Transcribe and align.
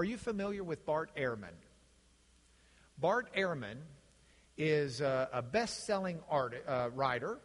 Are 0.00 0.04
you 0.04 0.16
familiar 0.16 0.64
with 0.64 0.86
Bart 0.86 1.10
Ehrman? 1.14 1.52
Bart 2.96 3.28
Ehrman 3.36 3.76
is 4.56 5.02
a, 5.02 5.28
a 5.30 5.42
best 5.42 5.84
selling 5.84 6.20
uh, 6.30 6.88
writer. 6.94 7.36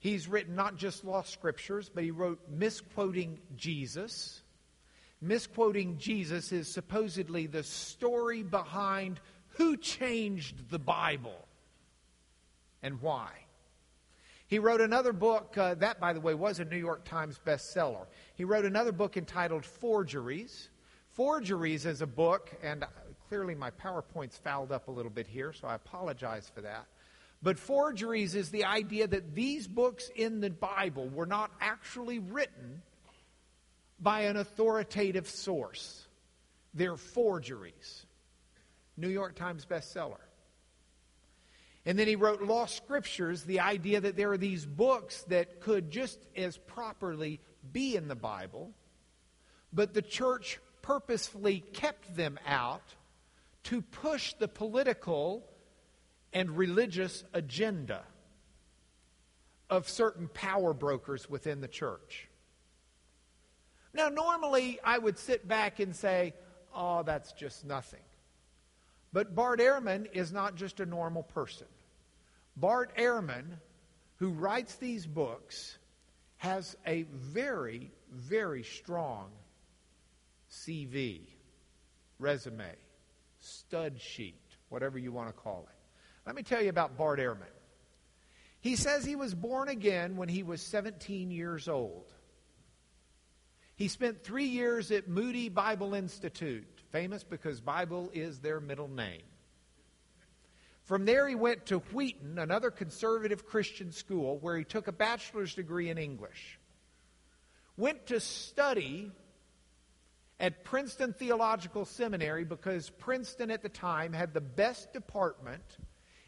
He's 0.00 0.26
written 0.26 0.56
not 0.56 0.74
just 0.74 1.04
lost 1.04 1.32
scriptures, 1.32 1.88
but 1.94 2.02
he 2.02 2.10
wrote 2.10 2.40
Misquoting 2.50 3.38
Jesus. 3.54 4.42
Misquoting 5.20 5.96
Jesus 5.98 6.50
is 6.50 6.66
supposedly 6.66 7.46
the 7.46 7.62
story 7.62 8.42
behind 8.42 9.20
who 9.50 9.76
changed 9.76 10.70
the 10.70 10.80
Bible 10.80 11.46
and 12.82 13.00
why. 13.00 13.30
He 14.48 14.58
wrote 14.58 14.80
another 14.80 15.12
book, 15.12 15.56
uh, 15.56 15.76
that, 15.76 16.00
by 16.00 16.14
the 16.14 16.20
way, 16.20 16.34
was 16.34 16.58
a 16.58 16.64
New 16.64 16.78
York 16.78 17.04
Times 17.04 17.38
bestseller. 17.46 18.06
He 18.34 18.42
wrote 18.42 18.64
another 18.64 18.90
book 18.90 19.16
entitled 19.16 19.64
Forgeries. 19.64 20.68
Forgeries 21.12 21.84
is 21.84 22.00
a 22.00 22.06
book, 22.06 22.50
and 22.62 22.84
clearly 23.28 23.54
my 23.54 23.70
PowerPoint's 23.70 24.38
fouled 24.38 24.72
up 24.72 24.88
a 24.88 24.90
little 24.90 25.10
bit 25.10 25.26
here, 25.26 25.52
so 25.52 25.68
I 25.68 25.74
apologize 25.74 26.50
for 26.54 26.62
that. 26.62 26.86
But 27.42 27.58
forgeries 27.58 28.34
is 28.34 28.50
the 28.50 28.64
idea 28.64 29.06
that 29.06 29.34
these 29.34 29.68
books 29.68 30.10
in 30.14 30.40
the 30.40 30.48
Bible 30.48 31.08
were 31.08 31.26
not 31.26 31.50
actually 31.60 32.18
written 32.18 32.80
by 34.00 34.22
an 34.22 34.36
authoritative 34.36 35.28
source. 35.28 36.06
They're 36.72 36.96
forgeries. 36.96 38.06
New 38.96 39.08
York 39.08 39.34
Times 39.34 39.66
bestseller. 39.66 40.20
And 41.84 41.98
then 41.98 42.06
he 42.06 42.16
wrote 42.16 42.42
Lost 42.42 42.76
Scriptures, 42.76 43.42
the 43.42 43.60
idea 43.60 44.00
that 44.00 44.16
there 44.16 44.30
are 44.32 44.38
these 44.38 44.64
books 44.64 45.24
that 45.24 45.60
could 45.60 45.90
just 45.90 46.18
as 46.36 46.56
properly 46.56 47.40
be 47.72 47.96
in 47.96 48.08
the 48.08 48.14
Bible, 48.14 48.70
but 49.72 49.92
the 49.92 50.02
church 50.02 50.60
purposefully 50.82 51.64
kept 51.72 52.16
them 52.16 52.38
out 52.46 52.82
to 53.64 53.80
push 53.80 54.34
the 54.34 54.48
political 54.48 55.44
and 56.32 56.56
religious 56.56 57.24
agenda 57.32 58.02
of 59.70 59.88
certain 59.88 60.28
power 60.28 60.74
brokers 60.74 61.30
within 61.30 61.60
the 61.60 61.68
church. 61.68 62.28
Now, 63.94 64.08
normally 64.08 64.78
I 64.82 64.98
would 64.98 65.18
sit 65.18 65.46
back 65.46 65.80
and 65.80 65.94
say, 65.94 66.34
oh, 66.74 67.02
that's 67.02 67.32
just 67.32 67.64
nothing. 67.64 68.00
But 69.12 69.34
Bart 69.34 69.60
Ehrman 69.60 70.08
is 70.12 70.32
not 70.32 70.56
just 70.56 70.80
a 70.80 70.86
normal 70.86 71.22
person. 71.22 71.66
Bart 72.56 72.96
Ehrman, 72.96 73.44
who 74.16 74.30
writes 74.30 74.74
these 74.76 75.06
books, 75.06 75.76
has 76.38 76.76
a 76.86 77.02
very, 77.02 77.90
very 78.10 78.62
strong 78.62 79.30
CV, 80.52 81.22
resume, 82.18 82.74
stud 83.40 84.00
sheet, 84.00 84.40
whatever 84.68 84.98
you 84.98 85.10
want 85.10 85.28
to 85.28 85.32
call 85.32 85.66
it. 85.68 85.76
Let 86.26 86.36
me 86.36 86.42
tell 86.42 86.62
you 86.62 86.68
about 86.68 86.96
Bart 86.96 87.18
Ehrman. 87.18 87.46
He 88.60 88.76
says 88.76 89.04
he 89.04 89.16
was 89.16 89.34
born 89.34 89.68
again 89.68 90.16
when 90.16 90.28
he 90.28 90.42
was 90.42 90.60
17 90.62 91.30
years 91.30 91.68
old. 91.68 92.12
He 93.74 93.88
spent 93.88 94.22
three 94.22 94.46
years 94.46 94.92
at 94.92 95.08
Moody 95.08 95.48
Bible 95.48 95.94
Institute, 95.94 96.68
famous 96.90 97.24
because 97.24 97.60
Bible 97.60 98.10
is 98.12 98.38
their 98.38 98.60
middle 98.60 98.88
name. 98.88 99.22
From 100.84 101.04
there, 101.04 101.26
he 101.28 101.34
went 101.34 101.66
to 101.66 101.78
Wheaton, 101.78 102.38
another 102.38 102.70
conservative 102.70 103.46
Christian 103.46 103.92
school, 103.92 104.38
where 104.38 104.56
he 104.56 104.64
took 104.64 104.88
a 104.88 104.92
bachelor's 104.92 105.54
degree 105.54 105.88
in 105.88 105.98
English. 105.98 106.58
Went 107.76 108.06
to 108.08 108.20
study 108.20 109.10
at 110.42 110.64
Princeton 110.64 111.12
Theological 111.12 111.84
Seminary 111.84 112.44
because 112.44 112.90
Princeton 112.90 113.48
at 113.48 113.62
the 113.62 113.68
time 113.68 114.12
had 114.12 114.34
the 114.34 114.40
best 114.40 114.92
department 114.92 115.78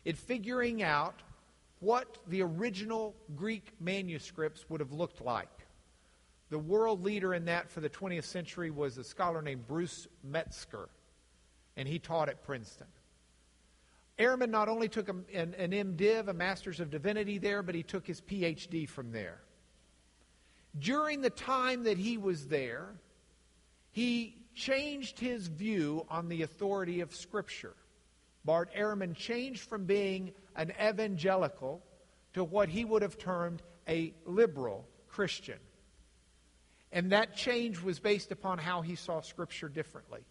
in 0.04 0.14
figuring 0.14 0.84
out 0.84 1.20
what 1.80 2.18
the 2.28 2.40
original 2.40 3.16
Greek 3.34 3.72
manuscripts 3.80 4.70
would 4.70 4.78
have 4.78 4.92
looked 4.92 5.20
like. 5.20 5.48
The 6.50 6.58
world 6.58 7.02
leader 7.02 7.34
in 7.34 7.46
that 7.46 7.68
for 7.68 7.80
the 7.80 7.90
20th 7.90 8.24
century 8.24 8.70
was 8.70 8.96
a 8.98 9.04
scholar 9.04 9.42
named 9.42 9.66
Bruce 9.66 10.06
Metzger, 10.22 10.88
and 11.76 11.88
he 11.88 11.98
taught 11.98 12.28
at 12.28 12.44
Princeton. 12.44 12.86
Ehrman 14.20 14.50
not 14.50 14.68
only 14.68 14.88
took 14.88 15.08
an, 15.08 15.24
an 15.34 15.72
MDiv, 15.72 16.28
a 16.28 16.32
Master's 16.32 16.78
of 16.78 16.88
Divinity 16.88 17.38
there, 17.38 17.64
but 17.64 17.74
he 17.74 17.82
took 17.82 18.06
his 18.06 18.20
PhD 18.20 18.88
from 18.88 19.10
there. 19.10 19.40
During 20.78 21.20
the 21.20 21.30
time 21.30 21.82
that 21.82 21.98
he 21.98 22.16
was 22.16 22.46
there, 22.46 22.94
he 23.94 24.36
changed 24.56 25.20
his 25.20 25.46
view 25.46 26.04
on 26.10 26.28
the 26.28 26.42
authority 26.42 27.00
of 27.00 27.14
Scripture. 27.14 27.74
Bart 28.44 28.74
Ehrman 28.76 29.14
changed 29.14 29.60
from 29.68 29.84
being 29.84 30.32
an 30.56 30.72
evangelical 30.82 31.80
to 32.32 32.42
what 32.42 32.68
he 32.68 32.84
would 32.84 33.02
have 33.02 33.16
termed 33.16 33.62
a 33.88 34.12
liberal 34.26 34.84
Christian. 35.06 35.60
And 36.90 37.12
that 37.12 37.36
change 37.36 37.80
was 37.80 38.00
based 38.00 38.32
upon 38.32 38.58
how 38.58 38.82
he 38.82 38.96
saw 38.96 39.20
Scripture 39.20 39.68
differently. 39.68 40.22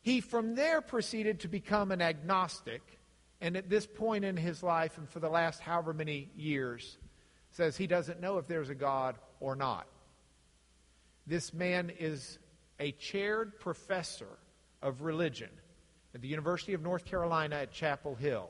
He 0.00 0.20
from 0.20 0.54
there 0.54 0.80
proceeded 0.80 1.40
to 1.40 1.48
become 1.48 1.90
an 1.90 2.00
agnostic, 2.00 2.82
and 3.40 3.56
at 3.56 3.68
this 3.68 3.88
point 3.88 4.24
in 4.24 4.36
his 4.36 4.62
life, 4.62 4.98
and 4.98 5.08
for 5.10 5.18
the 5.18 5.28
last 5.28 5.60
however 5.60 5.92
many 5.92 6.30
years, 6.36 6.96
says 7.50 7.76
he 7.76 7.88
doesn't 7.88 8.20
know 8.20 8.38
if 8.38 8.46
there's 8.46 8.70
a 8.70 8.74
God 8.76 9.16
or 9.40 9.56
not. 9.56 9.88
This 11.28 11.52
man 11.52 11.92
is 11.98 12.38
a 12.80 12.92
chaired 12.92 13.60
professor 13.60 14.38
of 14.80 15.02
religion 15.02 15.50
at 16.14 16.22
the 16.22 16.28
University 16.28 16.72
of 16.72 16.80
North 16.80 17.04
Carolina 17.04 17.56
at 17.56 17.70
Chapel 17.70 18.14
Hill. 18.14 18.48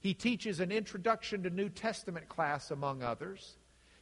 He 0.00 0.12
teaches 0.12 0.60
an 0.60 0.70
introduction 0.70 1.42
to 1.44 1.50
New 1.50 1.70
Testament 1.70 2.28
class, 2.28 2.70
among 2.70 3.02
others, 3.02 3.56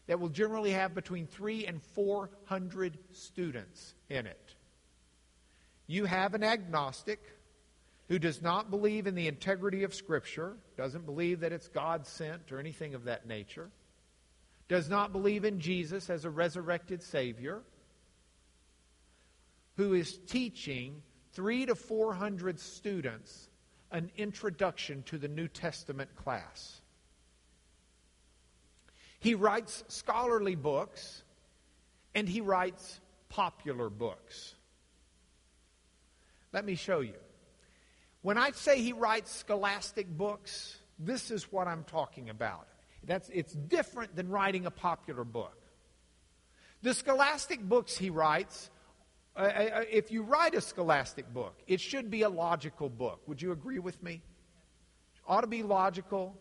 that 0.09 0.19
will 0.19 0.29
generally 0.29 0.73
have 0.73 0.93
between 0.93 1.29
three 1.29 1.67
and 1.67 1.81
four 1.81 2.31
hundred 2.47 2.99
students 3.13 3.95
in 4.09 4.27
it. 4.27 4.57
You 5.87 6.07
have 6.07 6.35
an 6.35 6.43
agnostic 6.43 7.21
who 8.09 8.19
does 8.19 8.43
not 8.43 8.71
believe 8.71 9.07
in 9.07 9.15
the 9.15 9.29
integrity 9.29 9.85
of 9.85 9.95
Scripture, 9.95 10.57
doesn't 10.77 11.07
believe 11.07 11.41
that 11.41 11.53
it's 11.53 11.69
God 11.69 12.09
sent 12.09 12.51
or 12.51 12.59
anything 12.59 12.95
of 12.97 13.05
that 13.05 13.29
nature, 13.29 13.71
does 14.69 14.89
not 14.89 15.13
believe 15.13 15.45
in 15.45 15.61
Jesus 15.61 16.11
as 16.11 16.25
a 16.25 16.31
resurrected 16.31 17.01
Savior, 17.01 17.63
who 19.77 19.95
is 19.95 20.19
teaching 20.27 21.03
three 21.33 21.67
to 21.67 21.75
four 21.75 22.15
hundred 22.15 22.61
students 22.61 23.49
an 23.91 24.11
introduction 24.17 25.03
to 25.05 25.19
the 25.19 25.29
New 25.29 25.49
Testament 25.49 26.15
class. 26.17 26.81
He 29.21 29.35
writes 29.35 29.85
scholarly 29.89 30.55
books 30.55 31.23
and 32.15 32.29
he 32.29 32.41
writes 32.41 33.01
popular 33.29 33.89
books. 33.89 34.55
Let 36.53 36.65
me 36.65 36.75
show 36.75 37.01
you. 37.01 37.15
When 38.23 38.39
I 38.39 38.53
say 38.53 38.81
he 38.81 38.93
writes 38.93 39.31
scholastic 39.31 40.09
books, 40.09 40.77
this 40.99 41.31
is 41.31 41.51
what 41.53 41.67
I'm 41.67 41.85
talking 41.85 42.31
about. 42.31 42.69
That's, 43.03 43.29
it's 43.33 43.53
different 43.53 44.17
than 44.17 44.29
writing 44.29 44.67
a 44.67 44.71
popular 44.71 45.25
book. 45.25 45.59
The 46.83 46.95
scholastic 46.95 47.61
books 47.61 47.97
he 47.97 48.11
writes 48.11 48.71
if 49.37 50.11
you 50.11 50.23
write 50.23 50.55
a 50.55 50.61
scholastic 50.61 51.33
book, 51.33 51.55
it 51.67 51.81
should 51.81 52.11
be 52.11 52.23
a 52.23 52.29
logical 52.29 52.89
book. 52.89 53.21
Would 53.27 53.43
you 53.43 53.53
agree 53.53 53.79
with 53.79 54.03
me? 54.03 54.23
Ought 55.27 55.43
to 55.43 55.47
be 55.47 55.63
logical. 55.63 56.37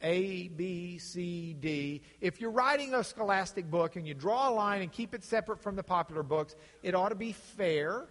A, 0.00 0.46
B, 0.48 0.98
C, 0.98 1.54
D. 1.58 2.02
If 2.20 2.40
you're 2.40 2.52
writing 2.52 2.94
a 2.94 3.02
scholastic 3.02 3.68
book 3.68 3.96
and 3.96 4.06
you 4.06 4.14
draw 4.14 4.48
a 4.48 4.52
line 4.52 4.80
and 4.80 4.92
keep 4.92 5.12
it 5.12 5.24
separate 5.24 5.60
from 5.60 5.74
the 5.74 5.82
popular 5.82 6.22
books, 6.22 6.54
it 6.84 6.94
ought 6.94 7.08
to 7.08 7.16
be 7.16 7.32
fair. 7.32 8.06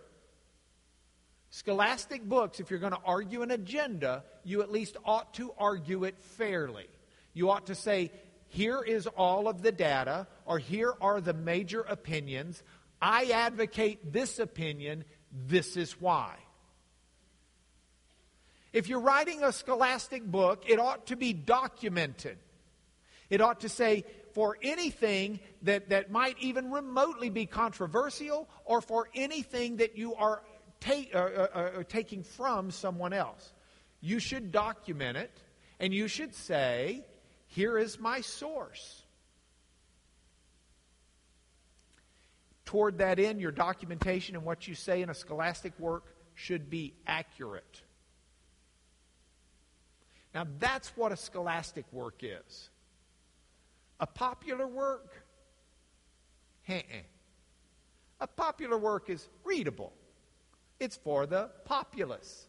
Scholastic 1.50 2.24
books, 2.24 2.60
if 2.60 2.70
you're 2.70 2.82
going 2.82 2.92
to 2.92 3.00
argue 3.06 3.42
an 3.42 3.52
agenda, 3.52 4.26
you 4.44 4.62
at 4.62 4.70
least 4.70 4.98
ought 5.06 5.34
to 5.36 5.54
argue 5.58 6.04
it 6.04 6.20
fairly. 6.20 6.88
You 7.34 7.50
ought 7.50 7.68
to 7.68 7.76
say, 7.76 8.12
here 8.50 8.82
is 8.82 9.08
all 9.08 9.48
of 9.48 9.62
the 9.62 9.72
data, 9.72 10.28
or 10.46 10.60
here 10.60 10.94
are 11.00 11.22
the 11.22 11.34
major 11.34 11.82
opinions. 11.82 12.64
I 13.02 13.26
advocate 13.26 14.12
this 14.12 14.40
opinion, 14.40 15.06
this 15.32 15.78
is 15.78 16.00
why. 16.00 16.36
If 18.74 18.90
you're 18.90 19.00
writing 19.00 19.44
a 19.44 19.52
scholastic 19.52 20.24
book, 20.24 20.64
it 20.68 20.80
ought 20.80 21.08
to 21.08 21.16
be 21.16 21.34
documented. 21.34 22.38
It 23.30 23.42
ought 23.42 23.62
to 23.62 23.70
say, 23.70 24.06
for 24.34 24.58
anything 24.62 25.40
that, 25.64 25.90
that 25.90 26.12
might 26.12 26.38
even 26.40 26.72
remotely 26.72 27.30
be 27.30 27.46
controversial, 27.46 28.48
or 28.66 28.82
for 28.82 29.10
anything 29.16 29.78
that 29.78 29.98
you 29.98 30.14
are 30.16 30.44
ta- 30.80 31.12
uh, 31.14 31.18
uh, 31.18 31.48
uh, 31.54 31.84
taking 31.88 32.24
from 32.24 32.72
someone 32.72 33.14
else. 33.14 33.52
You 34.00 34.20
should 34.20 34.52
document 34.52 35.18
it, 35.18 35.32
and 35.80 35.94
you 35.94 36.08
should 36.08 36.36
say, 36.36 37.04
here 37.48 37.78
is 37.78 38.00
my 38.00 38.22
source. 38.22 39.02
Toward 42.68 42.98
that 42.98 43.18
end, 43.18 43.40
your 43.40 43.54
documentation 43.54 44.36
and 44.36 44.44
what 44.44 44.68
you 44.68 44.76
say 44.76 45.02
in 45.02 45.10
a 45.10 45.14
scholastic 45.14 45.72
work 45.80 46.14
should 46.36 46.70
be 46.70 46.94
accurate. 47.08 47.82
Now, 50.36 50.46
that's 50.60 50.90
what 50.98 51.14
a 51.14 51.16
scholastic 51.16 51.86
work 51.94 52.16
is. 52.24 52.70
A 54.02 54.06
popular 54.06 54.68
work? 54.68 55.14
Heh 56.64 56.82
A 58.20 58.28
popular 58.28 58.78
work 58.78 59.10
is 59.10 59.30
readable. 59.46 59.94
It's 60.78 60.98
for 60.98 61.26
the 61.26 61.50
populace. 61.64 62.48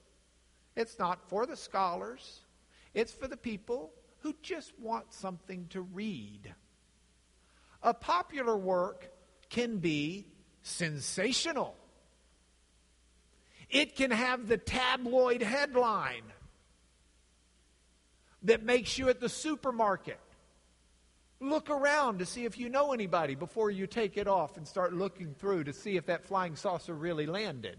It's 0.74 0.98
not 0.98 1.28
for 1.28 1.46
the 1.46 1.56
scholars. 1.56 2.40
It's 2.92 3.12
for 3.12 3.28
the 3.28 3.36
people 3.36 3.92
who 4.18 4.34
just 4.42 4.72
want 4.80 5.14
something 5.14 5.68
to 5.70 5.82
read. 5.82 6.52
A 7.84 7.94
popular 7.94 8.56
work 8.56 9.12
can 9.50 9.78
be 9.78 10.26
sensational. 10.62 11.76
It 13.70 13.96
can 13.96 14.10
have 14.10 14.48
the 14.48 14.56
tabloid 14.56 15.42
headline 15.42 16.24
that 18.42 18.62
makes 18.62 18.98
you 18.98 19.08
at 19.08 19.20
the 19.20 19.28
supermarket 19.28 20.20
look 21.40 21.70
around 21.70 22.18
to 22.18 22.26
see 22.26 22.44
if 22.44 22.58
you 22.58 22.68
know 22.68 22.92
anybody 22.92 23.34
before 23.34 23.70
you 23.70 23.86
take 23.86 24.16
it 24.16 24.26
off 24.26 24.56
and 24.56 24.66
start 24.66 24.92
looking 24.92 25.34
through 25.34 25.64
to 25.64 25.72
see 25.72 25.96
if 25.96 26.06
that 26.06 26.24
flying 26.24 26.56
saucer 26.56 26.94
really 26.94 27.26
landed. 27.26 27.78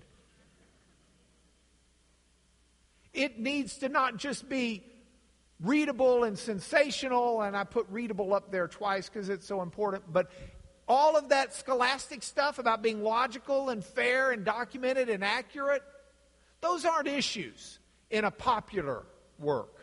It 3.13 3.39
needs 3.39 3.77
to 3.79 3.89
not 3.89 4.17
just 4.17 4.47
be 4.47 4.83
readable 5.59 6.23
and 6.23 6.37
sensational, 6.39 7.41
and 7.41 7.57
I 7.57 7.65
put 7.65 7.87
readable 7.89 8.33
up 8.33 8.51
there 8.51 8.67
twice 8.67 9.09
because 9.09 9.27
it's 9.29 9.45
so 9.45 9.61
important, 9.61 10.03
but 10.11 10.29
all 10.89 11.15
of 11.15 11.29
that 11.29 11.53
scholastic 11.53 12.23
stuff 12.23 12.57
about 12.59 12.81
being 12.81 13.03
logical 13.03 13.69
and 13.69 13.85
fair 13.85 14.31
and 14.31 14.43
documented 14.43 15.07
and 15.07 15.23
accurate, 15.23 15.83
those 16.61 16.83
aren't 16.83 17.07
issues 17.07 17.79
in 18.09 18.25
a 18.25 18.31
popular 18.31 19.05
work. 19.37 19.75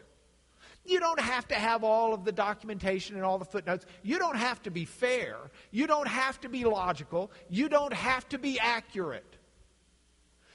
You 0.85 1.01
don't 1.01 1.21
have 1.21 1.49
to 1.49 1.55
have 1.55 1.85
all 1.85 2.13
of 2.13 2.25
the 2.25 2.33
documentation 2.33 3.17
and 3.17 3.25
all 3.25 3.39
the 3.39 3.45
footnotes. 3.45 3.87
You 4.03 4.19
don't 4.19 4.37
have 4.37 4.63
to 4.65 4.71
be 4.71 4.85
fair. 4.85 5.37
You 5.71 5.87
don't 5.87 6.09
have 6.09 6.41
to 6.43 6.49
be 6.49 6.65
logical. 6.65 7.31
You 7.49 7.69
don't 7.69 7.93
have 7.93 8.29
to 8.29 8.39
be 8.39 8.59
accurate. 8.61 9.37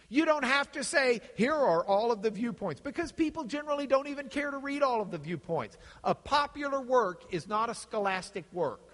You 0.09 0.25
don't 0.25 0.43
have 0.43 0.69
to 0.73 0.83
say, 0.83 1.21
here 1.35 1.53
are 1.53 1.85
all 1.85 2.11
of 2.11 2.21
the 2.21 2.29
viewpoints, 2.29 2.81
because 2.81 3.13
people 3.13 3.45
generally 3.45 3.87
don't 3.87 4.07
even 4.07 4.27
care 4.27 4.51
to 4.51 4.57
read 4.57 4.83
all 4.83 5.01
of 5.01 5.09
the 5.11 5.17
viewpoints. 5.17 5.77
A 6.03 6.13
popular 6.13 6.81
work 6.81 7.23
is 7.31 7.47
not 7.47 7.69
a 7.69 7.73
scholastic 7.73 8.43
work. 8.51 8.90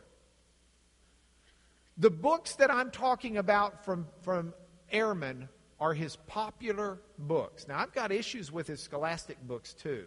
The 1.97 2.09
books 2.09 2.55
that 2.55 2.69
I'm 2.69 2.91
talking 2.91 3.37
about 3.37 3.83
from, 3.83 4.07
from 4.21 4.53
Ehrman 4.93 5.47
are 5.79 5.93
his 5.93 6.15
popular 6.15 6.99
books. 7.17 7.67
Now, 7.67 7.79
I've 7.79 7.93
got 7.93 8.11
issues 8.11 8.51
with 8.51 8.67
his 8.67 8.81
scholastic 8.81 9.41
books 9.41 9.73
too, 9.73 10.05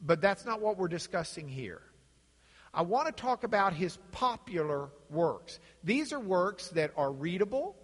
but 0.00 0.20
that's 0.20 0.44
not 0.44 0.60
what 0.60 0.78
we're 0.78 0.88
discussing 0.88 1.48
here. 1.48 1.82
I 2.72 2.82
want 2.82 3.06
to 3.06 3.12
talk 3.12 3.44
about 3.44 3.72
his 3.72 3.98
popular 4.10 4.88
works. 5.10 5.60
These 5.84 6.12
are 6.12 6.20
works 6.20 6.68
that 6.70 6.92
are 6.96 7.12
readable, 7.12 7.76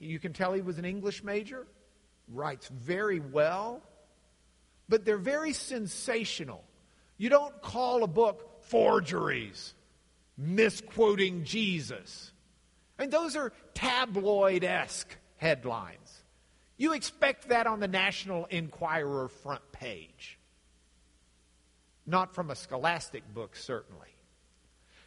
you 0.00 0.18
can 0.18 0.32
tell 0.32 0.54
he 0.54 0.62
was 0.62 0.78
an 0.78 0.86
English 0.86 1.22
major, 1.22 1.66
writes 2.26 2.68
very 2.68 3.20
well, 3.20 3.82
but 4.88 5.04
they're 5.04 5.18
very 5.18 5.52
sensational. 5.52 6.64
You 7.18 7.28
don't 7.28 7.60
call 7.60 8.02
a 8.02 8.06
book 8.06 8.62
forgeries, 8.62 9.74
misquoting 10.36 11.44
Jesus. 11.44 12.32
Mean, 13.00 13.10
those 13.10 13.34
are 13.34 13.52
tabloid 13.72 14.62
esque 14.62 15.16
headlines. 15.38 16.22
You 16.76 16.92
expect 16.92 17.48
that 17.48 17.66
on 17.66 17.80
the 17.80 17.88
National 17.88 18.44
Enquirer 18.46 19.28
front 19.28 19.72
page. 19.72 20.38
Not 22.06 22.34
from 22.34 22.50
a 22.50 22.54
scholastic 22.54 23.22
book, 23.32 23.56
certainly. 23.56 24.08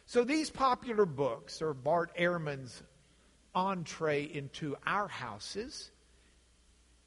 So 0.06 0.24
these 0.24 0.50
popular 0.50 1.06
books 1.06 1.62
are 1.62 1.72
Bart 1.72 2.10
Ehrman's 2.18 2.82
entree 3.54 4.24
into 4.24 4.76
our 4.84 5.08
houses, 5.08 5.90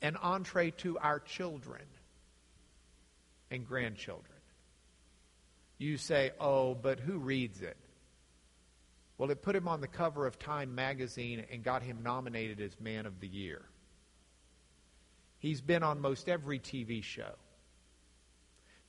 an 0.01 0.15
entree 0.17 0.71
to 0.71 0.97
our 0.99 1.19
children 1.19 1.83
and 3.51 3.67
grandchildren. 3.67 4.37
You 5.77 5.97
say, 5.97 6.31
oh, 6.39 6.73
but 6.75 6.99
who 6.99 7.17
reads 7.17 7.61
it? 7.61 7.77
Well, 9.17 9.31
it 9.31 9.41
put 9.41 9.55
him 9.55 9.67
on 9.67 9.81
the 9.81 9.87
cover 9.87 10.27
of 10.27 10.37
Time 10.37 10.75
magazine 10.75 11.43
and 11.51 11.63
got 11.63 11.81
him 11.81 12.03
nominated 12.03 12.61
as 12.61 12.79
Man 12.79 13.05
of 13.05 13.19
the 13.19 13.27
Year. 13.27 13.61
He's 15.39 15.61
been 15.61 15.83
on 15.83 16.01
most 16.01 16.29
every 16.29 16.59
TV 16.59 17.03
show. 17.03 17.31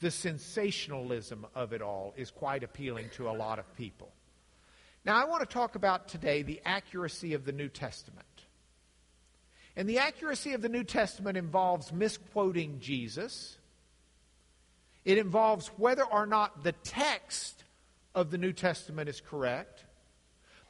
The 0.01 0.11
sensationalism 0.11 1.47
of 1.55 1.73
it 1.73 1.83
all 1.83 2.15
is 2.17 2.31
quite 2.31 2.63
appealing 2.63 3.11
to 3.17 3.29
a 3.29 3.33
lot 3.33 3.59
of 3.59 3.75
people. 3.77 4.13
Now, 5.05 5.17
I 5.21 5.25
want 5.25 5.41
to 5.41 5.53
talk 5.53 5.75
about 5.75 6.09
today 6.09 6.43
the 6.43 6.61
accuracy 6.65 7.35
of 7.35 7.45
the 7.45 7.53
New 7.53 7.69
Testament. 7.69 8.27
And 9.77 9.89
the 9.89 9.99
accuracy 9.99 10.53
of 10.53 10.63
the 10.63 10.69
New 10.69 10.85
Testament 10.85 11.37
involves 11.37 11.93
misquoting 11.93 12.81
Jesus. 12.81 13.57
It 15.05 15.19
involves 15.19 15.69
whether 15.77 16.05
or 16.05 16.27
not 16.27 16.65
the 16.65 16.73
text 16.73 17.65
of 18.15 18.31
the 18.31 18.39
New 18.39 18.53
Testament 18.53 19.09
is 19.09 19.21
correct. 19.21 19.85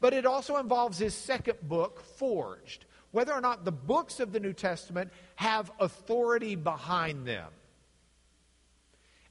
But 0.00 0.12
it 0.12 0.26
also 0.26 0.56
involves 0.56 0.98
his 0.98 1.14
second 1.14 1.58
book, 1.62 2.00
Forged, 2.16 2.84
whether 3.10 3.32
or 3.32 3.40
not 3.40 3.64
the 3.64 3.72
books 3.72 4.20
of 4.20 4.32
the 4.32 4.40
New 4.40 4.52
Testament 4.52 5.12
have 5.36 5.70
authority 5.80 6.54
behind 6.54 7.26
them. 7.26 7.50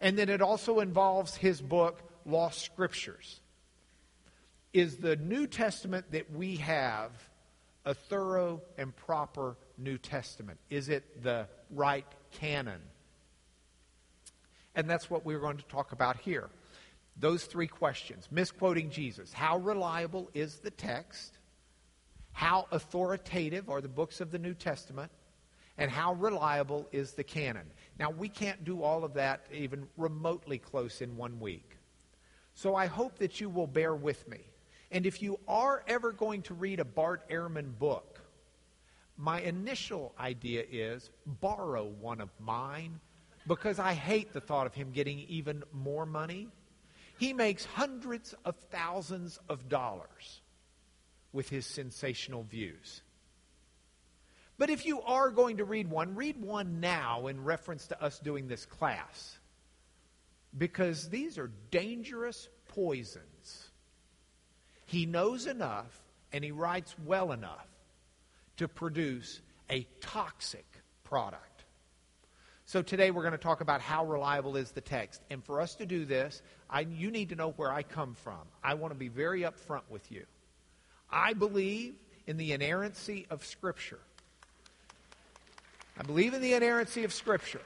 And 0.02 0.18
then 0.18 0.30
it 0.30 0.42
also 0.42 0.80
involves 0.80 1.36
his 1.36 1.62
book, 1.62 2.02
Lost 2.26 2.62
Scriptures 2.62 3.40
is 4.78 4.98
the 4.98 5.16
New 5.16 5.48
Testament 5.48 6.06
that 6.12 6.32
we 6.32 6.58
have 6.58 7.12
a 7.86 7.94
thorough 7.94 8.62
and 8.78 8.96
proper 8.96 9.56
New 9.78 9.98
Testament? 9.98 10.60
Is 10.70 10.90
it 10.90 11.24
the 11.24 11.48
right 11.72 12.06
canon? 12.32 12.82
And 14.76 14.90
that's 14.90 15.10
what 15.10 15.26
we're 15.26 15.40
going 15.40 15.58
to 15.58 15.66
talk 15.66 15.94
about 15.94 16.18
here. 16.18 16.50
Those 17.20 17.46
three 17.46 17.68
questions 17.68 18.28
misquoting 18.32 18.90
Jesus. 18.90 19.34
How 19.34 19.58
reliable 19.58 20.30
is 20.34 20.58
the 20.58 20.72
text? 20.72 21.38
How 22.32 22.68
authoritative 22.72 23.70
are 23.70 23.82
the 23.82 23.88
books 23.88 24.22
of 24.22 24.32
the 24.32 24.40
New 24.40 24.54
Testament? 24.54 25.12
And 25.80 25.92
how 25.92 26.14
reliable 26.14 26.88
is 26.92 27.14
the 27.14 27.24
canon? 27.24 27.68
Now, 28.00 28.10
we 28.10 28.30
can't 28.30 28.64
do 28.64 28.82
all 28.84 29.04
of 29.04 29.14
that 29.16 29.46
even 29.52 29.88
remotely 29.96 30.58
close 30.58 31.02
in 31.02 31.18
one 31.18 31.40
week. 31.40 31.78
So 32.54 32.76
I 32.76 32.88
hope 32.88 33.20
that 33.20 33.40
you 33.40 33.50
will 33.50 33.68
bear 33.68 33.96
with 33.96 34.28
me. 34.28 34.40
And 34.92 35.06
if 35.06 35.22
you 35.22 35.40
are 35.48 35.84
ever 35.88 36.12
going 36.12 36.42
to 36.44 36.54
read 36.54 36.80
a 36.80 36.86
Bart 36.86 37.30
Ehrman 37.30 37.78
book, 37.78 38.22
my 39.18 39.42
initial 39.42 40.14
idea 40.20 40.64
is 40.72 41.10
borrow 41.26 41.86
one 41.86 42.22
of 42.22 42.30
mine 42.40 43.00
because 43.48 43.80
I 43.80 43.94
hate 43.94 44.34
the 44.34 44.42
thought 44.42 44.68
of 44.68 44.74
him 44.74 44.92
getting 44.92 45.20
even 45.28 45.64
more 45.74 46.06
money. 46.06 46.48
He 47.18 47.34
makes 47.34 47.66
hundreds 47.66 48.34
of 48.46 48.56
thousands 48.72 49.40
of 49.50 49.70
dollars 49.70 50.42
with 51.34 51.50
his 51.50 51.66
sensational 51.66 52.44
views. 52.44 53.02
But 54.58 54.70
if 54.70 54.86
you 54.86 55.02
are 55.02 55.30
going 55.30 55.58
to 55.58 55.66
read 55.66 55.90
one, 55.90 56.16
read 56.16 56.42
one 56.42 56.80
now 56.80 57.28
in 57.28 57.44
reference 57.44 57.88
to 57.88 58.02
us 58.02 58.20
doing 58.20 58.48
this 58.48 58.66
class. 58.66 59.38
Because 60.58 61.10
these 61.10 61.38
are 61.38 61.52
dangerous 61.70 62.50
poisons 62.70 63.68
he 64.88 65.06
knows 65.06 65.46
enough 65.46 66.02
and 66.34 66.44
he 66.44 66.52
writes 66.52 66.96
well 67.06 67.32
enough 67.34 67.68
to 68.56 68.68
produce 68.68 69.42
a 69.70 69.86
toxic 70.02 70.66
product. 71.04 71.57
So 72.68 72.82
today 72.82 73.12
we're 73.12 73.22
going 73.22 73.32
to 73.32 73.38
talk 73.38 73.62
about 73.62 73.80
how 73.80 74.06
reliable 74.06 74.58
is 74.58 74.72
the 74.72 74.82
text. 74.82 75.22
And 75.30 75.42
for 75.42 75.62
us 75.62 75.76
to 75.76 75.86
do 75.86 76.04
this, 76.04 76.42
I, 76.70 76.82
you 76.82 77.12
need 77.12 77.30
to 77.30 77.36
know 77.36 77.52
where 77.52 77.72
I 77.72 77.82
come 77.82 78.14
from. 78.14 78.42
I 78.62 78.74
want 78.74 78.92
to 78.94 79.00
be 79.00 79.08
very 79.08 79.44
upfront 79.44 79.84
with 79.90 80.12
you. 80.12 80.26
I 81.10 81.32
believe 81.32 81.96
in 82.28 82.36
the 82.36 82.52
inerrancy 82.52 83.26
of 83.30 83.46
Scripture. 83.46 84.02
I 85.98 86.04
believe 86.04 86.34
in 86.34 86.42
the 86.42 86.56
inerrancy 86.56 87.06
of 87.06 87.14
Scripture. 87.14 87.62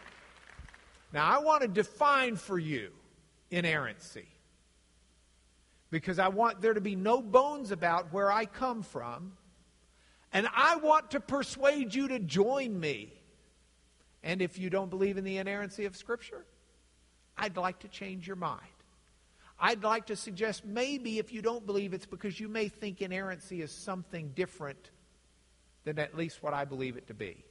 Now, 1.11 1.25
I 1.25 1.39
want 1.39 1.63
to 1.63 1.67
define 1.67 2.35
for 2.35 2.59
you 2.59 2.91
inerrancy 3.49 4.27
because 5.89 6.19
I 6.19 6.27
want 6.27 6.61
there 6.61 6.75
to 6.75 6.81
be 6.81 6.95
no 6.95 7.23
bones 7.23 7.71
about 7.71 8.13
where 8.13 8.31
I 8.31 8.45
come 8.45 8.83
from. 8.83 9.33
And 10.31 10.47
I 10.55 10.75
want 10.75 11.09
to 11.11 11.19
persuade 11.19 11.95
you 11.95 12.09
to 12.09 12.19
join 12.19 12.79
me. 12.79 13.13
And 14.23 14.41
if 14.41 14.57
you 14.57 14.69
don't 14.69 14.89
believe 14.89 15.17
in 15.17 15.23
the 15.23 15.37
inerrancy 15.37 15.85
of 15.85 15.95
Scripture, 15.95 16.45
I'd 17.37 17.57
like 17.57 17.79
to 17.79 17.87
change 17.87 18.27
your 18.27 18.35
mind. 18.35 18.61
I'd 19.59 19.83
like 19.83 20.07
to 20.07 20.15
suggest 20.15 20.65
maybe 20.65 21.19
if 21.19 21.31
you 21.31 21.41
don't 21.41 21.65
believe 21.65 21.93
it's 21.93 22.05
because 22.05 22.39
you 22.39 22.47
may 22.47 22.67
think 22.67 23.01
inerrancy 23.01 23.61
is 23.61 23.71
something 23.71 24.31
different 24.35 24.89
than 25.83 25.99
at 25.99 26.17
least 26.17 26.41
what 26.41 26.53
I 26.53 26.65
believe 26.65 26.97
it 26.97 27.07
to 27.07 27.13
be. 27.13 27.43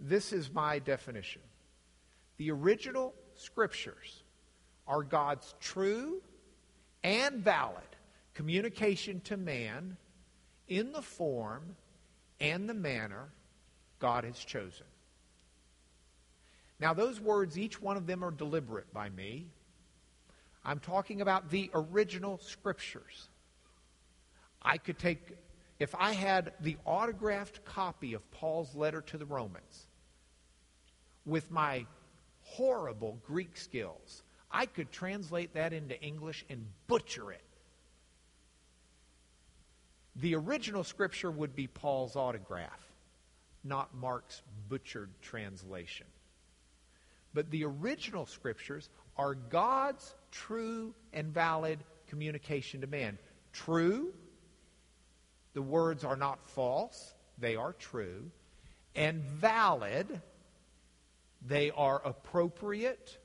This 0.00 0.32
is 0.32 0.52
my 0.52 0.78
definition. 0.78 1.42
The 2.36 2.50
original 2.50 3.14
scriptures 3.34 4.22
are 4.86 5.02
God's 5.02 5.54
true 5.60 6.22
and 7.02 7.36
valid 7.36 7.82
communication 8.34 9.20
to 9.20 9.36
man 9.36 9.96
in 10.68 10.92
the 10.92 11.02
form 11.02 11.76
and 12.40 12.68
the 12.68 12.74
manner 12.74 13.28
God 14.00 14.24
has 14.24 14.38
chosen. 14.38 14.86
Now, 16.84 16.92
those 16.92 17.18
words, 17.18 17.56
each 17.56 17.80
one 17.80 17.96
of 17.96 18.06
them 18.06 18.22
are 18.22 18.30
deliberate 18.30 18.92
by 18.92 19.08
me. 19.08 19.46
I'm 20.66 20.80
talking 20.80 21.22
about 21.22 21.48
the 21.48 21.70
original 21.72 22.36
scriptures. 22.36 23.30
I 24.60 24.76
could 24.76 24.98
take, 24.98 25.32
if 25.78 25.94
I 25.94 26.12
had 26.12 26.52
the 26.60 26.76
autographed 26.84 27.64
copy 27.64 28.12
of 28.12 28.30
Paul's 28.32 28.74
letter 28.74 29.00
to 29.00 29.16
the 29.16 29.24
Romans 29.24 29.86
with 31.24 31.50
my 31.50 31.86
horrible 32.42 33.18
Greek 33.26 33.56
skills, 33.56 34.22
I 34.50 34.66
could 34.66 34.92
translate 34.92 35.54
that 35.54 35.72
into 35.72 35.98
English 36.02 36.44
and 36.50 36.66
butcher 36.86 37.32
it. 37.32 37.40
The 40.16 40.34
original 40.34 40.84
scripture 40.84 41.30
would 41.30 41.56
be 41.56 41.66
Paul's 41.66 42.14
autograph, 42.14 42.86
not 43.64 43.94
Mark's 43.94 44.42
butchered 44.68 45.08
translation. 45.22 46.08
But 47.34 47.50
the 47.50 47.64
original 47.64 48.26
scriptures 48.26 48.88
are 49.16 49.34
God's 49.34 50.14
true 50.30 50.94
and 51.12 51.34
valid 51.34 51.80
communication 52.08 52.80
to 52.80 52.86
man. 52.86 53.18
True, 53.52 54.14
the 55.52 55.62
words 55.62 56.04
are 56.04 56.16
not 56.16 56.38
false, 56.48 57.14
they 57.38 57.56
are 57.56 57.72
true. 57.72 58.30
And 58.94 59.22
valid, 59.22 60.20
they 61.44 61.72
are 61.72 62.00
appropriate. 62.04 63.18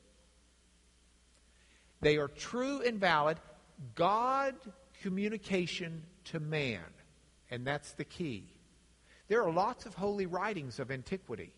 They 2.02 2.18
are 2.18 2.28
true 2.28 2.82
and 2.82 3.00
valid. 3.00 3.38
God 3.94 4.56
communication 5.02 6.04
to 6.26 6.40
man. 6.40 6.82
And 7.52 7.66
that's 7.66 7.92
the 7.94 8.04
key. 8.04 8.46
There 9.28 9.44
are 9.44 9.52
lots 9.52 9.86
of 9.86 9.94
holy 9.94 10.26
writings 10.26 10.80
of 10.80 10.90
antiquity. 10.90 11.54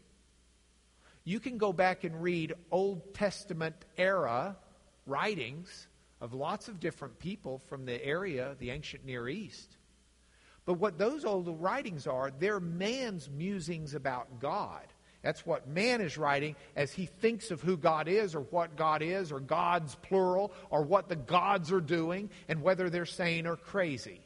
You 1.24 1.40
can 1.40 1.58
go 1.58 1.72
back 1.72 2.04
and 2.04 2.22
read 2.22 2.54
Old 2.72 3.14
Testament 3.14 3.76
era 3.98 4.58
writings 5.06 5.88
of 6.20 6.34
lots 6.34 6.68
of 6.68 6.80
different 6.80 7.20
people 7.20 7.62
from 7.68 7.86
the 7.86 8.04
area, 8.04 8.56
the 8.60 8.72
ancient 8.72 9.06
Near 9.06 9.28
East. 9.28 9.78
But 10.66 10.74
what 10.74 10.98
those 10.98 11.26
old 11.26 11.48
writings 11.62 12.06
are, 12.08 12.32
they're 12.32 12.60
man's 12.60 13.30
musings 13.30 13.96
about 13.96 14.40
God. 14.40 14.86
That's 15.24 15.46
what 15.46 15.68
man 15.68 16.02
is 16.02 16.18
writing 16.18 16.56
as 16.76 16.92
he 16.92 17.06
thinks 17.06 17.52
of 17.52 17.62
who 17.62 17.78
God 17.78 18.08
is 18.08 18.34
or 18.34 18.42
what 18.42 18.76
God 18.76 19.02
is 19.02 19.32
or 19.32 19.40
God's 19.40 19.96
plural 19.96 20.52
or 20.70 20.84
what 20.84 21.10
the 21.10 21.16
gods 21.16 21.72
are 21.72 21.82
doing 21.82 22.30
and 22.48 22.62
whether 22.62 22.90
they're 22.90 23.06
sane 23.06 23.46
or 23.46 23.56
crazy. 23.56 24.22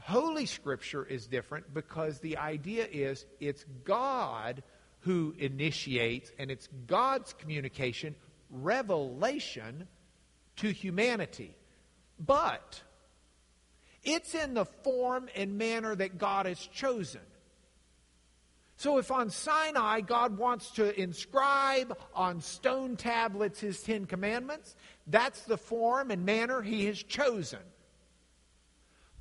Holy 0.00 0.46
Scripture 0.46 1.04
is 1.04 1.28
different 1.28 1.72
because 1.72 2.18
the 2.18 2.38
idea 2.38 2.88
is 2.90 3.24
it's 3.38 3.64
God 3.84 4.64
who 5.04 5.34
initiates, 5.38 6.32
and 6.38 6.50
it's 6.50 6.68
God's 6.86 7.34
communication, 7.34 8.14
revelation 8.50 9.86
to 10.56 10.70
humanity. 10.70 11.54
But 12.18 12.80
it's 14.02 14.34
in 14.34 14.54
the 14.54 14.64
form 14.64 15.28
and 15.34 15.58
manner 15.58 15.94
that 15.94 16.16
God 16.16 16.46
has 16.46 16.58
chosen. 16.58 17.20
So 18.76 18.98
if 18.98 19.10
on 19.10 19.30
Sinai 19.30 20.00
God 20.00 20.38
wants 20.38 20.70
to 20.72 20.98
inscribe 20.98 21.96
on 22.14 22.40
stone 22.40 22.96
tablets 22.96 23.60
his 23.60 23.82
Ten 23.82 24.06
Commandments, 24.06 24.74
that's 25.06 25.42
the 25.42 25.58
form 25.58 26.10
and 26.10 26.24
manner 26.24 26.62
he 26.62 26.86
has 26.86 27.02
chosen. 27.02 27.60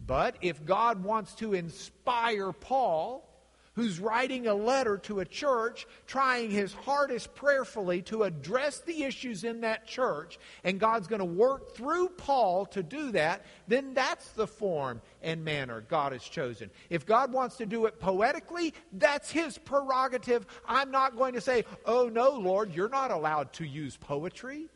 But 0.05 0.37
if 0.41 0.65
God 0.65 1.03
wants 1.03 1.33
to 1.35 1.53
inspire 1.53 2.51
Paul 2.51 3.29
who's 3.75 3.99
writing 3.99 4.47
a 4.47 4.53
letter 4.53 4.97
to 4.97 5.19
a 5.19 5.25
church, 5.25 5.87
trying 6.05 6.51
his 6.51 6.73
hardest 6.73 7.33
prayerfully 7.35 8.01
to 8.03 8.23
address 8.23 8.79
the 8.81 9.03
issues 9.03 9.43
in 9.43 9.61
that 9.61 9.87
church, 9.87 10.39
and 10.63 10.79
God's 10.79 11.07
going 11.07 11.19
to 11.19 11.25
work 11.25 11.75
through 11.75 12.09
Paul 12.09 12.65
to 12.67 12.83
do 12.83 13.11
that, 13.11 13.45
then 13.67 13.93
that's 13.93 14.29
the 14.29 14.47
form 14.47 15.01
and 15.21 15.43
manner 15.43 15.81
God 15.81 16.11
has 16.11 16.23
chosen. 16.23 16.69
If 16.89 17.05
God 17.05 17.33
wants 17.33 17.57
to 17.57 17.65
do 17.65 17.85
it 17.85 17.99
poetically, 17.99 18.73
that's 18.93 19.31
his 19.31 19.57
prerogative. 19.57 20.45
I'm 20.67 20.91
not 20.91 21.17
going 21.17 21.33
to 21.33 21.41
say, 21.41 21.65
oh 21.85 22.09
no, 22.09 22.31
Lord, 22.31 22.73
you're 22.75 22.89
not 22.89 23.11
allowed 23.11 23.53
to 23.53 23.65
use 23.65 23.97
poetry. 23.97 24.67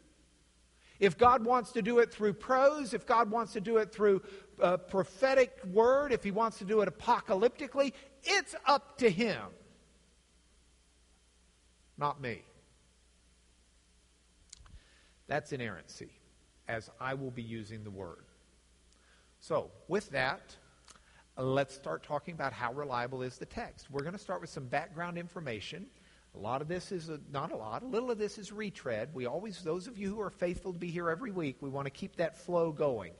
If 0.99 1.17
God 1.17 1.45
wants 1.45 1.71
to 1.73 1.81
do 1.81 1.99
it 1.99 2.11
through 2.11 2.33
prose, 2.33 2.93
if 2.93 3.05
God 3.05 3.29
wants 3.29 3.53
to 3.53 3.61
do 3.61 3.77
it 3.77 3.93
through 3.93 4.21
a 4.59 4.77
prophetic 4.77 5.59
word, 5.71 6.11
if 6.11 6.23
He 6.23 6.31
wants 6.31 6.57
to 6.59 6.65
do 6.65 6.81
it 6.81 6.89
apocalyptically, 6.89 7.93
it's 8.23 8.55
up 8.65 8.97
to 8.97 9.09
Him, 9.09 9.41
not 11.97 12.19
me. 12.19 12.41
That's 15.27 15.51
inerrancy, 15.51 16.09
as 16.67 16.89
I 16.99 17.13
will 17.13 17.31
be 17.31 17.43
using 17.43 17.83
the 17.83 17.91
word. 17.91 18.25
So, 19.39 19.71
with 19.87 20.09
that, 20.11 20.55
let's 21.37 21.75
start 21.75 22.03
talking 22.03 22.33
about 22.33 22.53
how 22.53 22.73
reliable 22.73 23.21
is 23.21 23.37
the 23.37 23.45
text. 23.45 23.91
We're 23.91 24.01
going 24.01 24.13
to 24.13 24.19
start 24.19 24.41
with 24.41 24.49
some 24.49 24.65
background 24.65 25.17
information. 25.17 25.85
A 26.35 26.39
lot 26.39 26.61
of 26.61 26.67
this 26.67 26.91
is, 26.91 27.09
a, 27.09 27.19
not 27.31 27.51
a 27.51 27.55
lot, 27.55 27.81
a 27.81 27.87
little 27.87 28.11
of 28.11 28.17
this 28.17 28.37
is 28.37 28.51
retread. 28.51 29.09
We 29.13 29.25
always, 29.25 29.61
those 29.63 29.87
of 29.87 29.97
you 29.97 30.09
who 30.09 30.21
are 30.21 30.29
faithful 30.29 30.71
to 30.71 30.79
be 30.79 30.89
here 30.89 31.09
every 31.09 31.31
week, 31.31 31.57
we 31.61 31.69
want 31.69 31.85
to 31.87 31.91
keep 31.91 32.15
that 32.17 32.37
flow 32.37 32.71
going. 32.71 33.13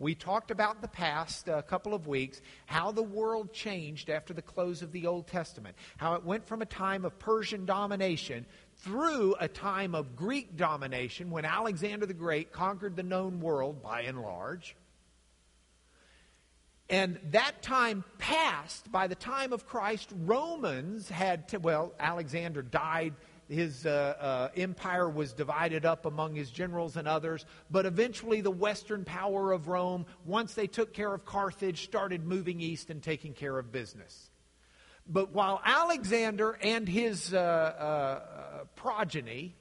We 0.00 0.16
talked 0.16 0.50
about 0.50 0.82
the 0.82 0.88
past 0.88 1.46
a 1.46 1.62
couple 1.62 1.94
of 1.94 2.08
weeks, 2.08 2.40
how 2.66 2.90
the 2.90 3.02
world 3.02 3.52
changed 3.52 4.10
after 4.10 4.34
the 4.34 4.42
close 4.42 4.82
of 4.82 4.90
the 4.90 5.06
Old 5.06 5.28
Testament, 5.28 5.76
how 5.98 6.14
it 6.14 6.24
went 6.24 6.44
from 6.46 6.62
a 6.62 6.66
time 6.66 7.04
of 7.04 7.16
Persian 7.20 7.64
domination 7.64 8.44
through 8.78 9.36
a 9.38 9.46
time 9.46 9.94
of 9.94 10.16
Greek 10.16 10.56
domination 10.56 11.30
when 11.30 11.44
Alexander 11.44 12.06
the 12.06 12.14
Great 12.14 12.50
conquered 12.50 12.96
the 12.96 13.04
known 13.04 13.40
world 13.40 13.82
by 13.82 14.02
and 14.02 14.20
large. 14.20 14.74
And 16.90 17.18
that 17.30 17.62
time 17.62 18.04
passed. 18.18 18.90
By 18.92 19.06
the 19.06 19.14
time 19.14 19.52
of 19.52 19.66
Christ, 19.66 20.10
Romans 20.24 21.08
had, 21.08 21.50
well, 21.62 21.94
Alexander 21.98 22.62
died. 22.62 23.14
His 23.48 23.86
uh, 23.86 24.14
uh, 24.20 24.48
empire 24.56 25.08
was 25.08 25.32
divided 25.32 25.86
up 25.86 26.06
among 26.06 26.34
his 26.34 26.50
generals 26.50 26.96
and 26.96 27.08
others. 27.08 27.46
But 27.70 27.86
eventually, 27.86 28.42
the 28.42 28.50
Western 28.50 29.04
power 29.04 29.52
of 29.52 29.68
Rome, 29.68 30.04
once 30.26 30.54
they 30.54 30.66
took 30.66 30.92
care 30.92 31.12
of 31.12 31.24
Carthage, 31.24 31.84
started 31.84 32.26
moving 32.26 32.60
east 32.60 32.90
and 32.90 33.02
taking 33.02 33.32
care 33.32 33.58
of 33.58 33.72
business. 33.72 34.30
But 35.06 35.32
while 35.32 35.60
Alexander 35.64 36.58
and 36.62 36.88
his 36.88 37.34
uh, 37.34 37.38
uh 37.38 38.64
progeny, 38.76 39.54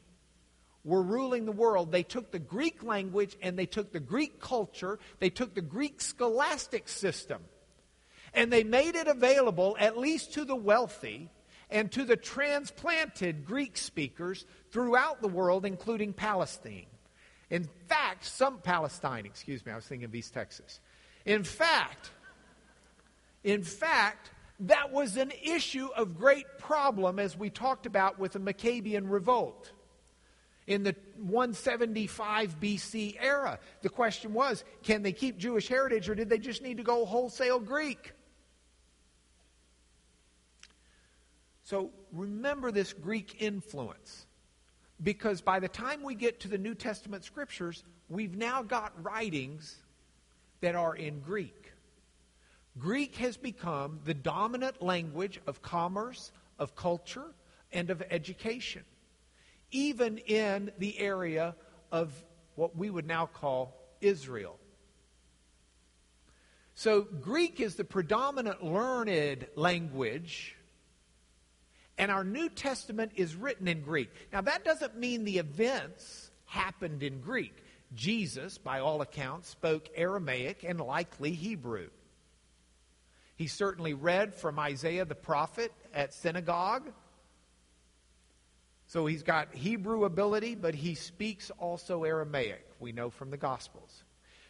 were 0.83 1.01
ruling 1.01 1.45
the 1.45 1.51
world, 1.51 1.91
they 1.91 2.03
took 2.03 2.31
the 2.31 2.39
Greek 2.39 2.83
language 2.83 3.37
and 3.41 3.57
they 3.57 3.65
took 3.65 3.91
the 3.91 3.99
Greek 3.99 4.39
culture, 4.39 4.99
they 5.19 5.29
took 5.29 5.53
the 5.53 5.61
Greek 5.61 6.01
scholastic 6.01 6.89
system, 6.89 7.41
and 8.33 8.51
they 8.51 8.63
made 8.63 8.95
it 8.95 9.07
available, 9.07 9.77
at 9.79 9.97
least 9.97 10.33
to 10.33 10.45
the 10.45 10.55
wealthy 10.55 11.29
and 11.69 11.91
to 11.91 12.05
the 12.05 12.17
transplanted 12.17 13.45
Greek 13.45 13.77
speakers 13.77 14.45
throughout 14.71 15.21
the 15.21 15.27
world, 15.27 15.65
including 15.65 16.13
Palestine. 16.13 16.85
In 17.49 17.67
fact, 17.87 18.25
some 18.25 18.59
Palestine, 18.59 19.25
excuse 19.25 19.65
me, 19.65 19.71
I 19.71 19.75
was 19.75 19.85
thinking 19.85 20.05
of 20.05 20.15
East 20.15 20.33
Texas. 20.33 20.79
In 21.25 21.43
fact, 21.43 22.11
in 23.43 23.63
fact, 23.63 24.31
that 24.61 24.91
was 24.91 25.17
an 25.17 25.31
issue 25.43 25.89
of 25.95 26.17
great 26.17 26.45
problem 26.57 27.19
as 27.19 27.37
we 27.37 27.49
talked 27.49 27.85
about 27.85 28.19
with 28.19 28.33
the 28.33 28.39
Maccabean 28.39 29.07
revolt 29.07 29.71
in 30.67 30.83
the 30.83 30.95
175 31.17 32.59
BC 32.59 33.17
era. 33.19 33.59
The 33.81 33.89
question 33.89 34.33
was 34.33 34.63
can 34.83 35.03
they 35.03 35.11
keep 35.11 35.37
Jewish 35.37 35.67
heritage 35.67 36.09
or 36.09 36.15
did 36.15 36.29
they 36.29 36.37
just 36.37 36.61
need 36.61 36.77
to 36.77 36.83
go 36.83 37.05
wholesale 37.05 37.59
Greek? 37.59 38.13
So 41.63 41.91
remember 42.11 42.71
this 42.71 42.93
Greek 42.93 43.41
influence. 43.41 44.25
Because 45.01 45.41
by 45.41 45.59
the 45.59 45.67
time 45.67 46.03
we 46.03 46.15
get 46.15 46.39
to 46.41 46.47
the 46.47 46.57
New 46.57 46.75
Testament 46.75 47.25
scriptures, 47.25 47.83
we've 48.09 48.37
now 48.37 48.63
got 48.63 48.93
writings 49.03 49.75
that 50.61 50.75
are 50.75 50.95
in 50.95 51.19
Greek. 51.19 51.71
Greek 52.77 53.15
has 53.17 53.35
become 53.35 53.99
the 54.05 54.13
dominant 54.13 54.81
language 54.81 55.41
of 55.45 55.61
commerce, 55.61 56.31
of 56.57 56.75
culture, 56.75 57.33
and 57.71 57.89
of 57.89 58.01
education 58.09 58.83
even 59.73 60.17
in 60.19 60.71
the 60.77 60.97
area 60.99 61.55
of 61.91 62.11
what 62.55 62.77
we 62.77 62.89
would 62.89 63.05
now 63.05 63.25
call 63.25 63.77
Israel. 63.99 64.57
So, 66.75 67.01
Greek 67.01 67.59
is 67.59 67.75
the 67.75 67.83
predominant 67.83 68.63
learned 68.63 69.45
language, 69.55 70.55
and 71.97 72.09
our 72.09 72.23
New 72.23 72.49
Testament 72.49 73.11
is 73.15 73.35
written 73.35 73.67
in 73.67 73.81
Greek. 73.81 74.09
Now, 74.31 74.41
that 74.41 74.65
doesn't 74.65 74.97
mean 74.97 75.23
the 75.23 75.37
events 75.37 76.31
happened 76.45 77.03
in 77.03 77.19
Greek. 77.19 77.53
Jesus, 77.93 78.57
by 78.57 78.79
all 78.79 79.01
accounts, 79.01 79.49
spoke 79.49 79.87
Aramaic 79.95 80.63
and 80.63 80.79
likely 80.79 81.33
Hebrew. 81.33 81.89
He 83.35 83.47
certainly 83.47 83.93
read 83.93 84.33
from 84.33 84.57
Isaiah 84.57 85.05
the 85.05 85.15
prophet 85.15 85.71
at 85.93 86.13
synagogue. 86.13 86.91
So 88.93 89.07
he's 89.07 89.23
got 89.23 89.51
Hebrew 89.55 90.05
ability, 90.05 90.53
but 90.53 90.75
he 90.75 90.93
speaks 90.93 91.49
also 91.57 92.03
Aramaic, 92.03 92.63
we 92.79 92.91
know 92.91 93.09
from 93.09 93.31
the 93.31 93.37
Gospels. 93.37 94.03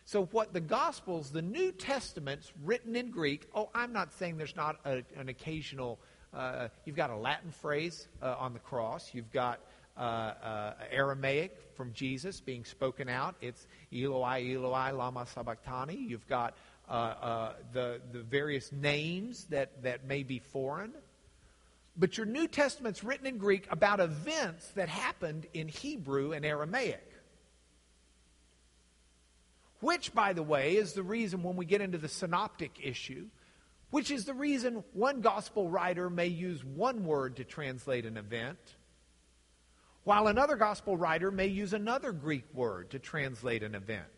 So, 0.04 0.26
what 0.34 0.52
the 0.52 0.60
Gospels, 0.60 1.30
the 1.30 1.42
New 1.42 1.72
Testament's 1.72 2.52
written 2.62 2.98
in 2.98 3.10
Greek, 3.10 3.48
oh, 3.56 3.70
I'm 3.74 3.94
not 3.94 4.12
saying 4.12 4.36
there's 4.36 4.58
not 4.58 4.82
a, 4.84 5.02
an 5.16 5.30
occasional, 5.30 5.98
uh, 6.34 6.68
you've 6.84 6.98
got 6.98 7.10
a 7.10 7.16
Latin 7.16 7.52
phrase 7.52 8.10
uh, 8.22 8.36
on 8.38 8.52
the 8.52 8.60
cross, 8.60 9.12
you've 9.14 9.32
got 9.32 9.62
uh, 9.96 10.02
uh 10.02 10.74
Aramaic 10.92 11.58
from 11.74 11.94
Jesus 11.94 12.42
being 12.42 12.66
spoken 12.66 13.08
out. 13.08 13.36
It's 13.40 13.66
Eloi, 13.94 14.56
Eloi, 14.56 14.92
Lama 14.92 15.26
Sabachthani. 15.26 15.96
You've 15.96 16.28
got 16.28 16.54
uh, 16.90 16.92
uh, 16.92 17.54
the, 17.72 18.02
the 18.12 18.24
various 18.24 18.74
names 18.74 19.46
that, 19.46 19.84
that 19.84 20.06
may 20.06 20.24
be 20.24 20.40
foreign. 20.40 20.92
But 21.96 22.18
your 22.18 22.26
New 22.26 22.48
Testament's 22.48 23.04
written 23.04 23.28
in 23.28 23.38
Greek 23.38 23.68
about 23.70 24.00
events 24.00 24.68
that 24.70 24.90
happened 24.90 25.46
in 25.54 25.68
Hebrew 25.68 26.32
and 26.32 26.46
Aramaic. 26.46 27.08
Which, 29.80 30.14
by 30.14 30.34
the 30.34 30.44
way, 30.44 30.78
is 30.78 30.94
the 30.94 31.04
reason 31.04 31.44
when 31.44 31.56
we 31.56 31.66
get 31.66 31.82
into 31.82 31.98
the 31.98 32.08
synoptic 32.08 32.80
issue, 32.82 33.28
which 33.92 34.10
is 34.10 34.26
the 34.26 34.34
reason 34.34 34.84
one 34.94 35.22
gospel 35.22 35.70
writer 35.70 36.10
may 36.10 36.28
use 36.28 36.64
one 36.64 37.06
word 37.06 37.36
to 37.36 37.44
translate 37.44 38.06
an 38.06 38.18
event, 38.18 38.58
while 40.04 40.28
another 40.28 40.56
gospel 40.56 40.98
writer 40.98 41.32
may 41.32 41.48
use 41.48 41.74
another 41.74 42.12
Greek 42.12 42.46
word 42.54 42.90
to 42.92 43.00
translate 43.00 43.62
an 43.62 43.76
event. 43.76 44.13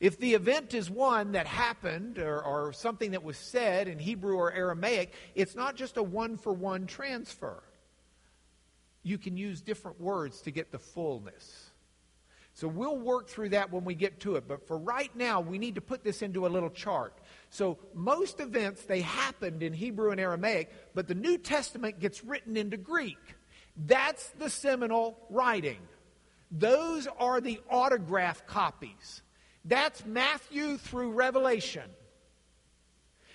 If 0.00 0.18
the 0.18 0.32
event 0.32 0.72
is 0.72 0.90
one 0.90 1.32
that 1.32 1.46
happened 1.46 2.18
or, 2.18 2.42
or 2.42 2.72
something 2.72 3.10
that 3.10 3.22
was 3.22 3.36
said 3.36 3.86
in 3.86 3.98
Hebrew 3.98 4.34
or 4.34 4.50
Aramaic, 4.50 5.12
it's 5.34 5.54
not 5.54 5.76
just 5.76 5.98
a 5.98 6.02
one 6.02 6.38
for 6.38 6.54
one 6.54 6.86
transfer. 6.86 7.62
You 9.02 9.18
can 9.18 9.36
use 9.36 9.60
different 9.60 10.00
words 10.00 10.40
to 10.42 10.50
get 10.50 10.72
the 10.72 10.78
fullness. 10.78 11.70
So 12.54 12.66
we'll 12.66 12.98
work 12.98 13.28
through 13.28 13.50
that 13.50 13.70
when 13.70 13.84
we 13.84 13.94
get 13.94 14.20
to 14.20 14.36
it. 14.36 14.48
But 14.48 14.66
for 14.66 14.76
right 14.76 15.14
now, 15.14 15.40
we 15.40 15.58
need 15.58 15.76
to 15.76 15.80
put 15.80 16.02
this 16.02 16.22
into 16.22 16.46
a 16.46 16.48
little 16.48 16.70
chart. 16.70 17.18
So 17.50 17.78
most 17.94 18.40
events, 18.40 18.82
they 18.84 19.02
happened 19.02 19.62
in 19.62 19.72
Hebrew 19.72 20.10
and 20.10 20.20
Aramaic, 20.20 20.70
but 20.94 21.08
the 21.08 21.14
New 21.14 21.38
Testament 21.38 22.00
gets 22.00 22.24
written 22.24 22.56
into 22.56 22.76
Greek. 22.76 23.18
That's 23.76 24.30
the 24.38 24.50
seminal 24.50 25.18
writing. 25.30 25.78
Those 26.50 27.06
are 27.18 27.40
the 27.40 27.60
autograph 27.70 28.46
copies. 28.46 29.22
That's 29.64 30.04
Matthew 30.04 30.76
through 30.78 31.12
Revelation. 31.12 31.90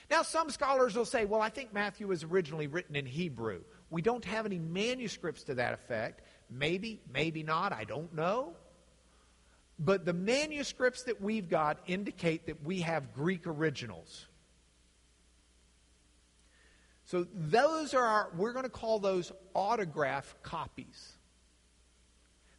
Now, 0.09 0.21
some 0.21 0.49
scholars 0.49 0.95
will 0.95 1.05
say, 1.05 1.25
well, 1.25 1.41
I 1.41 1.49
think 1.49 1.73
Matthew 1.73 2.07
was 2.07 2.23
originally 2.23 2.67
written 2.67 2.95
in 2.95 3.05
Hebrew. 3.05 3.61
We 3.89 4.01
don't 4.01 4.25
have 4.25 4.45
any 4.45 4.59
manuscripts 4.59 5.43
to 5.43 5.55
that 5.55 5.73
effect. 5.73 6.21
Maybe, 6.49 7.01
maybe 7.11 7.43
not, 7.43 7.73
I 7.73 7.85
don't 7.85 8.13
know. 8.13 8.53
But 9.79 10.05
the 10.05 10.13
manuscripts 10.13 11.03
that 11.03 11.21
we've 11.21 11.49
got 11.49 11.79
indicate 11.87 12.45
that 12.45 12.63
we 12.63 12.81
have 12.81 13.13
Greek 13.13 13.45
originals. 13.47 14.27
So 17.05 17.27
those 17.33 17.93
are 17.93 18.05
our, 18.05 18.29
we're 18.35 18.53
going 18.53 18.63
to 18.63 18.69
call 18.69 18.99
those 18.99 19.31
autograph 19.53 20.35
copies. 20.43 21.14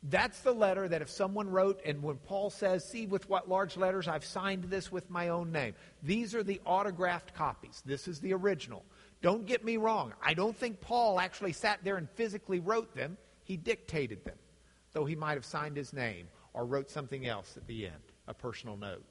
That's 0.02 0.40
the 0.40 0.52
letter 0.52 0.88
that 0.88 1.02
if 1.02 1.10
someone 1.10 1.50
wrote, 1.50 1.80
and 1.84 2.02
when 2.02 2.16
Paul 2.16 2.50
says, 2.50 2.84
See 2.84 3.06
with 3.06 3.28
what 3.28 3.48
large 3.48 3.76
letters 3.76 4.06
I've 4.06 4.24
signed 4.24 4.64
this 4.64 4.92
with 4.92 5.10
my 5.10 5.28
own 5.28 5.50
name, 5.50 5.74
these 6.02 6.34
are 6.34 6.42
the 6.42 6.60
autographed 6.64 7.34
copies. 7.34 7.82
This 7.84 8.06
is 8.06 8.20
the 8.20 8.32
original. 8.34 8.84
Don't 9.22 9.46
get 9.46 9.64
me 9.64 9.78
wrong. 9.78 10.12
I 10.22 10.34
don't 10.34 10.56
think 10.56 10.80
Paul 10.80 11.18
actually 11.18 11.52
sat 11.52 11.80
there 11.82 11.96
and 11.96 12.08
physically 12.10 12.60
wrote 12.60 12.94
them. 12.94 13.16
He 13.44 13.56
dictated 13.56 14.24
them, 14.24 14.36
though 14.92 15.04
he 15.04 15.16
might 15.16 15.34
have 15.34 15.44
signed 15.44 15.76
his 15.76 15.92
name 15.92 16.28
or 16.52 16.66
wrote 16.66 16.90
something 16.90 17.26
else 17.26 17.56
at 17.56 17.66
the 17.66 17.86
end, 17.86 17.94
a 18.28 18.34
personal 18.34 18.76
note. 18.76 19.04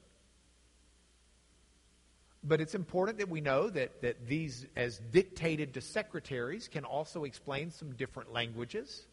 But 2.42 2.60
it's 2.60 2.76
important 2.76 3.18
that 3.18 3.28
we 3.28 3.40
know 3.40 3.68
that, 3.70 4.00
that 4.02 4.28
these, 4.28 4.66
as 4.76 5.00
dictated 5.10 5.74
to 5.74 5.80
secretaries, 5.80 6.68
can 6.68 6.84
also 6.84 7.24
explain 7.24 7.72
some 7.72 7.92
different 7.94 8.32
languages 8.32 9.06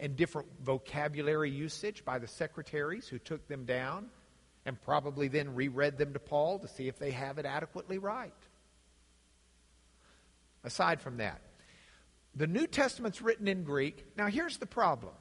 and 0.00 0.16
different 0.16 0.48
vocabulary 0.62 1.50
usage 1.50 2.04
by 2.04 2.18
the 2.18 2.26
secretaries 2.26 3.06
who 3.06 3.18
took 3.18 3.46
them 3.46 3.66
down 3.66 4.06
and 4.64 4.80
probably 4.82 5.28
then 5.28 5.54
reread 5.54 5.98
them 5.98 6.14
to 6.14 6.18
Paul 6.18 6.58
to 6.58 6.68
see 6.68 6.88
if 6.88 6.98
they 6.98 7.10
have 7.10 7.38
it 7.38 7.46
adequately 7.46 7.98
right. 7.98 8.32
Aside 10.64 11.00
from 11.00 11.18
that, 11.18 11.40
the 12.34 12.46
New 12.46 12.66
Testament's 12.66 13.22
written 13.22 13.46
in 13.48 13.62
Greek. 13.62 14.04
Now, 14.16 14.26
here's 14.26 14.58
the 14.58 14.66
problem. 14.66 15.12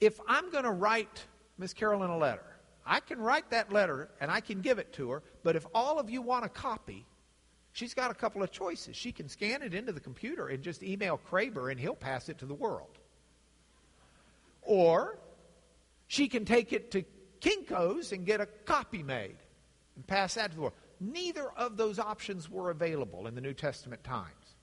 If 0.00 0.18
I'm 0.26 0.50
going 0.50 0.64
to 0.64 0.70
write 0.70 1.24
Miss 1.58 1.72
Carolyn 1.72 2.10
a 2.10 2.18
letter, 2.18 2.44
I 2.84 3.00
can 3.00 3.20
write 3.20 3.50
that 3.50 3.72
letter 3.72 4.08
and 4.20 4.30
I 4.30 4.40
can 4.40 4.60
give 4.60 4.78
it 4.78 4.92
to 4.94 5.10
her, 5.10 5.22
but 5.44 5.56
if 5.56 5.64
all 5.74 5.98
of 5.98 6.10
you 6.10 6.22
want 6.22 6.44
a 6.44 6.48
copy, 6.48 7.06
she's 7.72 7.94
got 7.94 8.10
a 8.10 8.14
couple 8.14 8.42
of 8.42 8.50
choices. 8.50 8.96
She 8.96 9.12
can 9.12 9.28
scan 9.28 9.62
it 9.62 9.74
into 9.74 9.92
the 9.92 10.00
computer 10.00 10.48
and 10.48 10.62
just 10.62 10.82
email 10.82 11.20
Kraber 11.30 11.70
and 11.70 11.78
he'll 11.78 11.94
pass 11.94 12.28
it 12.28 12.38
to 12.38 12.46
the 12.46 12.54
world. 12.54 12.98
Or 14.72 15.18
she 16.06 16.28
can 16.28 16.46
take 16.46 16.72
it 16.72 16.92
to 16.92 17.04
Kinko's 17.42 18.10
and 18.10 18.24
get 18.24 18.40
a 18.40 18.46
copy 18.46 19.02
made 19.02 19.36
and 19.96 20.06
pass 20.06 20.36
that 20.36 20.48
to 20.48 20.56
the 20.56 20.62
world. 20.62 20.72
Neither 20.98 21.46
of 21.58 21.76
those 21.76 21.98
options 21.98 22.48
were 22.48 22.70
available 22.70 23.26
in 23.26 23.34
the 23.34 23.42
New 23.42 23.52
Testament 23.52 24.02
times. 24.02 24.56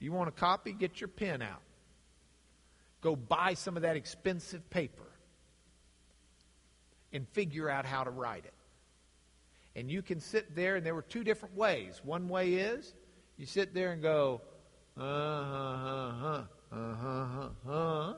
You 0.00 0.12
want 0.12 0.28
a 0.28 0.32
copy? 0.32 0.72
Get 0.72 1.00
your 1.00 1.08
pen 1.08 1.40
out. 1.40 1.62
Go 3.00 3.16
buy 3.16 3.54
some 3.54 3.74
of 3.74 3.84
that 3.84 3.96
expensive 3.96 4.68
paper 4.68 5.10
and 7.10 7.26
figure 7.30 7.70
out 7.70 7.86
how 7.86 8.04
to 8.04 8.10
write 8.10 8.44
it. 8.44 8.52
And 9.76 9.90
you 9.90 10.02
can 10.02 10.20
sit 10.20 10.54
there, 10.54 10.76
and 10.76 10.84
there 10.84 10.94
were 10.94 11.00
two 11.00 11.24
different 11.24 11.56
ways. 11.56 12.02
One 12.04 12.28
way 12.28 12.56
is 12.56 12.92
you 13.38 13.46
sit 13.46 13.72
there 13.72 13.92
and 13.92 14.02
go, 14.02 14.42
uh 14.94 15.00
huh, 15.00 15.06
uh 15.06 16.12
huh, 16.12 16.42
uh-huh, 16.74 17.48
uh-huh. 17.68 18.14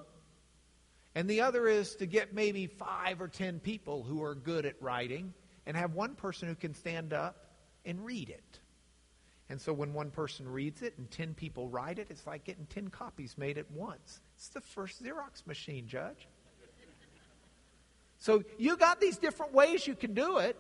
And 1.15 1.31
the 1.31 1.41
other 1.43 1.67
is 1.67 1.97
to 1.97 2.07
get 2.07 2.35
maybe 2.35 2.67
five 2.67 3.21
or 3.21 3.29
ten 3.29 3.59
people 3.59 4.03
who 4.03 4.23
are 4.23 4.35
good 4.35 4.67
at 4.67 4.75
writing 4.81 5.33
and 5.67 5.77
have 5.77 5.95
one 5.95 6.15
person 6.15 6.49
who 6.49 6.55
can 6.55 6.75
stand 6.75 7.13
up 7.13 7.47
and 7.85 8.05
read 8.05 8.29
it. 8.29 8.61
And 9.49 9.61
so 9.61 9.73
when 9.73 9.95
one 9.95 10.11
person 10.11 10.49
reads 10.49 10.83
it 10.83 10.95
and 10.99 11.11
ten 11.11 11.33
people 11.33 11.69
write 11.69 11.99
it, 11.99 12.09
it's 12.11 12.27
like 12.27 12.45
getting 12.45 12.67
ten 12.67 12.89
copies 12.89 13.39
made 13.39 13.59
at 13.59 13.71
once. 13.71 14.21
It's 14.37 14.49
the 14.49 14.61
first 14.61 15.03
Xerox 15.03 15.47
machine, 15.47 15.87
Judge. 15.87 16.29
So 18.19 18.43
you 18.59 18.77
got 18.77 19.01
these 19.01 19.19
different 19.19 19.53
ways 19.53 19.87
you 19.87 19.95
can 19.95 20.15
do 20.15 20.39
it, 20.39 20.57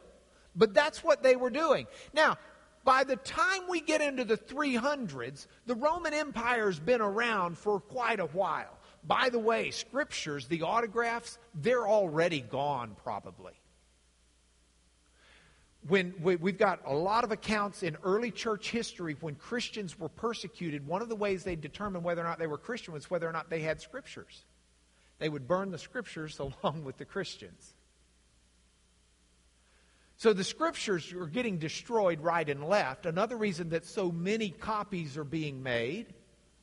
but 0.54 0.72
that's 0.72 1.02
what 1.02 1.22
they 1.22 1.36
were 1.36 1.50
doing. 1.50 1.86
Now, 2.12 2.38
by 2.86 3.02
the 3.02 3.16
time 3.16 3.62
we 3.68 3.80
get 3.80 4.00
into 4.00 4.24
the 4.24 4.38
300s, 4.38 5.48
the 5.66 5.74
Roman 5.74 6.14
Empire's 6.14 6.78
been 6.78 7.00
around 7.00 7.58
for 7.58 7.80
quite 7.80 8.20
a 8.20 8.26
while. 8.26 8.78
By 9.04 9.28
the 9.28 9.40
way, 9.40 9.72
scriptures, 9.72 10.46
the 10.46 10.62
autographs, 10.62 11.36
they're 11.52 11.86
already 11.86 12.40
gone 12.40 12.96
probably. 13.02 13.54
When 15.88 16.14
we've 16.20 16.58
got 16.58 16.80
a 16.86 16.94
lot 16.94 17.24
of 17.24 17.32
accounts 17.32 17.82
in 17.82 17.96
early 18.04 18.30
church 18.30 18.70
history 18.70 19.16
when 19.20 19.34
Christians 19.34 19.98
were 19.98 20.08
persecuted, 20.08 20.86
one 20.86 21.02
of 21.02 21.08
the 21.08 21.16
ways 21.16 21.42
they 21.42 21.56
determined 21.56 22.04
whether 22.04 22.22
or 22.22 22.24
not 22.24 22.38
they 22.38 22.46
were 22.46 22.58
Christian 22.58 22.94
was 22.94 23.10
whether 23.10 23.28
or 23.28 23.32
not 23.32 23.50
they 23.50 23.60
had 23.60 23.80
scriptures. 23.80 24.44
They 25.18 25.28
would 25.28 25.48
burn 25.48 25.72
the 25.72 25.78
scriptures 25.78 26.38
along 26.62 26.84
with 26.84 26.98
the 26.98 27.04
Christians. 27.04 27.74
So 30.18 30.32
the 30.32 30.44
scriptures 30.44 31.12
are 31.12 31.26
getting 31.26 31.58
destroyed 31.58 32.20
right 32.20 32.48
and 32.48 32.64
left. 32.64 33.04
Another 33.04 33.36
reason 33.36 33.68
that 33.70 33.84
so 33.84 34.10
many 34.10 34.48
copies 34.50 35.16
are 35.18 35.24
being 35.24 35.62
made, 35.62 36.06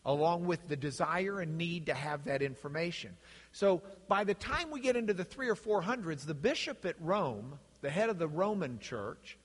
along 0.06 0.46
with 0.46 0.68
the 0.68 0.76
desire 0.76 1.40
and 1.40 1.58
need 1.58 1.86
to 1.86 1.94
have 1.94 2.26
that 2.26 2.42
information. 2.42 3.16
So 3.52 3.84
by 4.08 4.24
the 4.24 4.34
time 4.34 4.72
we 4.72 4.80
get 4.80 4.96
into 4.96 5.14
the 5.14 5.24
three 5.24 5.50
or 5.50 5.56
four 5.56 5.82
hundreds, 5.82 6.26
the 6.26 6.34
bishop 6.34 6.84
at 6.86 7.00
Rome, 7.00 7.60
the 7.82 7.92
head 7.92 8.10
of 8.10 8.18
the 8.18 8.28
Roman 8.28 8.80
church, 8.80 9.38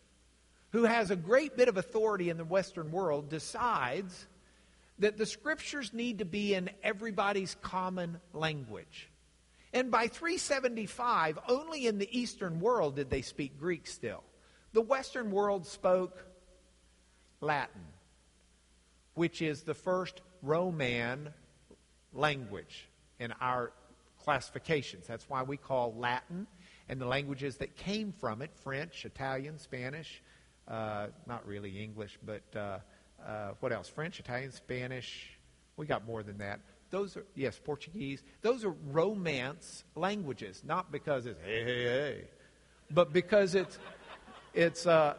who 0.70 0.84
has 0.84 1.10
a 1.10 1.16
great 1.16 1.56
bit 1.56 1.68
of 1.68 1.76
authority 1.76 2.30
in 2.30 2.38
the 2.38 2.44
Western 2.44 2.90
world, 2.90 3.28
decides 3.28 4.26
that 4.98 5.16
the 5.16 5.26
scriptures 5.26 5.92
need 5.92 6.18
to 6.18 6.24
be 6.24 6.54
in 6.54 6.70
everybody's 6.82 7.56
common 7.62 8.20
language. 8.32 9.07
And 9.72 9.90
by 9.90 10.08
375, 10.08 11.38
only 11.48 11.86
in 11.86 11.98
the 11.98 12.18
Eastern 12.18 12.60
world 12.60 12.96
did 12.96 13.10
they 13.10 13.22
speak 13.22 13.58
Greek 13.58 13.86
still. 13.86 14.24
The 14.72 14.80
Western 14.80 15.30
world 15.30 15.66
spoke 15.66 16.24
Latin, 17.40 17.84
which 19.14 19.42
is 19.42 19.62
the 19.62 19.74
first 19.74 20.20
Roman 20.42 21.32
language 22.12 22.88
in 23.18 23.32
our 23.40 23.72
classifications. 24.22 25.06
That's 25.06 25.28
why 25.28 25.42
we 25.42 25.56
call 25.56 25.94
Latin 25.96 26.46
and 26.88 27.00
the 27.00 27.06
languages 27.06 27.56
that 27.58 27.76
came 27.76 28.12
from 28.12 28.42
it 28.42 28.50
French, 28.62 29.04
Italian, 29.04 29.58
Spanish, 29.58 30.22
uh, 30.66 31.08
not 31.26 31.46
really 31.46 31.82
English, 31.82 32.18
but 32.24 32.42
uh, 32.56 32.78
uh, 33.24 33.50
what 33.60 33.72
else? 33.72 33.88
French, 33.88 34.20
Italian, 34.20 34.52
Spanish. 34.52 35.38
We 35.76 35.86
got 35.86 36.06
more 36.06 36.22
than 36.22 36.38
that. 36.38 36.60
Those 36.90 37.16
are, 37.16 37.26
yes, 37.34 37.60
Portuguese. 37.62 38.22
Those 38.40 38.64
are 38.64 38.74
Romance 38.90 39.84
languages, 39.94 40.62
not 40.64 40.90
because 40.90 41.26
it's 41.26 41.40
hey, 41.44 41.64
hey, 41.64 41.84
hey, 41.84 42.24
but 42.90 43.12
because 43.12 43.54
it's, 43.54 43.78
it's 44.54 44.86
uh, 44.86 45.14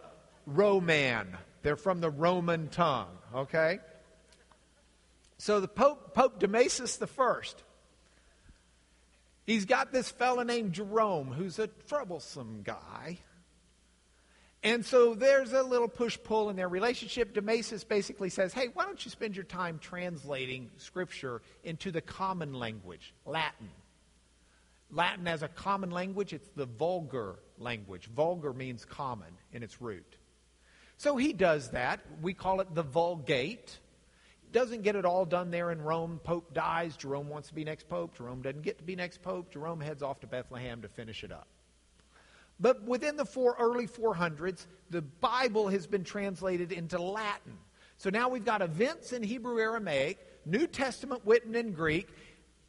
Roman. 0.48 1.38
They're 1.62 1.76
from 1.76 2.02
the 2.02 2.10
Roman 2.10 2.70
tongue, 2.70 3.18
okay? 3.36 3.80
So 5.38 5.60
the 5.60 5.68
Pope, 5.68 6.14
Pope 6.14 6.40
Damasus 6.40 6.98
the 6.98 7.08
First, 7.08 7.64
he's 9.46 9.66
got 9.66 9.92
this 9.92 10.10
fellow 10.10 10.44
named 10.44 10.74
Jerome 10.74 11.28
who's 11.28 11.60
a 11.60 11.68
troublesome 11.68 12.62
guy. 12.64 13.20
And 14.62 14.86
so 14.86 15.16
there's 15.16 15.54
a 15.54 15.64
little 15.64 15.88
push 15.88 16.18
pull 16.22 16.50
in 16.50 16.58
their 16.58 16.68
relationship. 16.68 17.34
Damasus 17.34 17.88
basically 17.88 18.30
says, 18.30 18.54
Hey, 18.54 18.68
why 18.74 18.84
don't 18.84 19.04
you 19.04 19.10
spend 19.10 19.36
your 19.36 19.46
time 19.46 19.80
translating 19.80 20.70
Scripture 20.78 21.42
into 21.64 21.92
the 21.92 22.02
common 22.02 22.54
language, 22.54 23.14
Latin? 23.26 23.70
Latin 24.92 25.28
as 25.28 25.44
a 25.44 25.48
common 25.48 25.92
language, 25.92 26.34
it's 26.34 26.50
the 26.56 26.66
vulgar 26.66 27.36
language. 27.58 28.08
Vulgar 28.08 28.54
means 28.54 28.84
common 28.86 29.32
in 29.54 29.64
its 29.64 29.82
root. 29.82 30.18
So 30.98 31.16
he 31.16 31.32
does 31.32 31.70
that. 31.70 32.02
We 32.22 32.34
call 32.34 32.60
it 32.60 32.74
the 32.76 32.84
Vulgate. 32.84 33.78
Doesn't 34.52 34.82
get 34.82 34.96
it 34.96 35.06
all 35.06 35.26
done 35.26 35.52
there 35.52 35.72
in 35.72 35.82
Rome. 35.82 36.20
Pope 36.24 36.54
dies. 36.54 36.98
Jerome 36.98 37.30
wants 37.30 37.50
to 37.50 37.54
be 37.54 37.64
next 37.64 37.88
pope. 37.88 38.18
Jerome 38.18 38.42
doesn't 38.42 38.64
get 38.64 38.80
to 38.80 38.84
be 38.84 38.96
next 38.96 39.22
pope. 39.22 39.52
Jerome 39.52 39.80
heads 39.80 40.02
off 40.02 40.20
to 40.22 40.28
Bethlehem 40.28 40.82
to 40.82 40.90
finish 40.90 41.24
it 41.24 41.32
up. 41.32 41.48
But 42.60 42.84
within 42.84 43.16
the 43.16 43.26
four, 43.26 43.56
early 43.60 43.88
400s, 43.88 44.66
the 44.90 45.02
Bible 45.02 45.70
has 45.70 45.88
been 45.88 46.04
translated 46.04 46.72
into 46.72 47.02
Latin. 47.02 47.58
So 47.98 48.10
now 48.10 48.30
we've 48.30 48.46
got 48.46 48.62
events 48.62 49.14
in 49.14 49.24
Hebrew 49.24 49.60
Aramaic, 49.60 50.18
New 50.46 50.68
Testament 50.68 51.22
written 51.26 51.56
in 51.56 51.72
Greek. 51.72 52.08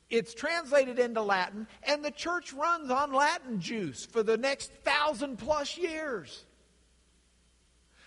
It's 0.08 0.34
translated 0.34 0.98
into 0.98 1.22
Latin, 1.22 1.68
and 1.84 2.04
the 2.04 2.10
church 2.10 2.52
runs 2.52 2.90
on 2.90 3.12
Latin 3.12 3.60
juice 3.60 4.04
for 4.04 4.22
the 4.22 4.36
next 4.36 4.72
thousand 4.84 5.38
plus 5.38 5.78
years. 5.78 6.44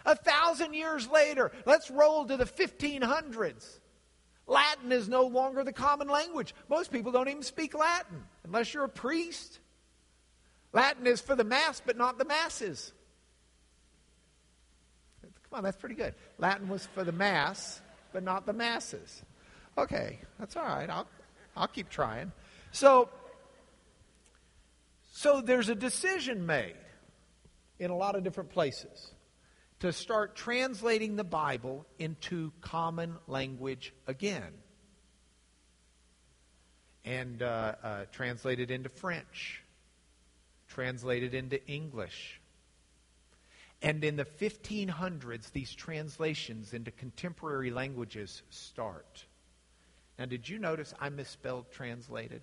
A 0.05 0.15
thousand 0.15 0.73
years 0.73 1.07
later, 1.07 1.51
let's 1.65 1.89
roll 1.89 2.25
to 2.25 2.35
the 2.35 2.45
1500s. 2.45 3.79
Latin 4.45 4.91
is 4.91 5.07
no 5.07 5.23
longer 5.23 5.63
the 5.63 5.71
common 5.71 6.09
language. 6.09 6.53
Most 6.69 6.91
people 6.91 7.13
don't 7.13 7.29
even 7.29 7.43
speak 7.43 7.73
Latin 7.73 8.25
unless 8.43 8.73
you're 8.73 8.83
a 8.83 8.89
priest. 8.89 9.59
Latin 10.73 11.05
is 11.05 11.21
for 11.21 11.35
the 11.35 11.43
mass, 11.43 11.81
but 11.85 11.95
not 11.95 12.17
the 12.17 12.25
masses. 12.25 12.91
Come 15.21 15.59
on, 15.59 15.63
that's 15.63 15.77
pretty 15.77 15.95
good. 15.95 16.15
Latin 16.39 16.67
was 16.67 16.87
for 16.87 17.03
the 17.03 17.11
mass, 17.11 17.79
but 18.11 18.23
not 18.23 18.47
the 18.47 18.53
masses. 18.53 19.21
Okay, 19.77 20.19
that's 20.39 20.57
all 20.57 20.63
right. 20.63 20.89
I'll, 20.89 21.07
I'll 21.55 21.67
keep 21.67 21.89
trying. 21.89 22.31
So, 22.71 23.09
so 25.11 25.41
there's 25.41 25.69
a 25.69 25.75
decision 25.75 26.47
made 26.47 26.75
in 27.77 27.91
a 27.91 27.95
lot 27.95 28.15
of 28.15 28.23
different 28.23 28.49
places 28.49 29.11
to 29.81 29.93
start 29.93 30.35
translating 30.35 31.17
the 31.17 31.23
Bible 31.23 31.85
into 31.99 32.51
common 32.61 33.17
language 33.27 33.93
again. 34.07 34.53
And 37.05 37.43
uh, 37.43 37.75
uh, 37.83 38.05
into 38.17 38.89
French 38.89 39.62
translated 40.73 41.33
into 41.33 41.65
English. 41.67 42.39
And 43.81 44.03
in 44.03 44.15
the 44.15 44.25
1500s, 44.25 45.51
these 45.51 45.73
translations 45.73 46.73
into 46.73 46.89
contemporary 46.91 47.69
languages 47.69 48.41
start. 48.49 49.25
Now, 50.17 50.25
did 50.25 50.47
you 50.47 50.57
notice 50.57 50.93
I 50.99 51.09
misspelled 51.09 51.65
translated? 51.71 52.41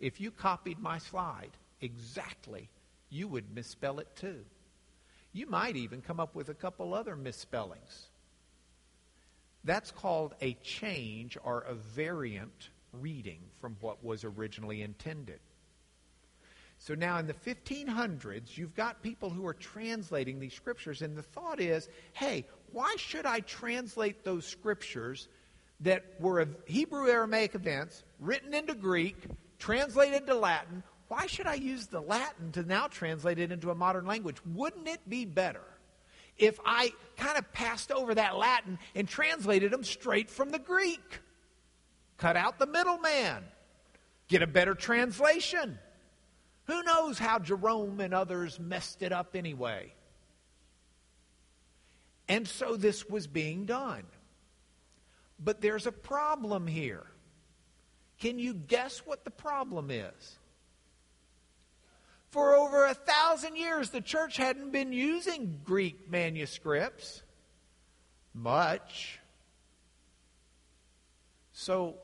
If 0.00 0.20
you 0.20 0.30
copied 0.30 0.78
my 0.78 0.98
slide 0.98 1.50
exactly, 1.80 2.68
you 3.10 3.26
would 3.28 3.54
misspell 3.54 3.98
it 3.98 4.08
too. 4.14 4.44
You 5.32 5.46
might 5.48 5.76
even 5.76 6.00
come 6.00 6.20
up 6.20 6.34
with 6.34 6.48
a 6.48 6.54
couple 6.54 6.94
other 6.94 7.16
misspellings. 7.16 8.08
That's 9.64 9.90
called 9.90 10.34
a 10.40 10.54
change 10.62 11.36
or 11.42 11.60
a 11.62 11.74
variant 11.74 12.70
reading 12.92 13.40
from 13.60 13.76
what 13.80 14.04
was 14.04 14.24
originally 14.24 14.82
intended. 14.82 15.40
So 16.78 16.94
now 16.94 17.18
in 17.18 17.26
the 17.26 17.34
1500s, 17.34 18.56
you've 18.56 18.74
got 18.74 19.02
people 19.02 19.30
who 19.30 19.46
are 19.46 19.54
translating 19.54 20.38
these 20.38 20.54
scriptures, 20.54 21.02
and 21.02 21.16
the 21.16 21.22
thought 21.22 21.60
is 21.60 21.88
hey, 22.12 22.46
why 22.72 22.94
should 22.98 23.26
I 23.26 23.40
translate 23.40 24.24
those 24.24 24.46
scriptures 24.46 25.28
that 25.80 26.04
were 26.20 26.46
Hebrew 26.66 27.08
Aramaic 27.08 27.54
events, 27.54 28.04
written 28.20 28.54
into 28.54 28.74
Greek, 28.74 29.16
translated 29.58 30.26
to 30.26 30.34
Latin? 30.34 30.82
Why 31.08 31.26
should 31.26 31.46
I 31.46 31.54
use 31.54 31.86
the 31.86 32.00
Latin 32.00 32.52
to 32.52 32.62
now 32.62 32.86
translate 32.86 33.38
it 33.38 33.50
into 33.50 33.70
a 33.70 33.74
modern 33.74 34.06
language? 34.06 34.36
Wouldn't 34.44 34.86
it 34.86 35.00
be 35.08 35.24
better 35.24 35.64
if 36.36 36.60
I 36.64 36.92
kind 37.16 37.38
of 37.38 37.52
passed 37.52 37.90
over 37.90 38.14
that 38.14 38.36
Latin 38.36 38.78
and 38.94 39.08
translated 39.08 39.72
them 39.72 39.84
straight 39.84 40.30
from 40.30 40.50
the 40.50 40.58
Greek? 40.58 41.20
Cut 42.18 42.36
out 42.36 42.58
the 42.58 42.66
middleman, 42.66 43.44
get 44.28 44.42
a 44.42 44.46
better 44.46 44.74
translation. 44.74 45.78
Who 46.68 46.82
knows 46.82 47.18
how 47.18 47.38
Jerome 47.38 47.98
and 47.98 48.12
others 48.12 48.60
messed 48.60 49.02
it 49.02 49.10
up 49.10 49.34
anyway? 49.34 49.94
And 52.28 52.46
so 52.46 52.76
this 52.76 53.08
was 53.08 53.26
being 53.26 53.64
done. 53.64 54.04
But 55.42 55.62
there's 55.62 55.86
a 55.86 55.92
problem 55.92 56.66
here. 56.66 57.06
Can 58.20 58.38
you 58.38 58.52
guess 58.52 58.98
what 58.98 59.24
the 59.24 59.30
problem 59.30 59.90
is? 59.90 60.38
For 62.30 62.54
over 62.54 62.84
a 62.84 62.94
thousand 62.94 63.56
years, 63.56 63.88
the 63.88 64.02
church 64.02 64.36
hadn't 64.36 64.70
been 64.70 64.92
using 64.92 65.60
Greek 65.64 66.10
manuscripts 66.10 67.22
much. 68.34 69.18
So, 71.52 71.94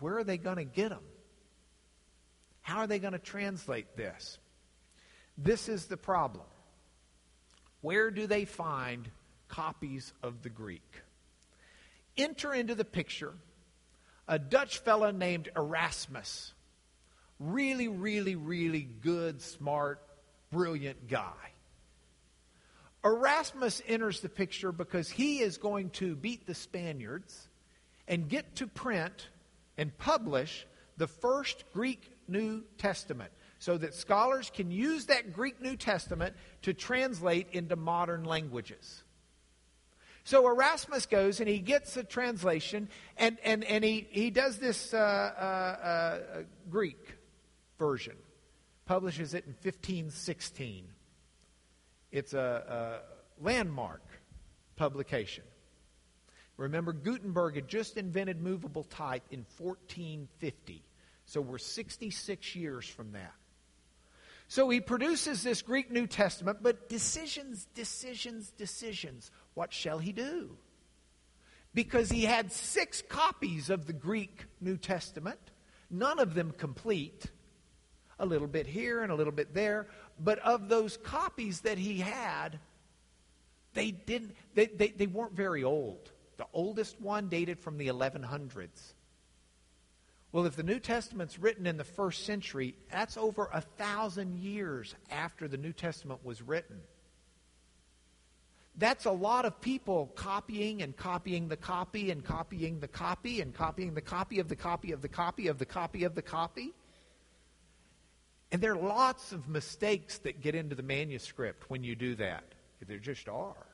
where 0.00 0.18
are 0.18 0.24
they 0.24 0.36
going 0.36 0.56
to 0.56 0.64
get 0.64 0.88
them? 0.88 1.04
How 2.66 2.78
are 2.78 2.88
they 2.88 2.98
going 2.98 3.12
to 3.12 3.20
translate 3.20 3.96
this? 3.96 4.40
This 5.38 5.68
is 5.68 5.86
the 5.86 5.96
problem. 5.96 6.46
Where 7.80 8.10
do 8.10 8.26
they 8.26 8.44
find 8.44 9.08
copies 9.46 10.12
of 10.20 10.42
the 10.42 10.48
Greek? 10.48 10.82
Enter 12.18 12.52
into 12.52 12.74
the 12.74 12.84
picture 12.84 13.34
a 14.26 14.40
Dutch 14.40 14.78
fellow 14.78 15.12
named 15.12 15.48
Erasmus. 15.54 16.54
Really, 17.38 17.86
really, 17.86 18.34
really 18.34 18.88
good, 19.00 19.40
smart, 19.42 20.02
brilliant 20.50 21.06
guy. 21.06 21.52
Erasmus 23.04 23.80
enters 23.86 24.22
the 24.22 24.28
picture 24.28 24.72
because 24.72 25.08
he 25.08 25.38
is 25.38 25.56
going 25.56 25.90
to 25.90 26.16
beat 26.16 26.48
the 26.48 26.54
Spaniards 26.54 27.46
and 28.08 28.28
get 28.28 28.56
to 28.56 28.66
print 28.66 29.28
and 29.78 29.96
publish 29.98 30.66
the 30.96 31.06
first 31.06 31.62
Greek 31.72 32.10
New 32.28 32.62
Testament 32.78 33.32
so 33.58 33.78
that 33.78 33.94
scholars 33.94 34.50
can 34.54 34.70
use 34.70 35.06
that 35.06 35.32
Greek 35.32 35.60
New 35.60 35.76
Testament 35.76 36.34
to 36.62 36.74
translate 36.74 37.48
into 37.52 37.76
modern 37.76 38.24
languages. 38.24 39.02
So 40.24 40.48
Erasmus 40.48 41.06
goes 41.06 41.38
and 41.40 41.48
he 41.48 41.60
gets 41.60 41.96
a 41.96 42.02
translation 42.02 42.88
and, 43.16 43.38
and, 43.44 43.62
and 43.64 43.84
he, 43.84 44.08
he 44.10 44.30
does 44.30 44.58
this 44.58 44.92
uh, 44.92 44.96
uh, 44.98 45.86
uh, 45.86 46.42
Greek 46.68 47.16
version, 47.78 48.16
publishes 48.86 49.34
it 49.34 49.44
in 49.46 49.52
1516. 49.52 50.84
It's 52.10 52.34
a, 52.34 53.02
a 53.38 53.42
landmark 53.44 54.02
publication. 54.74 55.44
Remember, 56.56 56.92
Gutenberg 56.92 57.54
had 57.54 57.68
just 57.68 57.96
invented 57.96 58.40
movable 58.40 58.84
type 58.84 59.22
in 59.30 59.44
1450. 59.58 60.82
So 61.26 61.40
we're 61.40 61.58
66 61.58 62.56
years 62.56 62.86
from 62.86 63.12
that. 63.12 63.34
So 64.48 64.68
he 64.70 64.80
produces 64.80 65.42
this 65.42 65.60
Greek 65.60 65.90
New 65.90 66.06
Testament, 66.06 66.58
but 66.62 66.88
decisions, 66.88 67.66
decisions, 67.74 68.50
decisions. 68.56 69.30
What 69.54 69.72
shall 69.72 69.98
he 69.98 70.12
do? 70.12 70.56
because 71.76 72.10
he 72.10 72.24
had 72.24 72.50
six 72.50 73.02
copies 73.02 73.68
of 73.68 73.86
the 73.86 73.92
Greek 73.92 74.46
New 74.62 74.78
Testament, 74.78 75.38
none 75.90 76.18
of 76.18 76.32
them 76.32 76.54
complete, 76.56 77.26
a 78.18 78.24
little 78.24 78.48
bit 78.48 78.66
here 78.66 79.02
and 79.02 79.12
a 79.12 79.14
little 79.14 79.32
bit 79.32 79.52
there, 79.52 79.86
but 80.18 80.38
of 80.38 80.70
those 80.70 80.96
copies 80.96 81.60
that 81.60 81.76
he 81.76 81.98
had, 81.98 82.58
they 83.74 83.90
didn't 83.90 84.34
they, 84.54 84.66
they, 84.66 84.88
they 84.88 85.06
weren't 85.06 85.34
very 85.34 85.64
old. 85.64 86.10
The 86.38 86.46
oldest 86.54 86.98
one 86.98 87.28
dated 87.28 87.60
from 87.60 87.76
the 87.76 87.88
1100s. 87.88 88.94
Well, 90.32 90.44
if 90.46 90.56
the 90.56 90.62
New 90.62 90.80
Testament's 90.80 91.38
written 91.38 91.66
in 91.66 91.76
the 91.76 91.84
first 91.84 92.26
century, 92.26 92.74
that's 92.90 93.16
over 93.16 93.48
a 93.52 93.60
thousand 93.60 94.38
years 94.38 94.94
after 95.10 95.48
the 95.48 95.56
New 95.56 95.72
Testament 95.72 96.24
was 96.24 96.42
written. 96.42 96.80
That's 98.78 99.06
a 99.06 99.10
lot 99.10 99.46
of 99.46 99.60
people 99.60 100.12
copying 100.14 100.82
and 100.82 100.94
copying 100.94 101.48
the 101.48 101.56
copy 101.56 102.10
and 102.10 102.22
copying 102.22 102.80
the 102.80 102.88
copy 102.88 103.40
and 103.40 103.54
copying 103.54 103.94
the 103.94 104.02
copy 104.02 104.38
of 104.38 104.48
the 104.48 104.56
copy 104.56 104.92
of 104.92 105.00
the 105.00 105.08
copy 105.08 105.48
of 105.48 105.58
the 105.58 105.64
copy 105.64 106.04
of 106.04 106.14
the 106.14 106.22
copy. 106.22 106.74
And 108.52 108.60
there 108.60 108.72
are 108.72 108.76
lots 108.76 109.32
of 109.32 109.48
mistakes 109.48 110.18
that 110.18 110.42
get 110.42 110.54
into 110.54 110.74
the 110.74 110.82
manuscript 110.82 111.70
when 111.70 111.82
you 111.82 111.96
do 111.96 112.14
that. 112.16 112.44
There 112.86 112.98
just 112.98 113.28
are. 113.28 113.66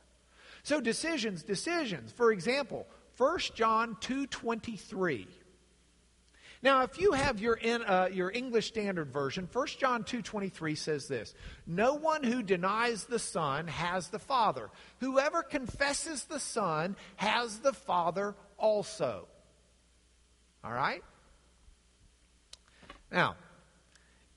So 0.63 0.81
decisions, 0.81 1.43
decisions. 1.43 2.13
For 2.13 2.31
example, 2.31 2.87
1 3.17 3.39
John 3.55 3.97
2:23. 3.97 5.27
Now, 6.63 6.83
if 6.83 7.01
you 7.01 7.13
have 7.13 7.41
your, 7.41 7.59
uh, 7.65 8.07
your 8.07 8.31
English 8.31 8.69
Standard 8.69 9.13
Version, 9.13 9.49
1 9.53 9.67
John 9.79 10.05
2.23 10.05 10.79
says 10.79 11.09
this, 11.09 11.35
No 11.67 11.95
one 11.95 12.23
who 12.23 12.41
denies 12.41 13.05
the 13.05 13.19
Son 13.19 13.67
has 13.67 14.09
the 14.09 14.21
Father. 14.21 14.71
Whoever 15.01 15.43
confesses 15.43 16.25
the 16.25 16.39
Son 16.39 16.95
has 17.17 17.59
the 17.59 17.73
Father 17.73 18.37
also. 18.59 19.27
All 20.63 20.73
right? 20.73 21.03
Now, 23.11 23.35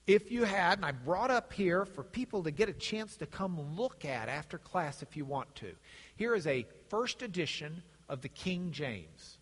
if 0.07 0.31
you 0.31 0.45
had, 0.45 0.79
and 0.79 0.85
I 0.85 0.93
brought 0.93 1.29
up 1.29 1.53
here 1.53 1.85
for 1.85 2.03
people 2.03 2.43
to 2.43 2.51
get 2.51 2.69
a 2.69 2.73
chance 2.73 3.17
to 3.17 3.27
come 3.27 3.77
look 3.77 4.03
at 4.03 4.29
after 4.29 4.57
class 4.57 5.03
if 5.03 5.15
you 5.15 5.25
want 5.25 5.53
to, 5.55 5.73
here 6.15 6.33
is 6.33 6.47
a 6.47 6.65
first 6.89 7.21
edition 7.21 7.83
of 8.09 8.21
the 8.21 8.29
King 8.29 8.71
James. 8.71 9.37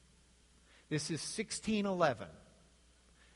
This 0.90 1.06
is 1.06 1.22
1611 1.22 2.28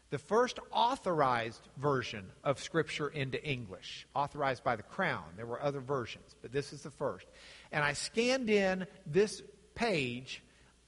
the 0.10 0.18
first 0.18 0.60
authorized 0.72 1.68
version 1.78 2.26
of 2.44 2.60
Scripture 2.60 3.10
into 3.10 3.44
English, 3.44 4.08
authorized 4.16 4.64
by 4.64 4.76
the 4.76 4.84
Crown. 4.84 5.24
There 5.36 5.46
were 5.46 5.62
other 5.62 5.82
versions, 5.82 6.36
but 6.42 6.52
this 6.52 6.72
is 6.72 6.84
the 6.84 6.92
first. 6.92 7.28
And 7.72 7.84
I 7.84 7.94
scanned 7.94 8.50
in 8.50 8.88
this 9.06 9.42
page 9.76 10.42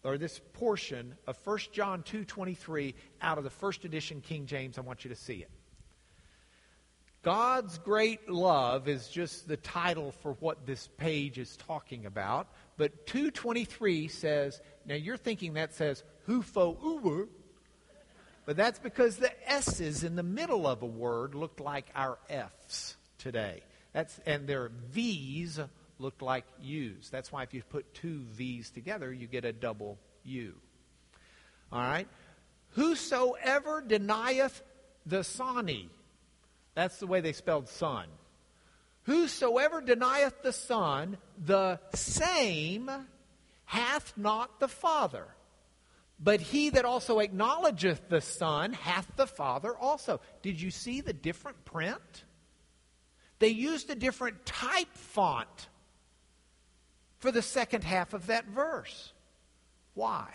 or 0.04 0.18
this 0.18 0.40
portion 0.54 1.16
of 1.28 1.38
1 1.44 1.74
John 1.74 2.04
2:23 2.04 2.96
out 3.22 3.38
of 3.38 3.44
the 3.44 3.50
first 3.50 3.84
edition 3.84 4.22
King 4.22 4.46
James. 4.46 4.78
I 4.78 4.82
want 4.82 5.04
you 5.04 5.10
to 5.10 5.16
see 5.16 5.36
it. 5.36 5.52
God's 7.22 7.78
great 7.80 8.30
love 8.30 8.88
is 8.88 9.10
just 9.10 9.46
the 9.46 9.58
title 9.58 10.14
for 10.14 10.34
what 10.40 10.66
this 10.66 10.88
page 10.98 11.38
is 11.38 11.58
talking 11.58 12.06
about, 12.06 12.48
but 12.78 13.06
223 13.08 14.08
says, 14.08 14.62
now 14.86 14.96
you're 14.96 15.18
thinking 15.18 15.56
that 15.56 15.74
says 15.74 16.06
hufo 16.26 16.78
but 18.50 18.58
that's 18.58 18.80
because 18.80 19.18
the 19.18 19.30
S's 19.48 20.04
in 20.04 20.16
the 20.16 20.24
middle 20.24 20.66
of 20.66 20.82
a 20.82 20.88
word 20.88 21.36
looked 21.36 21.60
like 21.60 21.86
our 21.94 22.18
F's 22.32 22.98
today. 23.20 23.62
That's, 23.94 24.20
and 24.26 24.48
their 24.48 24.72
V's 24.90 25.60
looked 26.00 26.24
like 26.24 26.46
U's. 26.60 27.12
That's 27.12 27.32
why 27.32 27.44
if 27.44 27.54
you 27.54 27.62
put 27.62 27.94
two 27.94 28.22
V's 28.32 28.72
together, 28.72 29.14
you 29.14 29.28
get 29.28 29.46
a 29.46 29.54
double 29.54 30.00
U. 30.24 30.56
All 31.72 31.80
right? 31.80 32.08
Whosoever 32.70 33.82
denieth 33.82 34.64
the 35.06 35.24
Sani, 35.24 35.88
that's 36.74 36.98
the 36.98 37.06
way 37.06 37.22
they 37.22 37.34
spelled 37.34 37.70
son. 37.70 38.08
Whosoever 39.04 39.80
denieth 39.80 40.42
the 40.42 40.54
Son, 40.54 41.18
the 41.38 41.80
same 41.94 42.90
hath 43.66 44.18
not 44.18 44.60
the 44.60 44.68
Father. 44.68 45.28
But 46.20 46.42
he 46.42 46.70
that 46.72 46.84
also 46.84 47.20
acknowledgeth 47.20 48.10
the 48.10 48.20
Son 48.20 48.74
hath 48.74 49.08
the 49.16 49.28
Father 49.28 49.76
also. 49.76 50.20
Did 50.42 50.62
you 50.62 50.70
see 50.70 51.02
the 51.02 51.14
different 51.14 51.64
print? 51.64 52.26
They 53.40 53.50
used 53.50 53.90
a 53.90 53.96
different 53.96 54.46
type 54.46 54.94
font 54.94 55.70
for 57.20 57.32
the 57.32 57.42
second 57.42 57.86
half 57.86 58.14
of 58.14 58.28
that 58.28 58.46
verse. 58.48 59.14
Why? 59.94 60.28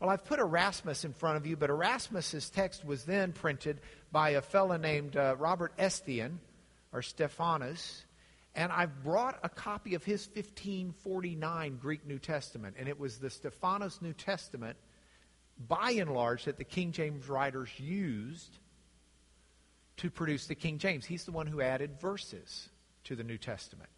Well, 0.00 0.10
I've 0.10 0.24
put 0.24 0.38
Erasmus 0.38 1.04
in 1.04 1.12
front 1.12 1.36
of 1.36 1.46
you, 1.46 1.56
but 1.56 1.70
Erasmus's 1.70 2.50
text 2.50 2.84
was 2.84 3.04
then 3.04 3.32
printed 3.32 3.80
by 4.12 4.30
a 4.30 4.40
fellow 4.40 4.76
named 4.76 5.16
uh, 5.16 5.36
Robert 5.38 5.72
Estienne, 5.78 6.38
or 6.92 7.02
Stephanus, 7.02 8.04
and 8.58 8.72
I've 8.72 9.04
brought 9.04 9.38
a 9.44 9.48
copy 9.48 9.94
of 9.94 10.02
his 10.02 10.26
1549 10.26 11.78
Greek 11.80 12.04
New 12.04 12.18
Testament, 12.18 12.74
and 12.76 12.88
it 12.88 12.98
was 12.98 13.18
the 13.18 13.30
Stephanus 13.30 14.02
New 14.02 14.12
Testament, 14.12 14.76
by 15.68 15.92
and 15.92 16.12
large, 16.12 16.46
that 16.46 16.58
the 16.58 16.64
King 16.64 16.90
James 16.90 17.28
writers 17.28 17.70
used 17.78 18.58
to 19.98 20.10
produce 20.10 20.48
the 20.48 20.56
King 20.56 20.78
James. 20.78 21.06
He's 21.06 21.24
the 21.24 21.30
one 21.30 21.46
who 21.46 21.60
added 21.60 22.00
verses 22.00 22.68
to 23.04 23.14
the 23.14 23.22
New 23.22 23.38
Testament. 23.38 23.90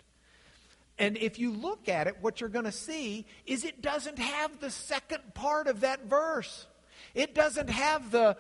And 0.99 1.17
if 1.17 1.39
you 1.39 1.53
look 1.53 1.89
at 1.89 2.07
it, 2.07 2.17
what 2.21 2.43
you're 2.43 2.51
going 2.51 2.67
to 2.67 2.73
see 2.73 3.25
is 3.47 3.65
it 3.65 3.81
doesn't 3.81 4.19
have 4.19 4.61
the 4.61 4.71
second 4.71 5.23
part 5.33 5.69
of 5.69 5.81
that 5.81 6.05
verse. 6.05 6.67
It 7.15 7.35
doesn't 7.35 7.71
have 7.71 8.11
the, 8.11 8.37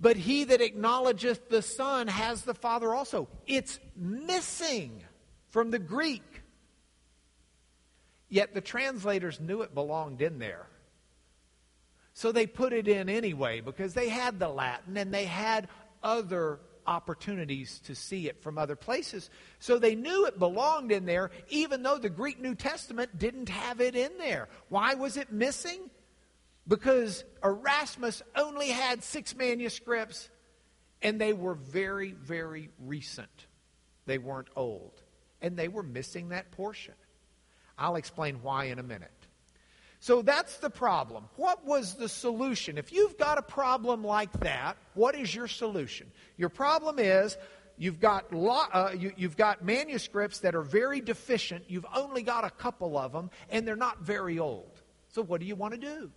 but 0.00 0.16
he 0.16 0.44
that 0.44 0.62
acknowledgeth 0.62 1.50
the 1.50 1.60
Son 1.60 2.06
has 2.06 2.44
the 2.44 2.54
Father 2.54 2.94
also. 2.94 3.28
It's 3.46 3.78
missing 3.94 5.02
from 5.50 5.70
the 5.70 5.78
Greek. 5.78 6.42
Yet 8.28 8.54
the 8.54 8.60
translators 8.60 9.40
knew 9.40 9.62
it 9.62 9.74
belonged 9.74 10.20
in 10.20 10.38
there. 10.38 10.66
So 12.12 12.32
they 12.32 12.46
put 12.46 12.72
it 12.72 12.88
in 12.88 13.08
anyway 13.08 13.60
because 13.60 13.94
they 13.94 14.08
had 14.08 14.38
the 14.38 14.48
Latin 14.48 14.96
and 14.96 15.14
they 15.14 15.24
had 15.24 15.68
other 16.02 16.60
opportunities 16.86 17.80
to 17.80 17.94
see 17.94 18.28
it 18.28 18.42
from 18.42 18.58
other 18.58 18.74
places. 18.74 19.30
So 19.60 19.78
they 19.78 19.94
knew 19.94 20.26
it 20.26 20.38
belonged 20.38 20.90
in 20.90 21.06
there, 21.06 21.30
even 21.48 21.82
though 21.82 21.98
the 21.98 22.10
Greek 22.10 22.40
New 22.40 22.54
Testament 22.54 23.18
didn't 23.18 23.48
have 23.48 23.80
it 23.80 23.94
in 23.94 24.10
there. 24.18 24.48
Why 24.68 24.94
was 24.94 25.16
it 25.16 25.30
missing? 25.32 25.90
Because 26.66 27.24
Erasmus 27.44 28.22
only 28.34 28.68
had 28.68 29.04
six 29.04 29.34
manuscripts 29.36 30.28
and 31.00 31.20
they 31.20 31.32
were 31.32 31.54
very, 31.54 32.12
very 32.12 32.70
recent. 32.80 33.46
They 34.06 34.18
weren't 34.18 34.48
old 34.56 35.02
and 35.42 35.56
they 35.56 35.68
were 35.68 35.82
missing 35.82 36.30
that 36.30 36.50
portion. 36.52 36.94
I'll 37.76 37.96
explain 37.96 38.42
why 38.42 38.64
in 38.64 38.78
a 38.78 38.82
minute. 38.82 39.10
So 40.00 40.22
that's 40.22 40.58
the 40.58 40.70
problem. 40.70 41.24
What 41.36 41.64
was 41.64 41.94
the 41.94 42.08
solution? 42.08 42.78
If 42.78 42.92
you've 42.92 43.18
got 43.18 43.38
a 43.38 43.42
problem 43.42 44.04
like 44.04 44.32
that, 44.40 44.76
what 44.94 45.14
is 45.14 45.34
your 45.34 45.48
solution? 45.48 46.10
Your 46.36 46.48
problem 46.48 46.98
is 46.98 47.36
you've 47.76 47.98
got, 47.98 48.32
lo- 48.32 48.66
uh, 48.72 48.92
you, 48.96 49.12
you've 49.16 49.36
got 49.36 49.64
manuscripts 49.64 50.40
that 50.40 50.54
are 50.54 50.62
very 50.62 51.00
deficient, 51.00 51.64
you've 51.68 51.86
only 51.94 52.22
got 52.22 52.44
a 52.44 52.50
couple 52.50 52.96
of 52.96 53.12
them, 53.12 53.30
and 53.50 53.66
they're 53.66 53.76
not 53.76 54.00
very 54.00 54.38
old. 54.38 54.80
So 55.08 55.22
what 55.22 55.40
do 55.40 55.46
you 55.46 55.56
want 55.56 55.74
to 55.74 55.80
do? 55.80 56.10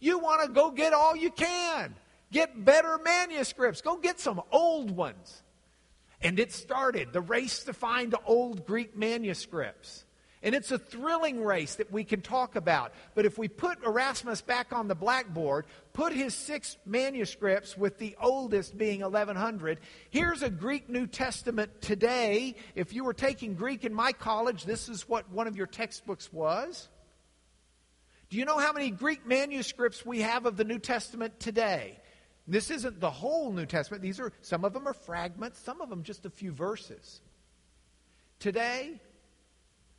You 0.00 0.20
want 0.20 0.42
to 0.42 0.48
go 0.48 0.70
get 0.70 0.92
all 0.92 1.16
you 1.16 1.30
can. 1.30 1.94
Get 2.30 2.64
better 2.64 2.98
manuscripts. 2.98 3.80
Go 3.80 3.96
get 3.96 4.20
some 4.20 4.40
old 4.52 4.90
ones. 4.90 5.42
And 6.20 6.38
it 6.38 6.52
started 6.52 7.12
the 7.12 7.20
race 7.20 7.64
to 7.64 7.72
find 7.72 8.14
old 8.26 8.66
Greek 8.66 8.96
manuscripts. 8.96 10.04
And 10.42 10.54
it's 10.54 10.70
a 10.70 10.78
thrilling 10.78 11.42
race 11.42 11.76
that 11.76 11.90
we 11.90 12.04
can 12.04 12.20
talk 12.20 12.54
about. 12.54 12.92
But 13.14 13.26
if 13.26 13.38
we 13.38 13.48
put 13.48 13.82
Erasmus 13.84 14.40
back 14.40 14.72
on 14.72 14.86
the 14.86 14.94
blackboard, 14.94 15.66
put 15.92 16.12
his 16.12 16.32
six 16.32 16.76
manuscripts 16.86 17.76
with 17.76 17.98
the 17.98 18.16
oldest 18.20 18.78
being 18.78 19.00
1100, 19.00 19.80
here's 20.10 20.42
a 20.42 20.50
Greek 20.50 20.88
New 20.88 21.08
Testament 21.08 21.80
today. 21.80 22.54
If 22.76 22.92
you 22.92 23.02
were 23.02 23.14
taking 23.14 23.54
Greek 23.54 23.84
in 23.84 23.92
my 23.92 24.12
college, 24.12 24.64
this 24.64 24.88
is 24.88 25.08
what 25.08 25.28
one 25.30 25.48
of 25.48 25.56
your 25.56 25.66
textbooks 25.66 26.32
was. 26.32 26.88
Do 28.30 28.36
you 28.36 28.44
know 28.44 28.58
how 28.58 28.72
many 28.72 28.90
Greek 28.90 29.26
manuscripts 29.26 30.06
we 30.06 30.20
have 30.20 30.46
of 30.46 30.56
the 30.56 30.64
New 30.64 30.78
Testament 30.78 31.40
today? 31.40 31.98
This 32.48 32.70
isn't 32.70 32.98
the 32.98 33.10
whole 33.10 33.52
New 33.52 33.66
Testament. 33.66 34.02
These 34.02 34.18
are 34.18 34.32
some 34.40 34.64
of 34.64 34.72
them 34.72 34.88
are 34.88 34.94
fragments, 34.94 35.60
some 35.60 35.82
of 35.82 35.90
them 35.90 36.02
just 36.02 36.24
a 36.24 36.30
few 36.30 36.50
verses. 36.50 37.20
Today, 38.38 39.02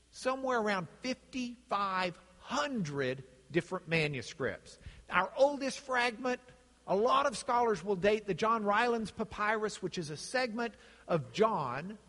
somewhere 0.10 0.60
around 0.60 0.88
5500 1.04 3.24
different 3.52 3.88
manuscripts. 3.88 4.80
Our 5.12 5.32
oldest 5.38 5.80
fragment, 5.80 6.42
a 6.88 6.96
lot 6.96 7.28
of 7.28 7.38
scholars 7.38 7.84
will 7.84 7.96
date 7.96 8.26
the 8.26 8.34
John 8.34 8.64
Rylands 8.64 9.12
papyrus, 9.12 9.84
which 9.84 10.00
is 10.00 10.10
a 10.10 10.18
segment 10.18 10.74
of 11.08 11.32
John. 11.32 12.00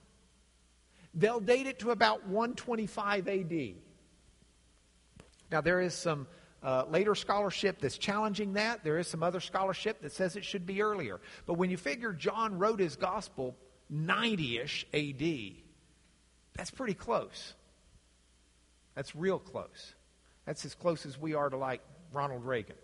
They'll 1.13 1.41
date 1.41 1.67
it 1.67 1.81
to 1.81 1.91
about 1.91 2.27
125 2.27 3.29
AD. 3.29 3.75
Now, 5.53 5.61
there 5.61 5.83
is 5.83 5.95
some 5.95 6.27
uh, 6.63 6.85
later 6.91 7.15
scholarship 7.15 7.81
that's 7.81 7.99
challenging 7.99 8.55
that. 8.55 8.85
There 8.85 8.99
is 8.99 9.07
some 9.07 9.23
other 9.23 9.41
scholarship 9.41 10.03
that 10.03 10.13
says 10.13 10.37
it 10.37 10.45
should 10.45 10.67
be 10.67 10.83
earlier. 10.83 11.21
But 11.47 11.55
when 11.55 11.71
you 11.71 11.77
figure 11.77 12.13
John 12.13 12.59
wrote 12.59 12.81
his 12.81 12.97
gospel 12.97 13.57
90 13.89 14.59
ish 14.59 14.87
AD, 14.93 15.55
that's 16.55 16.71
pretty 16.71 16.95
close. 16.95 17.55
That's 18.95 19.17
real 19.17 19.39
close. 19.39 19.95
That's 20.45 20.65
as 20.65 20.75
close 20.75 21.07
as 21.07 21.19
we 21.19 21.35
are 21.35 21.49
to 21.49 21.57
like 21.57 21.81
Ronald 22.13 22.45
Reagan. 22.45 22.77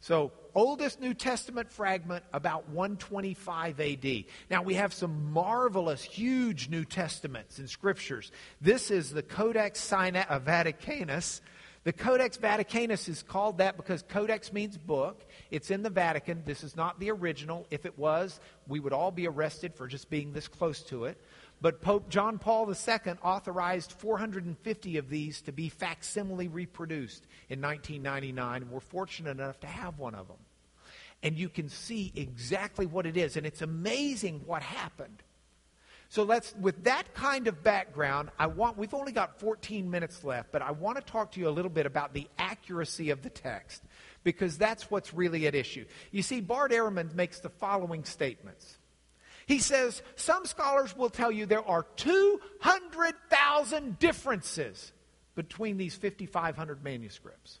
So, 0.00 0.30
oldest 0.54 1.00
New 1.00 1.14
Testament 1.14 1.72
fragment 1.72 2.22
about 2.32 2.68
125 2.68 3.80
AD. 3.80 4.24
Now, 4.50 4.62
we 4.62 4.74
have 4.74 4.92
some 4.92 5.32
marvelous, 5.32 6.02
huge 6.02 6.68
New 6.68 6.84
Testaments 6.84 7.58
and 7.58 7.68
scriptures. 7.68 8.30
This 8.60 8.90
is 8.90 9.10
the 9.10 9.22
Codex 9.22 9.80
Sina- 9.80 10.40
Vaticanus. 10.44 11.40
The 11.86 11.92
Codex 11.92 12.36
Vaticanus 12.36 13.08
is 13.08 13.22
called 13.22 13.58
that 13.58 13.76
because 13.76 14.02
codex 14.02 14.52
means 14.52 14.76
book. 14.76 15.24
It's 15.52 15.70
in 15.70 15.84
the 15.84 15.88
Vatican. 15.88 16.42
This 16.44 16.64
is 16.64 16.74
not 16.74 16.98
the 16.98 17.12
original. 17.12 17.64
If 17.70 17.86
it 17.86 17.96
was, 17.96 18.40
we 18.66 18.80
would 18.80 18.92
all 18.92 19.12
be 19.12 19.28
arrested 19.28 19.72
for 19.72 19.86
just 19.86 20.10
being 20.10 20.32
this 20.32 20.48
close 20.48 20.82
to 20.86 21.04
it. 21.04 21.16
But 21.60 21.80
Pope 21.80 22.08
John 22.08 22.40
Paul 22.40 22.68
II 22.68 23.12
authorized 23.22 23.92
450 23.92 24.96
of 24.96 25.08
these 25.08 25.40
to 25.42 25.52
be 25.52 25.68
facsimile 25.68 26.48
reproduced 26.48 27.24
in 27.48 27.60
1999, 27.60 28.62
and 28.62 28.70
we're 28.72 28.80
fortunate 28.80 29.30
enough 29.38 29.60
to 29.60 29.68
have 29.68 29.96
one 30.00 30.16
of 30.16 30.26
them. 30.26 30.38
And 31.22 31.38
you 31.38 31.48
can 31.48 31.68
see 31.68 32.12
exactly 32.16 32.86
what 32.86 33.06
it 33.06 33.16
is, 33.16 33.36
and 33.36 33.46
it's 33.46 33.62
amazing 33.62 34.42
what 34.44 34.62
happened. 34.64 35.22
So 36.08 36.22
let's, 36.22 36.54
with 36.60 36.84
that 36.84 37.14
kind 37.14 37.48
of 37.48 37.62
background, 37.62 38.30
I 38.38 38.46
want, 38.46 38.78
we've 38.78 38.94
only 38.94 39.12
got 39.12 39.40
14 39.40 39.90
minutes 39.90 40.22
left, 40.22 40.52
but 40.52 40.62
I 40.62 40.70
want 40.70 40.98
to 40.98 41.02
talk 41.02 41.32
to 41.32 41.40
you 41.40 41.48
a 41.48 41.50
little 41.50 41.70
bit 41.70 41.86
about 41.86 42.14
the 42.14 42.28
accuracy 42.38 43.10
of 43.10 43.22
the 43.22 43.30
text, 43.30 43.82
because 44.22 44.56
that's 44.56 44.90
what's 44.90 45.12
really 45.12 45.46
at 45.46 45.54
issue. 45.54 45.84
You 46.12 46.22
see, 46.22 46.40
Bart 46.40 46.70
Ehrman 46.70 47.14
makes 47.14 47.40
the 47.40 47.48
following 47.48 48.04
statements. 48.04 48.78
He 49.46 49.58
says, 49.58 50.02
Some 50.16 50.46
scholars 50.46 50.96
will 50.96 51.10
tell 51.10 51.32
you 51.32 51.46
there 51.46 51.66
are 51.66 51.86
200,000 51.96 53.98
differences 53.98 54.92
between 55.34 55.76
these 55.76 55.94
5,500 55.94 56.82
manuscripts. 56.82 57.60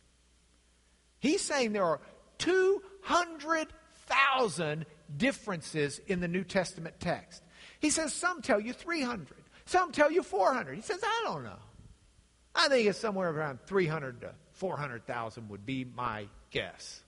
He's 1.18 1.42
saying 1.42 1.72
there 1.72 1.84
are 1.84 2.00
200,000 2.38 4.86
differences 5.16 6.00
in 6.06 6.20
the 6.20 6.28
New 6.28 6.44
Testament 6.44 7.00
text. 7.00 7.42
He 7.80 7.90
says, 7.90 8.12
Some 8.12 8.42
tell 8.42 8.60
you 8.60 8.72
300, 8.72 9.28
some 9.64 9.92
tell 9.92 10.10
you 10.10 10.22
400. 10.22 10.74
He 10.74 10.82
says, 10.82 11.00
I 11.02 11.22
don't 11.26 11.44
know. 11.44 11.58
I 12.54 12.68
think 12.68 12.88
it's 12.88 12.98
somewhere 12.98 13.30
around 13.30 13.60
300 13.66 14.22
to 14.22 14.30
400,000 14.52 15.48
would 15.50 15.66
be 15.66 15.84
my 15.84 16.26
guess. 16.50 17.02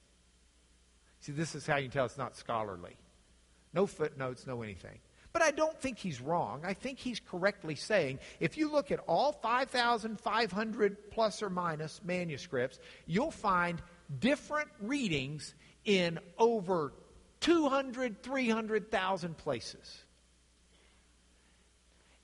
See, 1.20 1.32
this 1.32 1.54
is 1.54 1.66
how 1.66 1.76
you 1.76 1.88
tell 1.88 2.04
it's 2.04 2.18
not 2.18 2.36
scholarly. 2.36 2.96
No 3.72 3.86
footnotes, 3.86 4.46
no 4.46 4.62
anything. 4.62 4.98
But 5.32 5.42
I 5.42 5.50
don't 5.50 5.78
think 5.78 5.98
he's 5.98 6.20
wrong. 6.20 6.62
I 6.64 6.74
think 6.74 6.98
he's 6.98 7.20
correctly 7.20 7.74
saying 7.74 8.18
if 8.40 8.56
you 8.56 8.70
look 8.70 8.90
at 8.90 9.00
all 9.06 9.32
5,500 9.32 11.10
plus 11.10 11.42
or 11.42 11.50
minus 11.50 12.00
manuscripts, 12.04 12.78
you'll 13.06 13.30
find 13.30 13.80
different 14.20 14.68
readings 14.80 15.54
in 15.84 16.18
over 16.38 16.92
200, 17.40 18.22
300,000 18.22 19.36
places. 19.36 20.04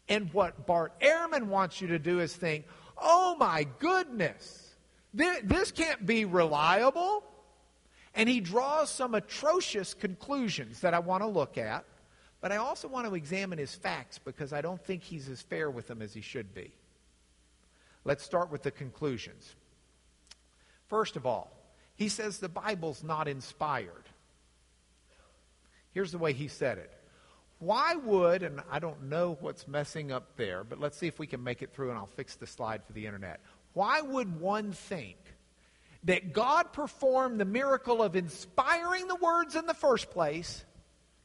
And 0.09 0.33
what 0.33 0.67
Bart 0.67 0.99
Ehrman 1.01 1.45
wants 1.45 1.81
you 1.81 1.89
to 1.89 1.99
do 1.99 2.21
is 2.21 2.35
think, 2.35 2.67
oh 2.99 3.37
my 3.39 3.67
goodness, 3.79 4.75
this 5.13 5.71
can't 5.73 6.05
be 6.05 6.25
reliable. 6.25 7.25
And 8.15 8.29
he 8.29 8.41
draws 8.41 8.91
some 8.91 9.15
atrocious 9.15 9.95
conclusions 9.95 10.81
that 10.81 10.95
I 10.95 11.01
want 11.01 11.23
to 11.23 11.27
look 11.27 11.59
at, 11.59 11.85
but 12.41 12.53
I 12.53 12.57
also 12.59 12.87
want 12.87 13.09
to 13.09 13.15
examine 13.15 13.59
his 13.59 13.75
facts 13.75 14.19
because 14.19 14.53
I 14.53 14.61
don't 14.61 14.81
think 14.81 15.03
he's 15.03 15.29
as 15.29 15.43
fair 15.43 15.71
with 15.71 15.89
them 15.89 16.01
as 16.03 16.15
he 16.15 16.21
should 16.21 16.55
be. 16.55 16.71
Let's 18.05 18.23
start 18.23 18.53
with 18.53 18.63
the 18.63 18.71
conclusions. 18.71 19.55
First 20.89 21.17
of 21.17 21.27
all, 21.27 21.51
he 21.97 22.09
says 22.09 22.39
the 22.39 22.49
Bible's 22.49 23.03
not 23.03 23.27
inspired. 23.27 24.05
Here's 25.93 26.13
the 26.13 26.19
way 26.19 26.33
he 26.35 26.49
said 26.49 26.79
it. 26.79 26.93
Why 27.59 27.95
would, 27.95 28.43
and 28.43 28.61
I 28.71 28.79
don't 28.79 29.05
know 29.05 29.37
what's 29.41 29.67
messing 29.67 30.13
up 30.13 30.37
there, 30.37 30.65
but 30.65 30.81
let's 30.81 30.99
see 30.99 31.07
if 31.07 31.19
we 31.19 31.27
can 31.27 31.43
make 31.43 31.63
it 31.63 31.73
through 31.73 31.91
and 31.91 31.99
I'll 31.99 32.07
fix 32.07 32.37
the 32.37 32.47
slide 32.47 32.85
for 32.85 32.93
the 32.93 33.07
internet. 33.07 33.41
Why 33.73 34.01
would 34.01 34.41
one 34.41 34.73
think 34.73 35.17
that 36.05 36.33
God 36.33 36.73
performed 36.73 37.41
the 37.41 37.45
miracle 37.45 38.03
of 38.03 38.15
inspiring 38.15 39.09
the 39.09 39.17
words 39.17 39.57
in 39.57 39.67
the 39.67 39.75
first 39.75 40.11
place 40.11 40.65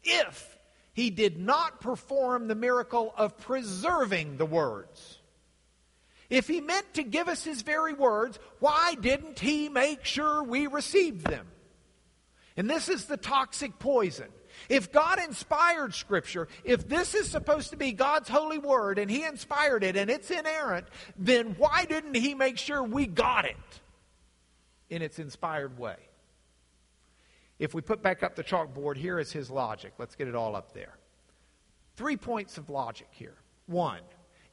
if 0.03 0.57
he 0.93 1.09
did 1.09 1.37
not 1.37 1.81
perform 1.81 2.47
the 2.47 2.55
miracle 2.55 3.13
of 3.15 3.37
preserving 3.37 4.37
the 4.37 4.45
words. 4.45 5.17
If 6.29 6.47
he 6.47 6.61
meant 6.61 6.93
to 6.95 7.03
give 7.03 7.27
us 7.27 7.43
his 7.43 7.61
very 7.61 7.93
words, 7.93 8.37
why 8.59 8.95
didn't 8.99 9.39
he 9.39 9.69
make 9.69 10.05
sure 10.05 10.43
we 10.43 10.67
received 10.67 11.25
them? 11.25 11.47
And 12.55 12.69
this 12.69 12.89
is 12.89 13.05
the 13.05 13.17
toxic 13.17 13.79
poison. 13.79 14.27
If 14.67 14.91
God 14.91 15.19
inspired 15.19 15.93
Scripture, 15.93 16.47
if 16.63 16.87
this 16.87 17.15
is 17.15 17.29
supposed 17.29 17.69
to 17.69 17.77
be 17.77 17.93
God's 17.93 18.29
holy 18.29 18.57
word 18.57 18.99
and 18.99 19.09
He 19.09 19.23
inspired 19.23 19.83
it 19.83 19.95
and 19.95 20.09
it's 20.09 20.31
inerrant, 20.31 20.87
then 21.17 21.55
why 21.57 21.85
didn't 21.85 22.15
He 22.15 22.33
make 22.35 22.57
sure 22.57 22.83
we 22.83 23.05
got 23.05 23.45
it? 23.45 23.55
in 24.89 25.01
its 25.01 25.19
inspired 25.19 25.77
way. 25.77 25.95
If 27.57 27.73
we 27.73 27.81
put 27.81 28.01
back 28.01 28.23
up 28.23 28.35
the 28.35 28.43
chalkboard, 28.43 28.97
here 28.97 29.19
is 29.19 29.31
his 29.31 29.49
logic. 29.49 29.93
Let's 29.97 30.15
get 30.15 30.27
it 30.27 30.35
all 30.35 30.55
up 30.55 30.73
there. 30.73 30.97
Three 31.95 32.17
points 32.17 32.57
of 32.57 32.69
logic 32.69 33.07
here. 33.11 33.35
One, 33.67 33.99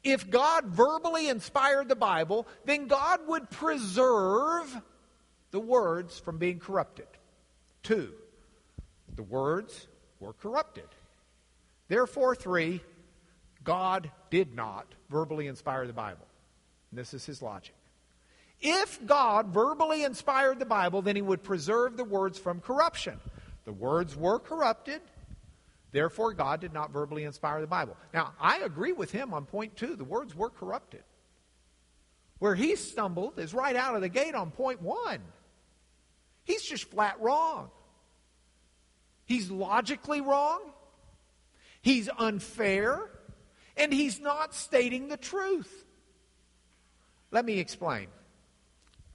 if 0.02 0.28
God 0.28 0.66
verbally 0.66 1.28
inspired 1.28 1.88
the 1.88 1.96
Bible, 1.96 2.46
then 2.64 2.86
God 2.86 3.20
would 3.28 3.48
preserve 3.50 4.76
the 5.52 5.60
words 5.60 6.18
from 6.18 6.38
being 6.38 6.58
corrupted. 6.58 7.06
Two, 7.82 8.12
the 9.14 9.22
words 9.22 9.86
were 10.20 10.32
corrupted. 10.32 10.88
Therefore, 11.88 12.34
three, 12.34 12.80
God 13.64 14.10
did 14.30 14.54
not 14.54 14.86
verbally 15.10 15.46
inspire 15.46 15.86
the 15.86 15.92
Bible. 15.92 16.26
And 16.90 16.98
this 16.98 17.14
is 17.14 17.24
his 17.26 17.42
logic. 17.42 17.74
If 18.60 19.04
God 19.04 19.48
verbally 19.48 20.02
inspired 20.02 20.58
the 20.58 20.66
Bible, 20.66 21.02
then 21.02 21.16
he 21.16 21.22
would 21.22 21.42
preserve 21.42 21.96
the 21.96 22.04
words 22.04 22.38
from 22.38 22.60
corruption. 22.60 23.20
The 23.64 23.72
words 23.72 24.16
were 24.16 24.38
corrupted, 24.38 25.02
therefore, 25.92 26.32
God 26.32 26.60
did 26.60 26.72
not 26.72 26.92
verbally 26.92 27.24
inspire 27.24 27.60
the 27.60 27.66
Bible. 27.66 27.96
Now, 28.14 28.32
I 28.40 28.58
agree 28.58 28.92
with 28.92 29.10
him 29.10 29.34
on 29.34 29.44
point 29.44 29.76
two. 29.76 29.96
The 29.96 30.04
words 30.04 30.34
were 30.34 30.50
corrupted. 30.50 31.02
Where 32.38 32.54
he 32.54 32.76
stumbled 32.76 33.38
is 33.38 33.52
right 33.52 33.74
out 33.74 33.96
of 33.96 34.02
the 34.02 34.08
gate 34.08 34.34
on 34.34 34.50
point 34.50 34.80
one. 34.80 35.20
He's 36.44 36.62
just 36.62 36.90
flat 36.90 37.20
wrong. 37.20 37.70
He's 39.26 39.50
logically 39.50 40.20
wrong, 40.20 40.60
he's 41.82 42.08
unfair, 42.18 43.10
and 43.76 43.92
he's 43.92 44.20
not 44.20 44.54
stating 44.54 45.08
the 45.08 45.16
truth. 45.16 45.84
Let 47.30 47.44
me 47.44 47.58
explain. 47.58 48.06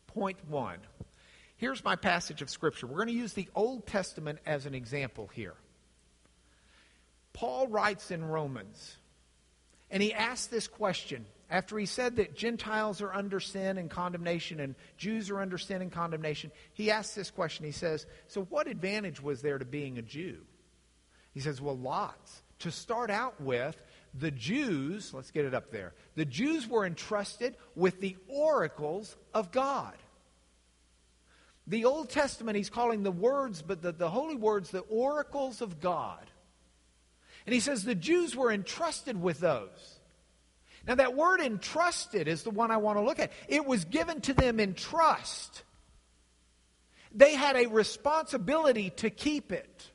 Point 0.07 0.37
one. 0.47 0.79
Here's 1.55 1.83
my 1.83 1.95
passage 1.95 2.41
of 2.41 2.49
Scripture. 2.49 2.87
We're 2.87 2.97
going 2.97 3.07
to 3.07 3.13
use 3.13 3.33
the 3.33 3.47
Old 3.55 3.87
Testament 3.87 4.39
as 4.45 4.65
an 4.65 4.75
example 4.75 5.29
here. 5.33 5.53
Paul 7.33 7.67
writes 7.67 8.11
in 8.11 8.25
Romans, 8.25 8.97
and 9.89 10.03
he 10.03 10.13
asks 10.13 10.47
this 10.47 10.67
question 10.67 11.25
after 11.51 11.77
he 11.77 11.85
said 11.85 12.15
that 12.15 12.35
Gentiles 12.35 13.01
are 13.01 13.13
under 13.13 13.41
sin 13.41 13.77
and 13.77 13.89
condemnation 13.91 14.61
and 14.61 14.73
Jews 14.97 15.29
are 15.29 15.41
under 15.41 15.57
sin 15.57 15.81
and 15.81 15.91
condemnation. 15.91 16.49
He 16.73 16.89
asks 16.89 17.13
this 17.13 17.29
question. 17.29 17.65
He 17.65 17.73
says, 17.73 18.07
So, 18.27 18.43
what 18.45 18.67
advantage 18.67 19.21
was 19.21 19.41
there 19.41 19.59
to 19.59 19.65
being 19.65 19.97
a 19.97 20.01
Jew? 20.01 20.37
He 21.33 21.41
says, 21.41 21.61
Well, 21.61 21.77
lots. 21.77 22.41
To 22.59 22.71
start 22.71 23.09
out 23.09 23.41
with, 23.41 23.75
the 24.13 24.31
Jews, 24.31 25.13
let's 25.13 25.31
get 25.31 25.45
it 25.45 25.53
up 25.53 25.71
there, 25.71 25.93
the 26.15 26.25
Jews 26.25 26.67
were 26.67 26.85
entrusted 26.85 27.55
with 27.75 27.99
the 27.99 28.15
oracles 28.27 29.15
of 29.33 29.51
God. 29.51 29.95
The 31.67 31.85
Old 31.85 32.09
Testament, 32.09 32.57
he's 32.57 32.69
calling 32.69 33.03
the 33.03 33.11
words, 33.11 33.61
but 33.61 33.81
the, 33.81 33.91
the 33.91 34.09
holy 34.09 34.35
words, 34.35 34.71
the 34.71 34.79
oracles 34.79 35.61
of 35.61 35.79
God. 35.79 36.25
And 37.45 37.53
he 37.53 37.59
says 37.59 37.83
the 37.83 37.95
Jews 37.95 38.35
were 38.35 38.51
entrusted 38.51 39.19
with 39.19 39.39
those. 39.39 39.99
Now, 40.87 40.95
that 40.95 41.15
word 41.15 41.41
entrusted 41.41 42.27
is 42.27 42.43
the 42.43 42.49
one 42.49 42.71
I 42.71 42.77
want 42.77 42.97
to 42.97 43.03
look 43.03 43.19
at. 43.19 43.31
It 43.47 43.65
was 43.65 43.85
given 43.85 44.21
to 44.21 44.33
them 44.33 44.59
in 44.59 44.73
trust. 44.73 45.63
They 47.13 47.35
had 47.35 47.55
a 47.55 47.67
responsibility 47.67 48.89
to 48.97 49.09
keep 49.09 49.51
it. 49.51 49.91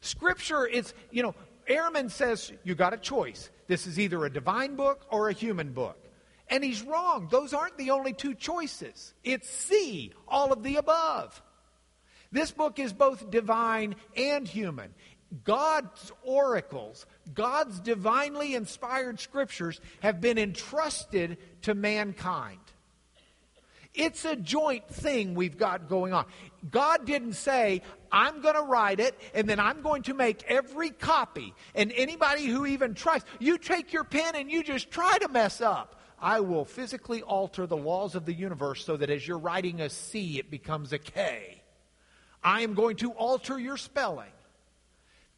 Scripture 0.00 0.66
is, 0.66 0.94
you 1.10 1.22
know, 1.22 1.34
Ehrman 1.68 2.10
says 2.10 2.52
you 2.64 2.74
got 2.74 2.94
a 2.94 2.98
choice. 2.98 3.50
This 3.66 3.86
is 3.86 3.98
either 3.98 4.24
a 4.24 4.32
divine 4.32 4.76
book 4.76 5.06
or 5.10 5.28
a 5.28 5.32
human 5.32 5.72
book. 5.72 6.02
And 6.48 6.64
he's 6.64 6.82
wrong. 6.82 7.28
Those 7.30 7.52
aren't 7.52 7.76
the 7.76 7.90
only 7.90 8.14
two 8.14 8.34
choices. 8.34 9.12
It's 9.22 9.50
C, 9.50 10.12
all 10.26 10.52
of 10.52 10.62
the 10.62 10.76
above. 10.76 11.42
This 12.32 12.50
book 12.50 12.78
is 12.78 12.92
both 12.92 13.30
divine 13.30 13.96
and 14.16 14.48
human. 14.48 14.94
God's 15.44 16.10
oracles, 16.22 17.04
God's 17.34 17.80
divinely 17.80 18.54
inspired 18.54 19.20
scriptures 19.20 19.80
have 20.00 20.20
been 20.20 20.38
entrusted 20.38 21.38
to 21.62 21.74
mankind. 21.74 22.60
It's 23.94 24.24
a 24.24 24.36
joint 24.36 24.88
thing 24.88 25.34
we've 25.34 25.58
got 25.58 25.88
going 25.88 26.12
on. 26.12 26.26
God 26.70 27.04
didn't 27.04 27.32
say, 27.32 27.82
I'm 28.12 28.40
going 28.40 28.54
to 28.54 28.62
write 28.62 29.00
it 29.00 29.18
and 29.34 29.48
then 29.48 29.58
I'm 29.58 29.82
going 29.82 30.02
to 30.04 30.14
make 30.14 30.44
every 30.44 30.90
copy. 30.90 31.52
And 31.74 31.92
anybody 31.92 32.46
who 32.46 32.64
even 32.66 32.94
tries, 32.94 33.22
you 33.40 33.58
take 33.58 33.92
your 33.92 34.04
pen 34.04 34.36
and 34.36 34.50
you 34.50 34.62
just 34.62 34.90
try 34.90 35.18
to 35.18 35.28
mess 35.28 35.60
up. 35.60 35.96
I 36.20 36.40
will 36.40 36.64
physically 36.64 37.22
alter 37.22 37.66
the 37.66 37.76
laws 37.76 38.14
of 38.14 38.24
the 38.24 38.32
universe 38.32 38.84
so 38.84 38.96
that 38.96 39.10
as 39.10 39.26
you're 39.26 39.38
writing 39.38 39.80
a 39.80 39.88
C, 39.88 40.38
it 40.38 40.50
becomes 40.50 40.92
a 40.92 40.98
K. 40.98 41.62
I 42.42 42.62
am 42.62 42.74
going 42.74 42.96
to 42.96 43.10
alter 43.12 43.58
your 43.58 43.76
spelling. 43.76 44.30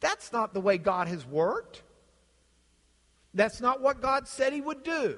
That's 0.01 0.33
not 0.33 0.53
the 0.53 0.59
way 0.59 0.77
God 0.77 1.07
has 1.07 1.25
worked. 1.25 1.83
That's 3.33 3.61
not 3.61 3.81
what 3.81 4.01
God 4.01 4.27
said 4.27 4.51
He 4.51 4.59
would 4.59 4.83
do. 4.83 5.17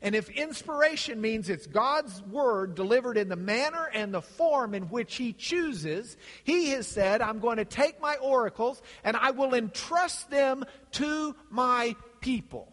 And 0.00 0.14
if 0.16 0.30
inspiration 0.30 1.20
means 1.20 1.48
it's 1.48 1.66
God's 1.66 2.22
word 2.22 2.74
delivered 2.74 3.16
in 3.16 3.28
the 3.28 3.36
manner 3.36 3.88
and 3.92 4.12
the 4.12 4.22
form 4.22 4.74
in 4.74 4.84
which 4.84 5.16
He 5.16 5.32
chooses, 5.32 6.16
He 6.44 6.70
has 6.70 6.86
said, 6.86 7.20
I'm 7.20 7.40
going 7.40 7.58
to 7.58 7.64
take 7.64 8.00
my 8.00 8.16
oracles 8.16 8.80
and 9.04 9.16
I 9.16 9.32
will 9.32 9.54
entrust 9.54 10.30
them 10.30 10.64
to 10.92 11.36
my 11.50 11.94
people. 12.20 12.72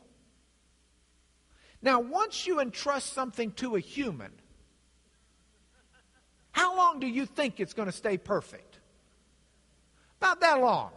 Now, 1.82 2.00
once 2.00 2.46
you 2.46 2.60
entrust 2.60 3.14
something 3.14 3.52
to 3.54 3.76
a 3.76 3.80
human, 3.80 4.32
how 6.52 6.76
long 6.76 7.00
do 7.00 7.08
you 7.08 7.26
think 7.26 7.60
it's 7.60 7.74
going 7.74 7.88
to 7.88 7.96
stay 7.96 8.18
perfect? 8.18 8.80
About 10.20 10.42
that 10.42 10.60
long 10.60 10.92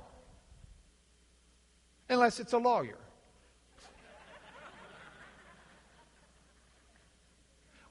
unless 2.13 2.39
it's 2.39 2.53
a 2.53 2.59
lawyer. 2.59 2.99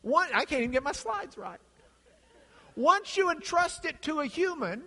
One, 0.01 0.29
I 0.33 0.45
can't 0.45 0.61
even 0.61 0.71
get 0.71 0.83
my 0.83 0.93
slides 0.93 1.37
right. 1.37 1.59
Once 2.75 3.17
you 3.17 3.29
entrust 3.29 3.85
it 3.85 4.01
to 4.03 4.21
a 4.21 4.25
human, 4.25 4.83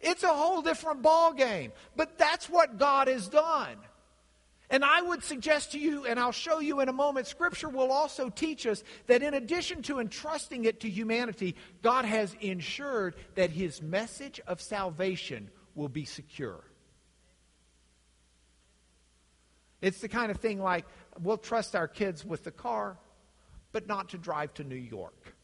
it's 0.00 0.22
a 0.22 0.28
whole 0.28 0.62
different 0.62 1.02
ball 1.02 1.32
game. 1.32 1.72
But 1.96 2.16
that's 2.16 2.48
what 2.48 2.78
God 2.78 3.08
has 3.08 3.28
done. 3.28 3.76
And 4.70 4.84
I 4.84 5.02
would 5.02 5.24
suggest 5.24 5.72
to 5.72 5.80
you, 5.80 6.06
and 6.06 6.18
I'll 6.18 6.30
show 6.30 6.60
you 6.60 6.78
in 6.78 6.88
a 6.88 6.92
moment, 6.92 7.26
Scripture 7.26 7.68
will 7.68 7.90
also 7.90 8.30
teach 8.30 8.66
us 8.66 8.84
that 9.08 9.22
in 9.22 9.34
addition 9.34 9.82
to 9.82 9.98
entrusting 9.98 10.64
it 10.64 10.80
to 10.80 10.88
humanity, 10.88 11.56
God 11.82 12.04
has 12.04 12.36
ensured 12.40 13.16
that 13.34 13.50
His 13.50 13.82
message 13.82 14.40
of 14.46 14.60
salvation 14.60 15.50
will 15.74 15.88
be 15.88 16.04
secure. 16.04 16.62
It's 19.80 20.00
the 20.00 20.08
kind 20.08 20.30
of 20.30 20.38
thing 20.38 20.60
like 20.60 20.84
we'll 21.20 21.38
trust 21.38 21.74
our 21.74 21.88
kids 21.88 22.24
with 22.24 22.44
the 22.44 22.50
car, 22.50 22.98
but 23.72 23.86
not 23.86 24.10
to 24.10 24.18
drive 24.18 24.52
to 24.54 24.64
New 24.64 24.74
York. 24.74 25.34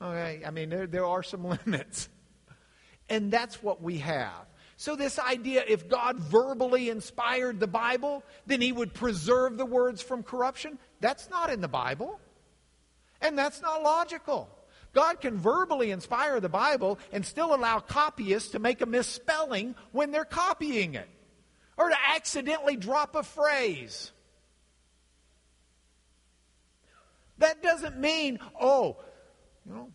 Okay? 0.00 0.42
I 0.46 0.50
mean, 0.50 0.68
there, 0.68 0.86
there 0.86 1.06
are 1.06 1.22
some 1.22 1.44
limits. 1.66 2.08
And 3.08 3.30
that's 3.30 3.62
what 3.62 3.82
we 3.82 3.98
have. 3.98 4.46
So, 4.78 4.94
this 4.94 5.18
idea 5.18 5.64
if 5.66 5.88
God 5.88 6.18
verbally 6.18 6.90
inspired 6.90 7.60
the 7.60 7.66
Bible, 7.66 8.22
then 8.46 8.60
he 8.60 8.72
would 8.72 8.92
preserve 8.92 9.56
the 9.56 9.64
words 9.64 10.02
from 10.02 10.22
corruption, 10.22 10.78
that's 11.00 11.30
not 11.30 11.50
in 11.50 11.62
the 11.62 11.68
Bible. 11.68 12.20
And 13.22 13.38
that's 13.38 13.62
not 13.62 13.82
logical. 13.82 14.50
God 14.92 15.22
can 15.22 15.38
verbally 15.38 15.90
inspire 15.90 16.40
the 16.40 16.50
Bible 16.50 16.98
and 17.10 17.24
still 17.24 17.54
allow 17.54 17.80
copyists 17.80 18.50
to 18.50 18.58
make 18.58 18.82
a 18.82 18.86
misspelling 18.86 19.74
when 19.92 20.10
they're 20.10 20.26
copying 20.26 20.94
it 20.94 21.08
or 21.76 21.88
to 21.88 21.96
accidentally 22.14 22.76
drop 22.76 23.14
a 23.14 23.22
phrase. 23.22 24.12
That 27.38 27.62
doesn't 27.62 27.98
mean, 27.98 28.38
oh, 28.60 28.96
you 29.66 29.74
know, 29.74 29.88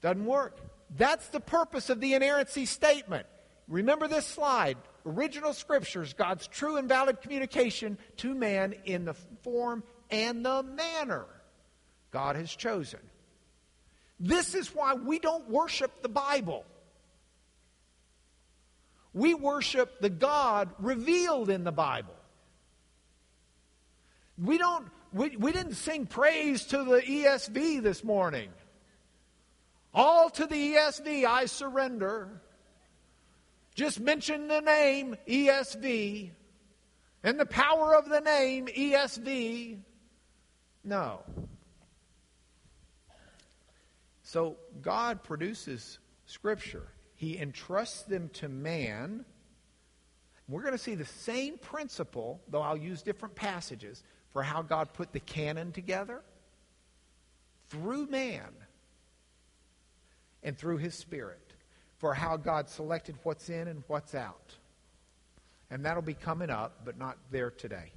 doesn't 0.00 0.24
work. 0.24 0.58
That's 0.96 1.28
the 1.28 1.40
purpose 1.40 1.90
of 1.90 2.00
the 2.00 2.14
inerrancy 2.14 2.66
statement. 2.66 3.26
Remember 3.68 4.08
this 4.08 4.26
slide. 4.26 4.78
Original 5.06 5.54
scriptures, 5.54 6.12
God's 6.12 6.46
true 6.46 6.76
and 6.76 6.88
valid 6.88 7.22
communication 7.22 7.96
to 8.18 8.34
man 8.34 8.74
in 8.84 9.04
the 9.04 9.14
form 9.42 9.82
and 10.10 10.44
the 10.44 10.62
manner 10.62 11.24
God 12.10 12.36
has 12.36 12.50
chosen. 12.50 13.00
This 14.18 14.54
is 14.54 14.74
why 14.74 14.94
we 14.94 15.18
don't 15.18 15.48
worship 15.48 16.02
the 16.02 16.08
Bible. 16.08 16.64
We 19.12 19.34
worship 19.34 20.00
the 20.00 20.10
God 20.10 20.70
revealed 20.78 21.50
in 21.50 21.64
the 21.64 21.72
Bible. 21.72 22.14
We 24.38 24.58
don't 24.58 24.86
we, 25.12 25.36
we 25.36 25.52
didn't 25.52 25.74
sing 25.74 26.06
praise 26.06 26.66
to 26.66 26.84
the 26.84 27.00
ESV 27.00 27.82
this 27.82 28.04
morning. 28.04 28.50
All 29.92 30.30
to 30.30 30.46
the 30.46 30.74
ESV 30.74 31.24
I 31.24 31.46
surrender. 31.46 32.40
Just 33.74 33.98
mention 33.98 34.46
the 34.46 34.60
name 34.60 35.16
ESV 35.26 36.30
and 37.24 37.40
the 37.40 37.46
power 37.46 37.94
of 37.96 38.08
the 38.08 38.20
name 38.20 38.66
ESV. 38.66 39.78
No. 40.84 41.22
So 44.22 44.56
God 44.80 45.24
produces 45.24 45.98
Scripture 46.26 46.86
he 47.20 47.36
entrusts 47.38 48.04
them 48.04 48.30
to 48.30 48.48
man. 48.48 49.26
We're 50.48 50.62
going 50.62 50.72
to 50.72 50.78
see 50.78 50.94
the 50.94 51.04
same 51.04 51.58
principle, 51.58 52.40
though 52.48 52.62
I'll 52.62 52.78
use 52.78 53.02
different 53.02 53.34
passages, 53.34 54.02
for 54.30 54.42
how 54.42 54.62
God 54.62 54.94
put 54.94 55.12
the 55.12 55.20
canon 55.20 55.72
together 55.72 56.22
through 57.68 58.06
man 58.06 58.48
and 60.42 60.56
through 60.56 60.78
his 60.78 60.94
spirit, 60.94 61.52
for 61.98 62.14
how 62.14 62.38
God 62.38 62.70
selected 62.70 63.16
what's 63.22 63.50
in 63.50 63.68
and 63.68 63.82
what's 63.86 64.14
out. 64.14 64.56
And 65.70 65.84
that'll 65.84 66.00
be 66.00 66.14
coming 66.14 66.48
up, 66.48 66.86
but 66.86 66.96
not 66.96 67.18
there 67.30 67.50
today. 67.50 67.92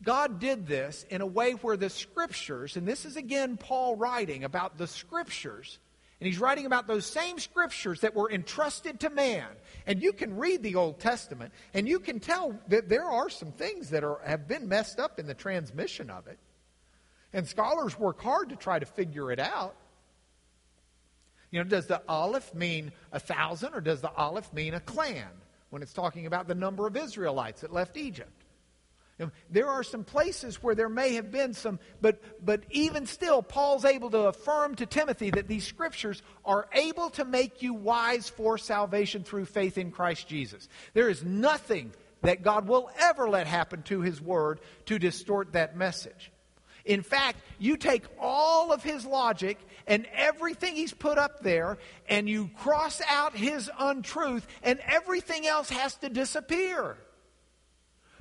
God 0.00 0.38
did 0.38 0.68
this 0.68 1.04
in 1.10 1.22
a 1.22 1.26
way 1.26 1.54
where 1.54 1.76
the 1.76 1.90
scriptures, 1.90 2.76
and 2.76 2.86
this 2.86 3.04
is 3.04 3.16
again 3.16 3.56
Paul 3.56 3.96
writing 3.96 4.44
about 4.44 4.78
the 4.78 4.86
scriptures, 4.86 5.80
and 6.24 6.32
he's 6.32 6.40
writing 6.40 6.64
about 6.64 6.86
those 6.86 7.04
same 7.04 7.38
scriptures 7.38 8.00
that 8.00 8.14
were 8.14 8.32
entrusted 8.32 9.00
to 9.00 9.10
man. 9.10 9.44
And 9.86 10.02
you 10.02 10.14
can 10.14 10.38
read 10.38 10.62
the 10.62 10.74
Old 10.74 10.98
Testament, 10.98 11.52
and 11.74 11.86
you 11.86 12.00
can 12.00 12.18
tell 12.18 12.58
that 12.68 12.88
there 12.88 13.04
are 13.04 13.28
some 13.28 13.52
things 13.52 13.90
that 13.90 14.02
are, 14.04 14.22
have 14.24 14.48
been 14.48 14.66
messed 14.66 14.98
up 14.98 15.18
in 15.18 15.26
the 15.26 15.34
transmission 15.34 16.08
of 16.08 16.26
it. 16.26 16.38
And 17.34 17.46
scholars 17.46 17.98
work 17.98 18.22
hard 18.22 18.48
to 18.48 18.56
try 18.56 18.78
to 18.78 18.86
figure 18.86 19.32
it 19.32 19.38
out. 19.38 19.76
You 21.50 21.62
know, 21.62 21.68
does 21.68 21.88
the 21.88 22.00
aleph 22.08 22.54
mean 22.54 22.92
a 23.12 23.20
thousand, 23.20 23.74
or 23.74 23.82
does 23.82 24.00
the 24.00 24.10
aleph 24.10 24.50
mean 24.54 24.72
a 24.72 24.80
clan 24.80 25.28
when 25.68 25.82
it's 25.82 25.92
talking 25.92 26.24
about 26.24 26.48
the 26.48 26.54
number 26.54 26.86
of 26.86 26.96
Israelites 26.96 27.60
that 27.60 27.70
left 27.70 27.98
Egypt? 27.98 28.43
There 29.48 29.68
are 29.68 29.84
some 29.84 30.02
places 30.02 30.60
where 30.62 30.74
there 30.74 30.88
may 30.88 31.14
have 31.14 31.30
been 31.30 31.54
some, 31.54 31.78
but, 32.00 32.20
but 32.44 32.64
even 32.70 33.06
still, 33.06 33.42
Paul's 33.42 33.84
able 33.84 34.10
to 34.10 34.26
affirm 34.26 34.74
to 34.76 34.86
Timothy 34.86 35.30
that 35.30 35.46
these 35.46 35.64
scriptures 35.64 36.20
are 36.44 36.68
able 36.72 37.10
to 37.10 37.24
make 37.24 37.62
you 37.62 37.74
wise 37.74 38.28
for 38.28 38.58
salvation 38.58 39.22
through 39.22 39.44
faith 39.44 39.78
in 39.78 39.92
Christ 39.92 40.26
Jesus. 40.26 40.68
There 40.94 41.08
is 41.08 41.22
nothing 41.22 41.92
that 42.22 42.42
God 42.42 42.66
will 42.66 42.90
ever 42.98 43.28
let 43.28 43.46
happen 43.46 43.82
to 43.84 44.00
his 44.00 44.20
word 44.20 44.58
to 44.86 44.98
distort 44.98 45.52
that 45.52 45.76
message. 45.76 46.32
In 46.84 47.02
fact, 47.02 47.38
you 47.58 47.76
take 47.76 48.04
all 48.20 48.72
of 48.72 48.82
his 48.82 49.06
logic 49.06 49.58
and 49.86 50.06
everything 50.12 50.74
he's 50.74 50.92
put 50.92 51.18
up 51.18 51.42
there, 51.42 51.78
and 52.08 52.28
you 52.28 52.50
cross 52.58 53.00
out 53.08 53.34
his 53.34 53.70
untruth, 53.78 54.46
and 54.62 54.80
everything 54.80 55.46
else 55.46 55.70
has 55.70 55.94
to 55.96 56.08
disappear. 56.08 56.96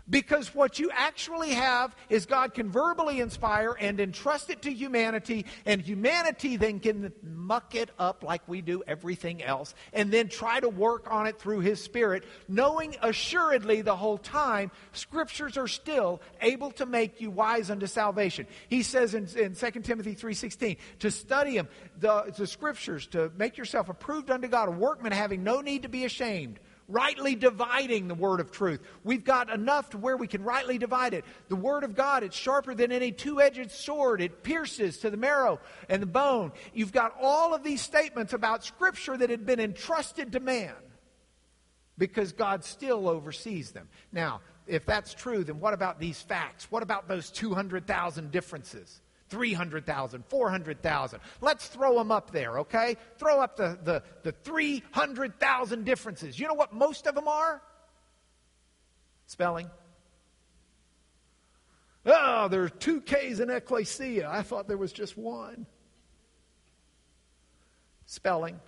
Because 0.10 0.54
what 0.54 0.80
you 0.80 0.92
actually 0.94 1.52
have 1.52 1.96
is 2.10 2.26
God 2.26 2.54
can 2.54 2.70
verbally 2.70 3.22
inspire 3.22 3.74
and 3.80 4.02
entrust 4.02 4.50
it 4.50 4.62
to 4.64 4.74
humanity, 4.74 5.46
and 5.66 5.82
humanity 5.82 6.58
then 6.58 6.82
can 6.82 7.14
muck 7.24 7.74
it 7.74 7.90
up 7.98 8.22
like 8.22 8.42
we 8.46 8.62
do 8.62 8.84
everything 8.86 9.42
else, 9.42 9.74
and 9.94 10.12
then 10.12 10.28
try 10.28 10.60
to 10.60 10.68
work 10.68 11.10
on 11.10 11.26
it 11.26 11.40
through 11.40 11.62
His 11.62 11.82
Spirit, 11.82 12.26
knowing 12.50 12.98
assuredly 13.02 13.82
the 13.82 13.96
whole 13.96 14.18
time 14.18 14.72
Scriptures 14.92 15.58
are 15.58 15.70
still 15.70 16.22
able 16.42 16.72
to 16.72 16.86
make 16.86 17.22
you 17.22 17.32
wise 17.32 17.72
unto 17.72 17.88
salvation. 17.88 18.46
He 18.68 18.84
says 18.84 19.14
in, 19.14 19.28
in 19.38 19.56
2 19.56 19.72
Timothy 19.82 20.16
3.16, 20.16 20.78
to 21.00 21.12
study 21.12 21.56
them, 21.56 21.70
the, 22.00 22.34
the 22.36 22.48
Scriptures, 22.48 23.08
to 23.08 23.32
make 23.38 23.58
yourself 23.58 23.88
approved 23.88 24.30
unto 24.30 24.50
God, 24.50 24.68
a 24.68 24.72
workman 24.72 25.14
having 25.14 25.44
no 25.44 25.62
need 25.62 25.84
to 25.84 25.90
be 25.90 26.04
ashamed, 26.04 26.60
rightly 26.88 27.36
dividing 27.36 28.08
the 28.08 28.16
word 28.16 28.40
of 28.40 28.52
truth. 28.52 28.82
We've 29.04 29.24
got 29.24 29.50
enough 29.50 29.92
to 29.92 29.98
where 29.98 30.18
we 30.18 30.28
can 30.28 30.44
rightly 30.44 30.78
divide 30.78 31.14
it. 31.14 31.26
The 31.50 31.56
word 31.56 31.84
of 31.84 31.96
God, 31.96 32.24
it's 32.24 32.36
sharper 32.36 32.74
than 32.76 32.92
any 32.92 33.12
two 33.12 33.42
edged 33.42 33.72
sword, 33.72 34.22
it 34.22 34.44
pierces 34.44 35.00
to 35.00 35.10
the 35.10 35.18
marrow 35.18 35.60
and 35.90 36.02
the 36.02 36.08
bone. 36.08 36.52
You've 36.74 36.92
got 36.92 37.16
all 37.22 37.54
of 37.54 37.64
these 37.64 37.82
statements 37.82 38.34
about 38.34 38.64
Scripture 38.64 39.18
that 39.18 39.30
had 39.30 39.46
been 39.46 39.60
entrusted 39.60 40.32
to 40.34 40.40
man 40.40 40.74
because 41.98 42.32
God 42.32 42.64
still 42.64 43.08
oversees 43.08 43.72
them. 43.72 43.88
Now, 44.12 44.42
if 44.66 44.86
that's 44.86 45.14
true, 45.14 45.44
then 45.44 45.60
what 45.60 45.74
about 45.74 46.00
these 46.00 46.22
facts? 46.22 46.72
What 46.72 46.84
about 46.84 47.08
those 47.08 47.30
200,000 47.30 48.32
differences? 48.32 49.02
300,000, 49.34 50.24
400,000. 50.28 51.20
Let's 51.42 51.66
throw 51.66 51.96
them 51.96 52.12
up 52.12 52.30
there, 52.30 52.60
okay? 52.60 52.98
Throw 53.18 53.42
up 53.42 53.58
the, 53.58 53.80
the, 53.84 54.04
the 54.22 54.32
300,000 54.32 55.84
differences. 55.84 56.38
You 56.38 56.48
know 56.48 56.54
what 56.54 56.72
most 56.72 57.08
of 57.08 57.16
them 57.16 57.28
are? 57.28 57.60
Spelling. 59.26 59.72
Oh, 62.06 62.48
there 62.48 62.62
are 62.62 62.70
two 62.70 63.02
K's 63.02 63.40
in 63.40 63.50
ecclesia. 63.50 64.30
I 64.30 64.44
thought 64.44 64.68
there 64.68 64.78
was 64.78 64.94
just 64.94 65.18
one. 65.18 65.66
Spelling. 68.06 68.60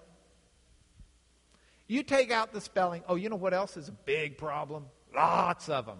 You 1.85 2.01
take 2.01 2.31
out 2.31 2.53
the 2.53 2.61
spelling. 2.61 3.03
Oh, 3.07 3.13
you 3.13 3.29
know 3.29 3.35
what 3.35 3.53
else 3.53 3.77
is 3.77 3.87
a 3.87 3.91
big 3.91 4.39
problem? 4.39 4.87
Lots 5.13 5.69
of 5.69 5.85
them. 5.85 5.99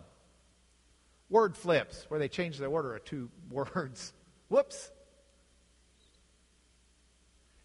Word 1.30 1.56
flips, 1.56 2.06
where 2.08 2.20
they 2.20 2.30
change 2.30 2.58
the 2.58 2.66
order 2.66 2.96
of 2.96 3.06
two 3.06 3.30
words. 3.52 4.12
Whoops. 4.50 4.92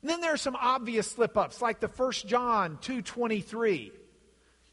And 0.03 0.11
then 0.11 0.21
there 0.21 0.33
are 0.33 0.39
some 0.39 0.57
obvious 0.57 1.11
slip 1.11 1.37
ups, 1.37 1.61
like 1.61 1.81
the 1.81 1.89
1 1.89 2.13
John 2.27 2.79
2.23. 2.79 3.93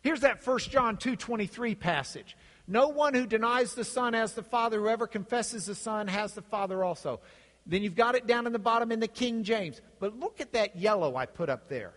Here's 0.01 0.22
that 0.22 0.45
1 0.45 0.60
John 0.60 0.97
2.23 0.97 1.78
passage. 1.78 2.38
No 2.68 2.89
one 2.89 3.14
who 3.14 3.26
denies 3.26 3.74
the 3.74 3.84
Son 3.84 4.14
has 4.14 4.34
the 4.34 4.43
Father. 4.43 4.80
Whoever 4.80 5.08
confesses 5.08 5.66
the 5.66 5.76
Son 5.76 6.08
has 6.08 6.34
the 6.34 6.41
Father 6.41 6.84
also. 6.84 7.20
Then 7.66 7.84
you've 7.84 7.95
got 7.95 8.16
it 8.16 8.28
down 8.28 8.47
in 8.47 8.53
the 8.53 8.60
bottom 8.60 8.91
in 8.91 9.01
the 9.01 9.08
King 9.08 9.43
James. 9.43 9.82
But 9.99 10.18
look 10.18 10.39
at 10.39 10.53
that 10.53 10.78
yellow 10.78 11.16
I 11.16 11.26
put 11.26 11.49
up 11.49 11.68
there. 11.68 11.93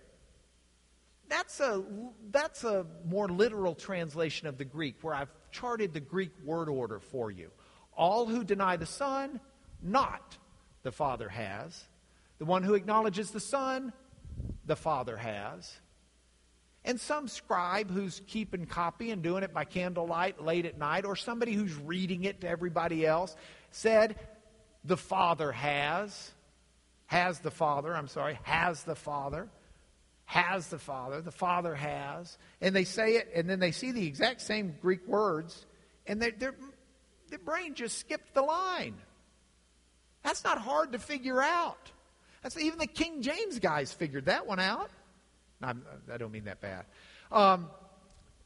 That's 1.29 1.61
a, 1.61 1.85
that's 2.31 2.65
a 2.65 2.85
more 3.07 3.29
literal 3.29 3.77
translation 3.77 4.49
of 4.49 4.59
the 4.59 4.65
Greek, 4.65 4.97
where 5.03 5.15
I've 5.15 5.31
charted 5.53 5.95
the 5.95 6.01
Greek 6.01 6.33
word 6.45 6.69
order 6.69 6.99
for 6.99 7.31
you. 7.31 7.51
All 7.97 8.27
who 8.27 8.43
deny 8.43 8.77
the 8.77 8.87
Son 8.87 9.41
not 9.83 10.37
the 10.83 10.93
Father 10.93 11.29
has. 11.29 11.85
The 12.39 12.45
one 12.45 12.63
who 12.63 12.75
acknowledges 12.75 13.31
the 13.31 13.41
Son, 13.41 13.93
the 14.65 14.77
Father 14.77 15.17
has. 15.17 15.79
And 16.85 16.99
some 16.99 17.29
scribe 17.29 17.91
who's 17.91 18.23
keeping 18.27 18.65
copy 18.65 19.11
and 19.11 19.23
doing 19.23 19.43
it 19.43 19.53
by 19.53 19.65
candlelight 19.65 20.43
late 20.43 20.65
at 20.65 20.79
night, 20.79 21.05
or 21.05 21.15
somebody 21.15 21.53
who's 21.53 21.75
reading 21.75 22.25
it 22.25 22.41
to 22.41 22.49
everybody 22.49 23.07
else, 23.07 23.37
said, 23.71 24.17
The 24.85 24.97
Father 24.97 25.53
has. 25.53 26.31
Has 27.07 27.41
the 27.41 27.51
Father, 27.51 27.95
I'm 27.95 28.07
sorry, 28.07 28.39
has 28.45 28.85
the 28.85 28.95
Father. 28.95 29.49
Has 30.27 30.69
the 30.69 30.79
Father. 30.79 31.21
The 31.21 31.33
Father 31.33 31.75
has. 31.75 32.39
And 32.61 32.75
they 32.75 32.85
say 32.85 33.17
it, 33.17 33.31
and 33.35 33.51
then 33.51 33.59
they 33.59 33.73
see 33.73 33.91
the 33.91 34.07
exact 34.07 34.41
same 34.41 34.77
Greek 34.81 35.07
words, 35.07 35.67
and 36.07 36.23
their, 36.23 36.31
their 36.31 36.55
brain 37.45 37.75
just 37.75 37.99
skipped 37.99 38.33
the 38.33 38.43
line. 38.43 38.95
That's 40.23 40.45
not 40.45 40.59
hard 40.59 40.93
to 40.93 40.99
figure 40.99 41.43
out. 41.43 41.91
That's 42.43 42.57
even 42.59 42.79
the 42.79 42.87
King 42.87 43.23
James 43.23 43.59
guys 43.59 43.93
figured 43.93 44.27
that 44.27 44.47
one 44.47 44.61
out. 44.61 44.91
I 45.63 45.73
do 45.73 45.81
not 46.21 46.31
mean 46.31 46.45
that 46.45 46.61
bad. 46.61 46.87
Um, 47.31 47.69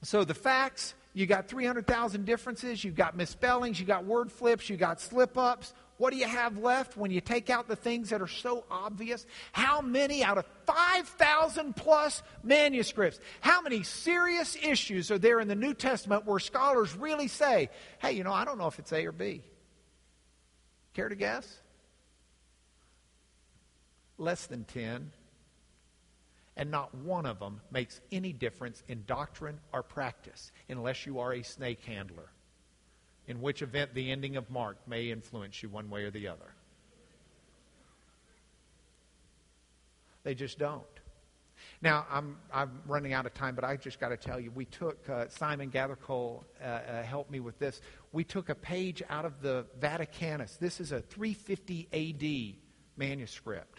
so 0.03 0.25
the 0.25 0.35
facts, 0.35 0.95
you 1.15 1.27
got 1.27 1.49
300,000 1.49 2.25
differences, 2.25 2.83
you've 2.83 2.97
got 2.97 3.17
misspellings, 3.17 3.79
You've 3.79 3.89
got 3.89 4.05
word 4.05 4.31
flips, 4.33 4.69
You've 4.69 4.81
got 4.81 5.01
slip 5.01 5.39
ups. 5.39 5.73
What 5.97 6.13
do 6.13 6.17
you 6.19 6.27
have 6.27 6.59
left 6.59 6.97
when 6.97 7.13
you 7.13 7.21
take 7.21 7.51
out 7.51 7.69
the 7.69 7.77
things 7.77 8.11
that 8.11 8.21
are 8.21 8.27
so 8.27 8.65
obvious? 8.69 9.25
How 9.53 9.81
many 9.81 10.25
out 10.25 10.39
of 10.39 10.45
5,000 10.67 11.77
plus 11.77 12.21
manuscripts, 12.43 13.21
how 13.41 13.63
many 13.63 13.85
serious 13.85 14.57
issues 14.61 15.13
are 15.13 15.19
there 15.19 15.39
in 15.39 15.47
the 15.47 15.55
New 15.55 15.73
Testament 15.73 16.27
where 16.27 16.41
scholars 16.41 16.97
really 16.97 17.29
say, 17.29 17.71
hey, 18.01 18.13
you 18.13 18.25
know, 18.25 18.33
I 18.33 18.45
don't 18.45 18.59
know 18.59 18.67
if 18.67 18.81
it's 18.81 18.93
A 18.93 19.07
or 19.07 19.13
B? 19.13 19.43
Care 20.95 21.09
to 21.09 21.15
guess? 21.15 21.61
Less 24.19 24.47
than 24.47 24.65
10, 24.65 25.11
and 26.57 26.71
not 26.71 26.95
one 26.95 27.27
of 27.27 27.41
them 27.41 27.61
makes 27.71 28.01
any 28.13 28.33
difference 28.33 28.83
in 28.89 29.05
doctrine 29.07 29.59
or 29.73 29.83
practice 29.83 30.53
unless 30.69 31.05
you 31.05 31.19
are 31.19 31.33
a 31.33 31.43
snake 31.43 31.83
handler, 31.85 32.31
in 33.27 33.41
which 33.41 33.63
event 33.63 33.95
the 33.95 34.11
ending 34.11 34.37
of 34.37 34.51
Mark 34.51 34.77
may 34.87 35.11
influence 35.11 35.63
you 35.63 35.69
one 35.69 35.91
way 35.91 36.05
or 36.05 36.11
the 36.11 36.29
other. 36.29 36.55
They 40.23 40.35
just 40.35 40.59
don't. 40.59 40.83
Now, 41.83 42.07
I'm, 42.11 42.37
I'm 42.53 42.81
running 42.87 43.13
out 43.13 43.27
of 43.27 43.35
time, 43.35 43.55
but 43.55 43.65
I 43.65 43.77
just 43.77 44.01
got 44.01 44.09
to 44.09 44.17
tell 44.17 44.41
you, 44.41 44.51
we 44.51 44.65
took, 44.65 45.09
uh, 45.09 45.29
Simon 45.29 45.71
Gathercole 45.71 46.45
uh, 46.63 46.65
uh, 46.65 47.03
helped 47.03 47.31
me 47.31 47.41
with 47.41 47.59
this. 47.59 47.81
We 48.13 48.25
took 48.25 48.49
a 48.49 48.55
page 48.55 49.03
out 49.11 49.25
of 49.25 49.43
the 49.43 49.67
Vaticanus. 49.81 50.59
This 50.59 50.81
is 50.81 50.93
a 50.93 51.01
350 51.01 51.89
AD 51.93 52.57
manuscript. 52.97 53.74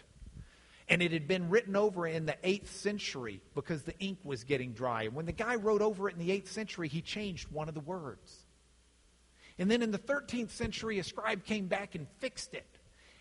And 0.88 1.02
it 1.02 1.12
had 1.12 1.26
been 1.26 1.50
written 1.50 1.74
over 1.74 2.06
in 2.06 2.26
the 2.26 2.36
8th 2.44 2.68
century 2.68 3.40
because 3.54 3.82
the 3.82 3.98
ink 3.98 4.18
was 4.22 4.44
getting 4.44 4.72
dry. 4.72 5.02
And 5.02 5.14
when 5.14 5.26
the 5.26 5.32
guy 5.32 5.56
wrote 5.56 5.82
over 5.82 6.08
it 6.08 6.14
in 6.16 6.24
the 6.24 6.30
8th 6.30 6.48
century, 6.48 6.88
he 6.88 7.02
changed 7.02 7.50
one 7.50 7.68
of 7.68 7.74
the 7.74 7.80
words. 7.80 8.44
And 9.58 9.70
then 9.70 9.82
in 9.82 9.90
the 9.90 9.98
13th 9.98 10.50
century, 10.50 10.98
a 10.98 11.04
scribe 11.04 11.44
came 11.44 11.66
back 11.66 11.94
and 11.94 12.06
fixed 12.18 12.54
it. 12.54 12.78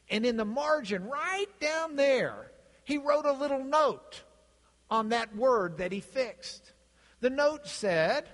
And 0.09 0.25
in 0.25 0.37
the 0.37 0.45
margin, 0.45 1.05
right 1.05 1.47
down 1.59 1.95
there, 1.95 2.51
he 2.83 2.97
wrote 2.97 3.25
a 3.25 3.31
little 3.31 3.63
note 3.63 4.21
on 4.89 5.09
that 5.09 5.35
word 5.35 5.79
that 5.79 5.91
he 5.91 6.01
fixed. 6.01 6.73
The 7.21 7.29
note 7.31 7.65
said, 7.65 8.25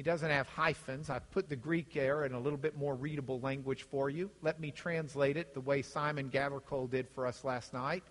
he 0.00 0.02
doesn't 0.02 0.30
have 0.30 0.48
hyphens. 0.48 1.10
I've 1.10 1.30
put 1.30 1.50
the 1.50 1.56
Greek 1.56 1.92
there 1.92 2.24
in 2.24 2.32
a 2.32 2.40
little 2.40 2.56
bit 2.56 2.74
more 2.74 2.94
readable 2.94 3.38
language 3.38 3.82
for 3.82 4.08
you. 4.08 4.30
Let 4.40 4.58
me 4.58 4.70
translate 4.70 5.36
it 5.36 5.52
the 5.52 5.60
way 5.60 5.82
Simon 5.82 6.30
Gathercole 6.30 6.90
did 6.90 7.06
for 7.10 7.26
us 7.26 7.44
last 7.44 7.74
night. 7.74 8.02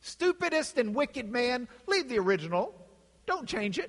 Stupidest 0.00 0.78
and 0.78 0.96
wicked 0.96 1.30
man, 1.30 1.68
leave 1.86 2.08
the 2.08 2.18
original. 2.18 2.74
Don't 3.26 3.46
change 3.46 3.78
it. 3.78 3.88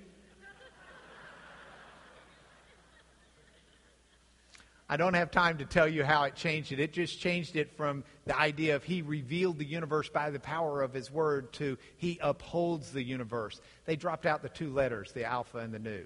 I 4.87 4.95
don't 4.95 5.15
have 5.15 5.31
time 5.31 5.57
to 5.57 5.65
tell 5.65 5.87
you 5.87 6.03
how 6.03 6.25
it 6.25 6.35
changed 6.35 6.71
it. 6.71 6.79
It 6.79 6.93
just 6.93 7.19
changed 7.19 7.55
it 7.55 7.75
from 7.75 8.03
the 8.27 8.37
idea 8.37 8.75
of 8.75 8.83
he 8.83 9.01
revealed 9.01 9.57
the 9.57 9.65
universe 9.65 10.07
by 10.07 10.29
the 10.29 10.39
power 10.39 10.83
of 10.83 10.93
his 10.93 11.09
word 11.09 11.51
to 11.53 11.79
he 11.97 12.19
upholds 12.21 12.91
the 12.91 13.01
universe. 13.01 13.59
They 13.85 13.95
dropped 13.95 14.27
out 14.27 14.43
the 14.43 14.49
two 14.49 14.71
letters, 14.71 15.13
the 15.13 15.25
alpha 15.25 15.57
and 15.57 15.73
the 15.73 15.79
nu. 15.79 16.05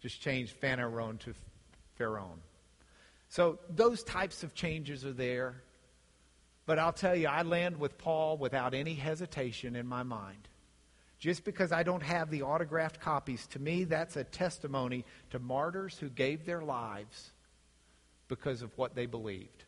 Just 0.00 0.20
changed 0.20 0.60
Phaneron 0.60 1.18
to 1.20 1.34
pheron. 1.98 2.38
So 3.28 3.58
those 3.68 4.02
types 4.02 4.42
of 4.42 4.54
changes 4.54 5.04
are 5.04 5.12
there. 5.12 5.62
But 6.66 6.78
I'll 6.78 6.92
tell 6.92 7.16
you, 7.16 7.28
I 7.28 7.42
land 7.42 7.78
with 7.78 7.96
Paul 7.98 8.36
without 8.36 8.74
any 8.74 8.94
hesitation 8.94 9.74
in 9.74 9.86
my 9.86 10.02
mind. 10.02 10.48
Just 11.18 11.44
because 11.44 11.72
I 11.72 11.82
don't 11.82 12.02
have 12.02 12.30
the 12.30 12.42
autographed 12.42 13.00
copies, 13.00 13.46
to 13.48 13.58
me, 13.58 13.84
that's 13.84 14.16
a 14.16 14.24
testimony 14.24 15.04
to 15.30 15.38
martyrs 15.38 15.98
who 15.98 16.08
gave 16.08 16.44
their 16.44 16.62
lives 16.62 17.32
because 18.28 18.62
of 18.62 18.76
what 18.76 18.94
they 18.94 19.06
believed. 19.06 19.64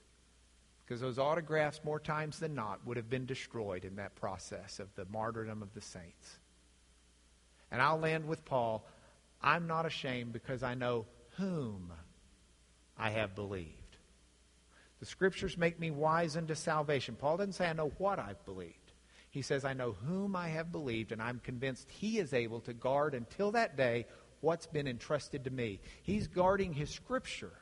Because 0.84 1.00
those 1.00 1.18
autographs, 1.18 1.80
more 1.84 1.98
times 1.98 2.38
than 2.38 2.54
not, 2.54 2.86
would 2.86 2.96
have 2.96 3.10
been 3.10 3.26
destroyed 3.26 3.84
in 3.84 3.96
that 3.96 4.14
process 4.16 4.78
of 4.78 4.94
the 4.94 5.06
martyrdom 5.06 5.62
of 5.62 5.72
the 5.74 5.80
saints. 5.80 6.38
And 7.70 7.80
I'll 7.80 7.98
land 7.98 8.26
with 8.26 8.44
Paul. 8.44 8.84
I'm 9.42 9.66
not 9.66 9.86
ashamed 9.86 10.32
because 10.32 10.62
I 10.62 10.74
know 10.74 11.06
whom 11.36 11.92
I 12.96 13.10
have 13.10 13.34
believed. 13.34 13.96
The 15.00 15.06
scriptures 15.06 15.56
make 15.56 15.80
me 15.80 15.90
wise 15.90 16.36
unto 16.36 16.54
salvation. 16.54 17.16
Paul 17.16 17.38
doesn't 17.38 17.54
say, 17.54 17.68
I 17.68 17.72
know 17.72 17.92
what 17.96 18.18
I've 18.18 18.44
believed. 18.44 18.76
He 19.30 19.42
says, 19.42 19.64
I 19.64 19.72
know 19.72 19.92
whom 20.06 20.36
I 20.36 20.48
have 20.48 20.72
believed, 20.72 21.12
and 21.12 21.22
I'm 21.22 21.40
convinced 21.42 21.90
he 21.90 22.18
is 22.18 22.34
able 22.34 22.60
to 22.60 22.74
guard 22.74 23.14
until 23.14 23.52
that 23.52 23.76
day 23.76 24.06
what's 24.40 24.66
been 24.66 24.86
entrusted 24.86 25.44
to 25.44 25.50
me. 25.50 25.80
He's 26.02 26.26
guarding 26.26 26.72
his 26.74 26.90
scripture, 26.90 27.52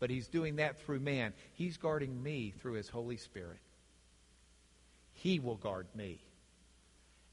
but 0.00 0.10
he's 0.10 0.26
doing 0.26 0.56
that 0.56 0.80
through 0.80 1.00
man. 1.00 1.34
He's 1.52 1.76
guarding 1.76 2.20
me 2.22 2.52
through 2.58 2.74
his 2.74 2.88
Holy 2.88 3.16
Spirit. 3.16 3.60
He 5.12 5.38
will 5.38 5.56
guard 5.56 5.86
me. 5.94 6.20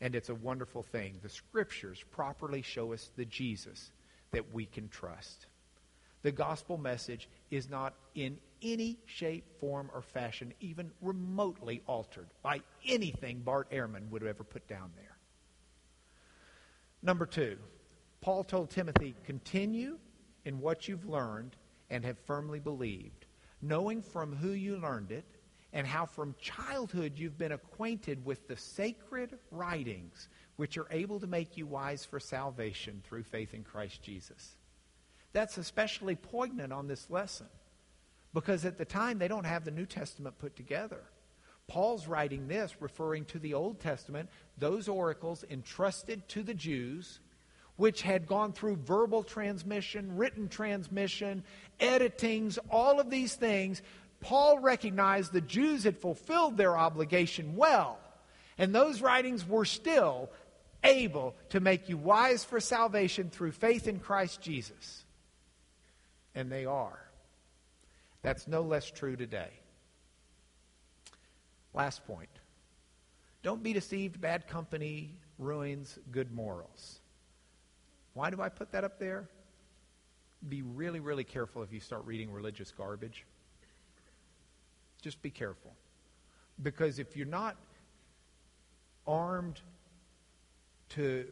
And 0.05 0.13
it's 0.13 0.29
a 0.29 0.35
wonderful 0.35 0.83
thing. 0.83 1.17
The 1.23 1.29
scriptures 1.29 2.03
properly 2.11 2.61
show 2.61 2.93
us 2.93 3.09
the 3.17 3.25
Jesus 3.25 3.89
that 4.33 4.53
we 4.53 4.67
can 4.67 4.87
trust. 4.87 5.47
The 6.21 6.31
gospel 6.31 6.77
message 6.77 7.27
is 7.49 7.71
not 7.71 7.95
in 8.13 8.37
any 8.61 8.99
shape, 9.07 9.45
form, 9.59 9.89
or 9.91 10.03
fashion 10.03 10.53
even 10.59 10.91
remotely 11.01 11.81
altered 11.87 12.27
by 12.43 12.61
anything 12.87 13.39
Bart 13.39 13.71
Ehrman 13.71 14.11
would 14.11 14.21
have 14.21 14.29
ever 14.29 14.43
put 14.43 14.67
down 14.67 14.91
there. 14.95 15.17
Number 17.01 17.25
two, 17.25 17.57
Paul 18.21 18.43
told 18.43 18.69
Timothy, 18.69 19.15
continue 19.23 19.97
in 20.45 20.59
what 20.59 20.87
you've 20.87 21.09
learned 21.09 21.55
and 21.89 22.05
have 22.05 22.19
firmly 22.27 22.59
believed, 22.59 23.25
knowing 23.59 24.03
from 24.03 24.35
who 24.35 24.51
you 24.51 24.77
learned 24.77 25.11
it 25.11 25.25
and 25.75 25.85
how 25.85 26.05
from 26.05 26.33
childhood 26.39 27.11
you've 27.17 27.37
been 27.37 27.51
acquainted 27.51 28.25
with 28.25 28.47
the 28.47 28.55
sacred 28.55 29.37
writings 29.51 30.29
which 30.55 30.77
are 30.77 30.87
able 30.89 31.19
to 31.19 31.27
make 31.27 31.57
you 31.57 31.67
wise 31.67 32.05
for 32.05 32.17
salvation 32.17 33.01
through 33.03 33.23
faith 33.23 33.53
in 33.53 33.61
Christ 33.61 34.01
Jesus. 34.01 34.55
That's 35.33 35.57
especially 35.57 36.15
poignant 36.15 36.71
on 36.71 36.87
this 36.87 37.09
lesson 37.09 37.47
because 38.33 38.63
at 38.63 38.77
the 38.77 38.85
time 38.85 39.19
they 39.19 39.27
don't 39.27 39.45
have 39.45 39.65
the 39.65 39.71
New 39.71 39.85
Testament 39.85 40.39
put 40.39 40.55
together. 40.55 41.03
Paul's 41.67 42.07
writing 42.07 42.47
this 42.47 42.73
referring 42.79 43.25
to 43.25 43.39
the 43.39 43.53
Old 43.53 43.81
Testament, 43.81 44.29
those 44.57 44.87
oracles 44.87 45.43
entrusted 45.49 46.25
to 46.29 46.41
the 46.41 46.53
Jews, 46.53 47.19
which 47.75 48.01
had 48.01 48.27
gone 48.27 48.53
through 48.53 48.77
verbal 48.77 49.23
transmission, 49.23 50.15
written 50.15 50.47
transmission, 50.47 51.43
editings, 51.81 52.57
all 52.69 53.01
of 53.01 53.09
these 53.09 53.35
things. 53.35 53.81
Paul 54.25 54.57
recognized 54.57 55.31
the 55.31 55.39
Jews 55.39 55.83
had 55.83 55.99
fulfilled 55.99 56.57
their 56.57 56.75
obligation 56.75 57.55
well, 57.55 57.99
and 58.57 58.73
those 58.73 58.99
writings 58.99 59.47
were 59.47 59.65
still 59.65 60.31
able 60.83 61.35
to 61.49 61.59
make 61.59 61.89
you 61.89 61.97
wise 61.97 62.43
for 62.43 62.59
salvation 62.59 63.29
through 63.29 63.51
faith 63.51 63.87
in 63.87 63.99
Christ 63.99 64.41
Jesus. 64.41 65.05
And 66.33 66.51
they 66.51 66.65
are. 66.65 66.99
That's 68.23 68.47
no 68.47 68.63
less 68.63 68.89
true 68.89 69.15
today. 69.15 69.51
Last 71.75 72.03
point. 72.07 72.29
Don't 73.43 73.61
be 73.61 73.73
deceived. 73.73 74.19
Bad 74.19 74.47
company 74.47 75.11
ruins 75.37 75.99
good 76.11 76.33
morals. 76.33 76.99
Why 78.15 78.31
do 78.31 78.41
I 78.41 78.49
put 78.49 78.71
that 78.71 78.83
up 78.83 78.97
there? 78.97 79.29
Be 80.49 80.63
really, 80.63 80.99
really 80.99 81.23
careful 81.23 81.61
if 81.61 81.71
you 81.71 81.79
start 81.79 82.05
reading 82.05 82.31
religious 82.31 82.71
garbage. 82.71 83.23
Just 85.05 85.21
be 85.21 85.29
careful. 85.29 85.71
Because 86.63 86.97
if 86.97 87.15
you're 87.15 87.27
not 87.27 87.57
armed 89.05 89.61
to 90.89 91.27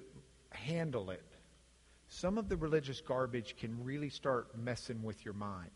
handle 0.52 1.10
it, 1.10 1.26
some 2.08 2.38
of 2.38 2.50
the 2.50 2.56
religious 2.56 3.02
garbage 3.02 3.56
can 3.58 3.84
really 3.84 4.10
start 4.10 4.56
messing 4.56 5.02
with 5.02 5.26
your 5.26 5.34
mind. 5.34 5.72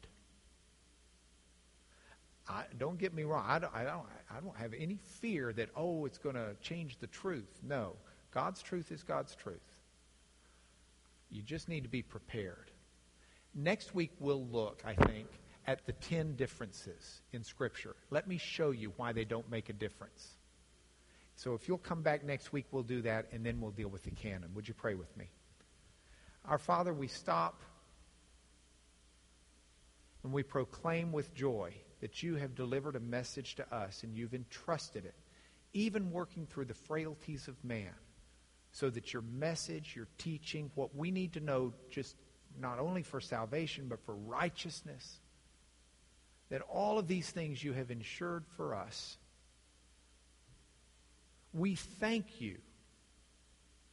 I, 2.48 2.66
don't 2.78 3.00
get 3.00 3.16
me 3.16 3.24
wrong. 3.24 3.44
I 3.48 3.58
don't, 3.58 3.74
I, 3.74 3.84
don't, 3.84 4.06
I 4.30 4.40
don't 4.42 4.56
have 4.58 4.76
any 4.76 5.00
fear 5.20 5.52
that, 5.54 5.70
oh, 5.76 6.06
it's 6.06 6.20
going 6.20 6.36
to 6.36 6.56
change 6.62 7.00
the 7.00 7.08
truth. 7.08 7.50
No. 7.64 7.94
God's 8.30 8.62
truth 8.62 8.92
is 8.92 9.02
God's 9.02 9.34
truth. 9.34 9.58
You 11.32 11.42
just 11.42 11.68
need 11.68 11.82
to 11.82 11.90
be 11.90 12.04
prepared. 12.04 12.70
Next 13.56 13.96
week, 13.96 14.12
we'll 14.20 14.46
look, 14.46 14.84
I 14.86 14.94
think, 14.94 15.30
at 15.68 15.86
the 15.86 15.92
10 15.92 16.36
differences 16.36 17.22
in 17.34 17.44
Scripture. 17.44 17.96
Let 18.10 18.28
me 18.28 18.38
show 18.38 18.72
you 18.72 18.94
why 18.96 19.12
they 19.12 19.26
don't 19.26 19.50
make 19.52 19.70
a 19.70 19.74
difference. 19.74 20.36
So 21.36 21.54
if 21.54 21.68
you'll 21.68 21.78
come 21.78 22.02
back 22.02 22.24
next 22.24 22.52
week, 22.54 22.66
we'll 22.72 22.84
do 22.84 23.02
that, 23.04 23.28
and 23.32 23.46
then 23.46 23.60
we'll 23.60 23.72
deal 23.72 23.90
with 23.90 24.04
the 24.04 24.12
canon. 24.12 24.52
Would 24.56 24.68
you 24.68 24.74
pray 24.74 24.96
with 24.96 25.16
me? 25.18 25.30
Our 26.46 26.58
Father, 26.58 26.94
we 26.94 27.08
stop 27.08 27.62
and 30.24 30.32
we 30.32 30.42
proclaim 30.42 31.12
with 31.12 31.34
joy 31.36 31.74
that 32.00 32.24
you 32.24 32.36
have 32.36 32.56
delivered 32.56 32.96
a 32.96 33.00
message 33.00 33.56
to 33.56 33.76
us 33.76 34.04
and 34.04 34.16
you've 34.16 34.34
entrusted 34.34 35.06
it, 35.06 35.16
even 35.74 36.12
working 36.12 36.46
through 36.46 36.66
the 36.66 36.74
frailties 36.74 37.48
of 37.48 37.62
man, 37.64 37.94
so 38.72 38.90
that 38.90 39.14
your 39.14 39.24
message, 39.24 39.94
your 39.96 40.08
teaching, 40.18 40.72
what 40.76 40.96
we 40.96 41.12
need 41.12 41.34
to 41.34 41.40
know 41.40 41.74
just 41.90 42.16
not 42.60 42.80
only 42.80 43.04
for 43.04 43.20
salvation, 43.20 43.88
but 43.90 44.00
for 44.06 44.16
righteousness, 44.16 45.20
that 46.50 46.62
all 46.62 46.98
of 46.98 47.08
these 47.08 47.30
things 47.30 47.64
you 47.64 47.74
have 47.74 47.92
ensured 47.92 48.46
for 48.56 48.74
us 48.76 49.18
we 51.54 51.76
thank 51.76 52.40
you 52.40 52.58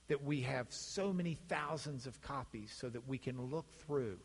that 0.08 0.22
we 0.22 0.42
have 0.42 0.66
so 0.70 1.12
many 1.12 1.38
thousands 1.48 2.06
of 2.06 2.20
copies 2.20 2.74
so 2.78 2.88
that 2.90 3.08
we 3.08 3.16
can 3.16 3.40
look 3.40 3.72
through. 3.86 4.18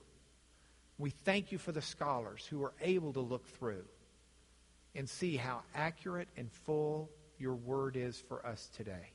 We 0.98 1.12
thank 1.12 1.52
you 1.52 1.58
for 1.58 1.72
the 1.72 1.82
scholars 1.82 2.46
who 2.46 2.62
are 2.64 2.74
able 2.82 3.14
to 3.14 3.22
look 3.22 3.48
through 3.48 3.86
and 4.94 5.08
see 5.08 5.38
how 5.38 5.62
accurate 5.74 6.28
and 6.36 6.52
full 6.52 7.10
your 7.38 7.56
word 7.56 7.96
is 7.96 8.20
for 8.20 8.46
us 8.46 8.70
today. 8.76 9.14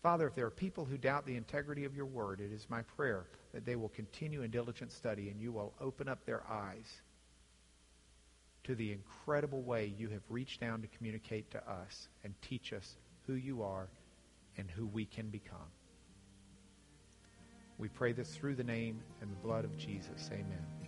Father, 0.00 0.28
if 0.28 0.36
there 0.36 0.46
are 0.46 0.50
people 0.50 0.84
who 0.84 0.96
doubt 0.96 1.26
the 1.26 1.34
integrity 1.34 1.84
of 1.84 1.96
your 1.96 2.06
word, 2.06 2.40
it 2.40 2.52
is 2.52 2.70
my 2.70 2.82
prayer 2.82 3.26
that 3.52 3.64
they 3.64 3.76
will 3.76 3.88
continue 3.88 4.42
in 4.42 4.50
diligent 4.50 4.92
study 4.92 5.28
and 5.28 5.40
you 5.40 5.52
will 5.52 5.72
open 5.80 6.08
up 6.08 6.24
their 6.24 6.42
eyes 6.50 7.00
to 8.64 8.74
the 8.74 8.92
incredible 8.92 9.62
way 9.62 9.92
you 9.96 10.08
have 10.10 10.22
reached 10.28 10.60
down 10.60 10.82
to 10.82 10.88
communicate 10.88 11.50
to 11.50 11.58
us 11.70 12.08
and 12.24 12.34
teach 12.42 12.72
us 12.72 12.96
who 13.26 13.34
you 13.34 13.62
are 13.62 13.88
and 14.58 14.70
who 14.70 14.86
we 14.86 15.06
can 15.06 15.28
become. 15.30 15.70
We 17.78 17.88
pray 17.88 18.12
this 18.12 18.34
through 18.34 18.56
the 18.56 18.64
name 18.64 19.00
and 19.22 19.30
the 19.30 19.36
blood 19.36 19.64
of 19.64 19.76
Jesus. 19.78 20.28
Amen. 20.32 20.87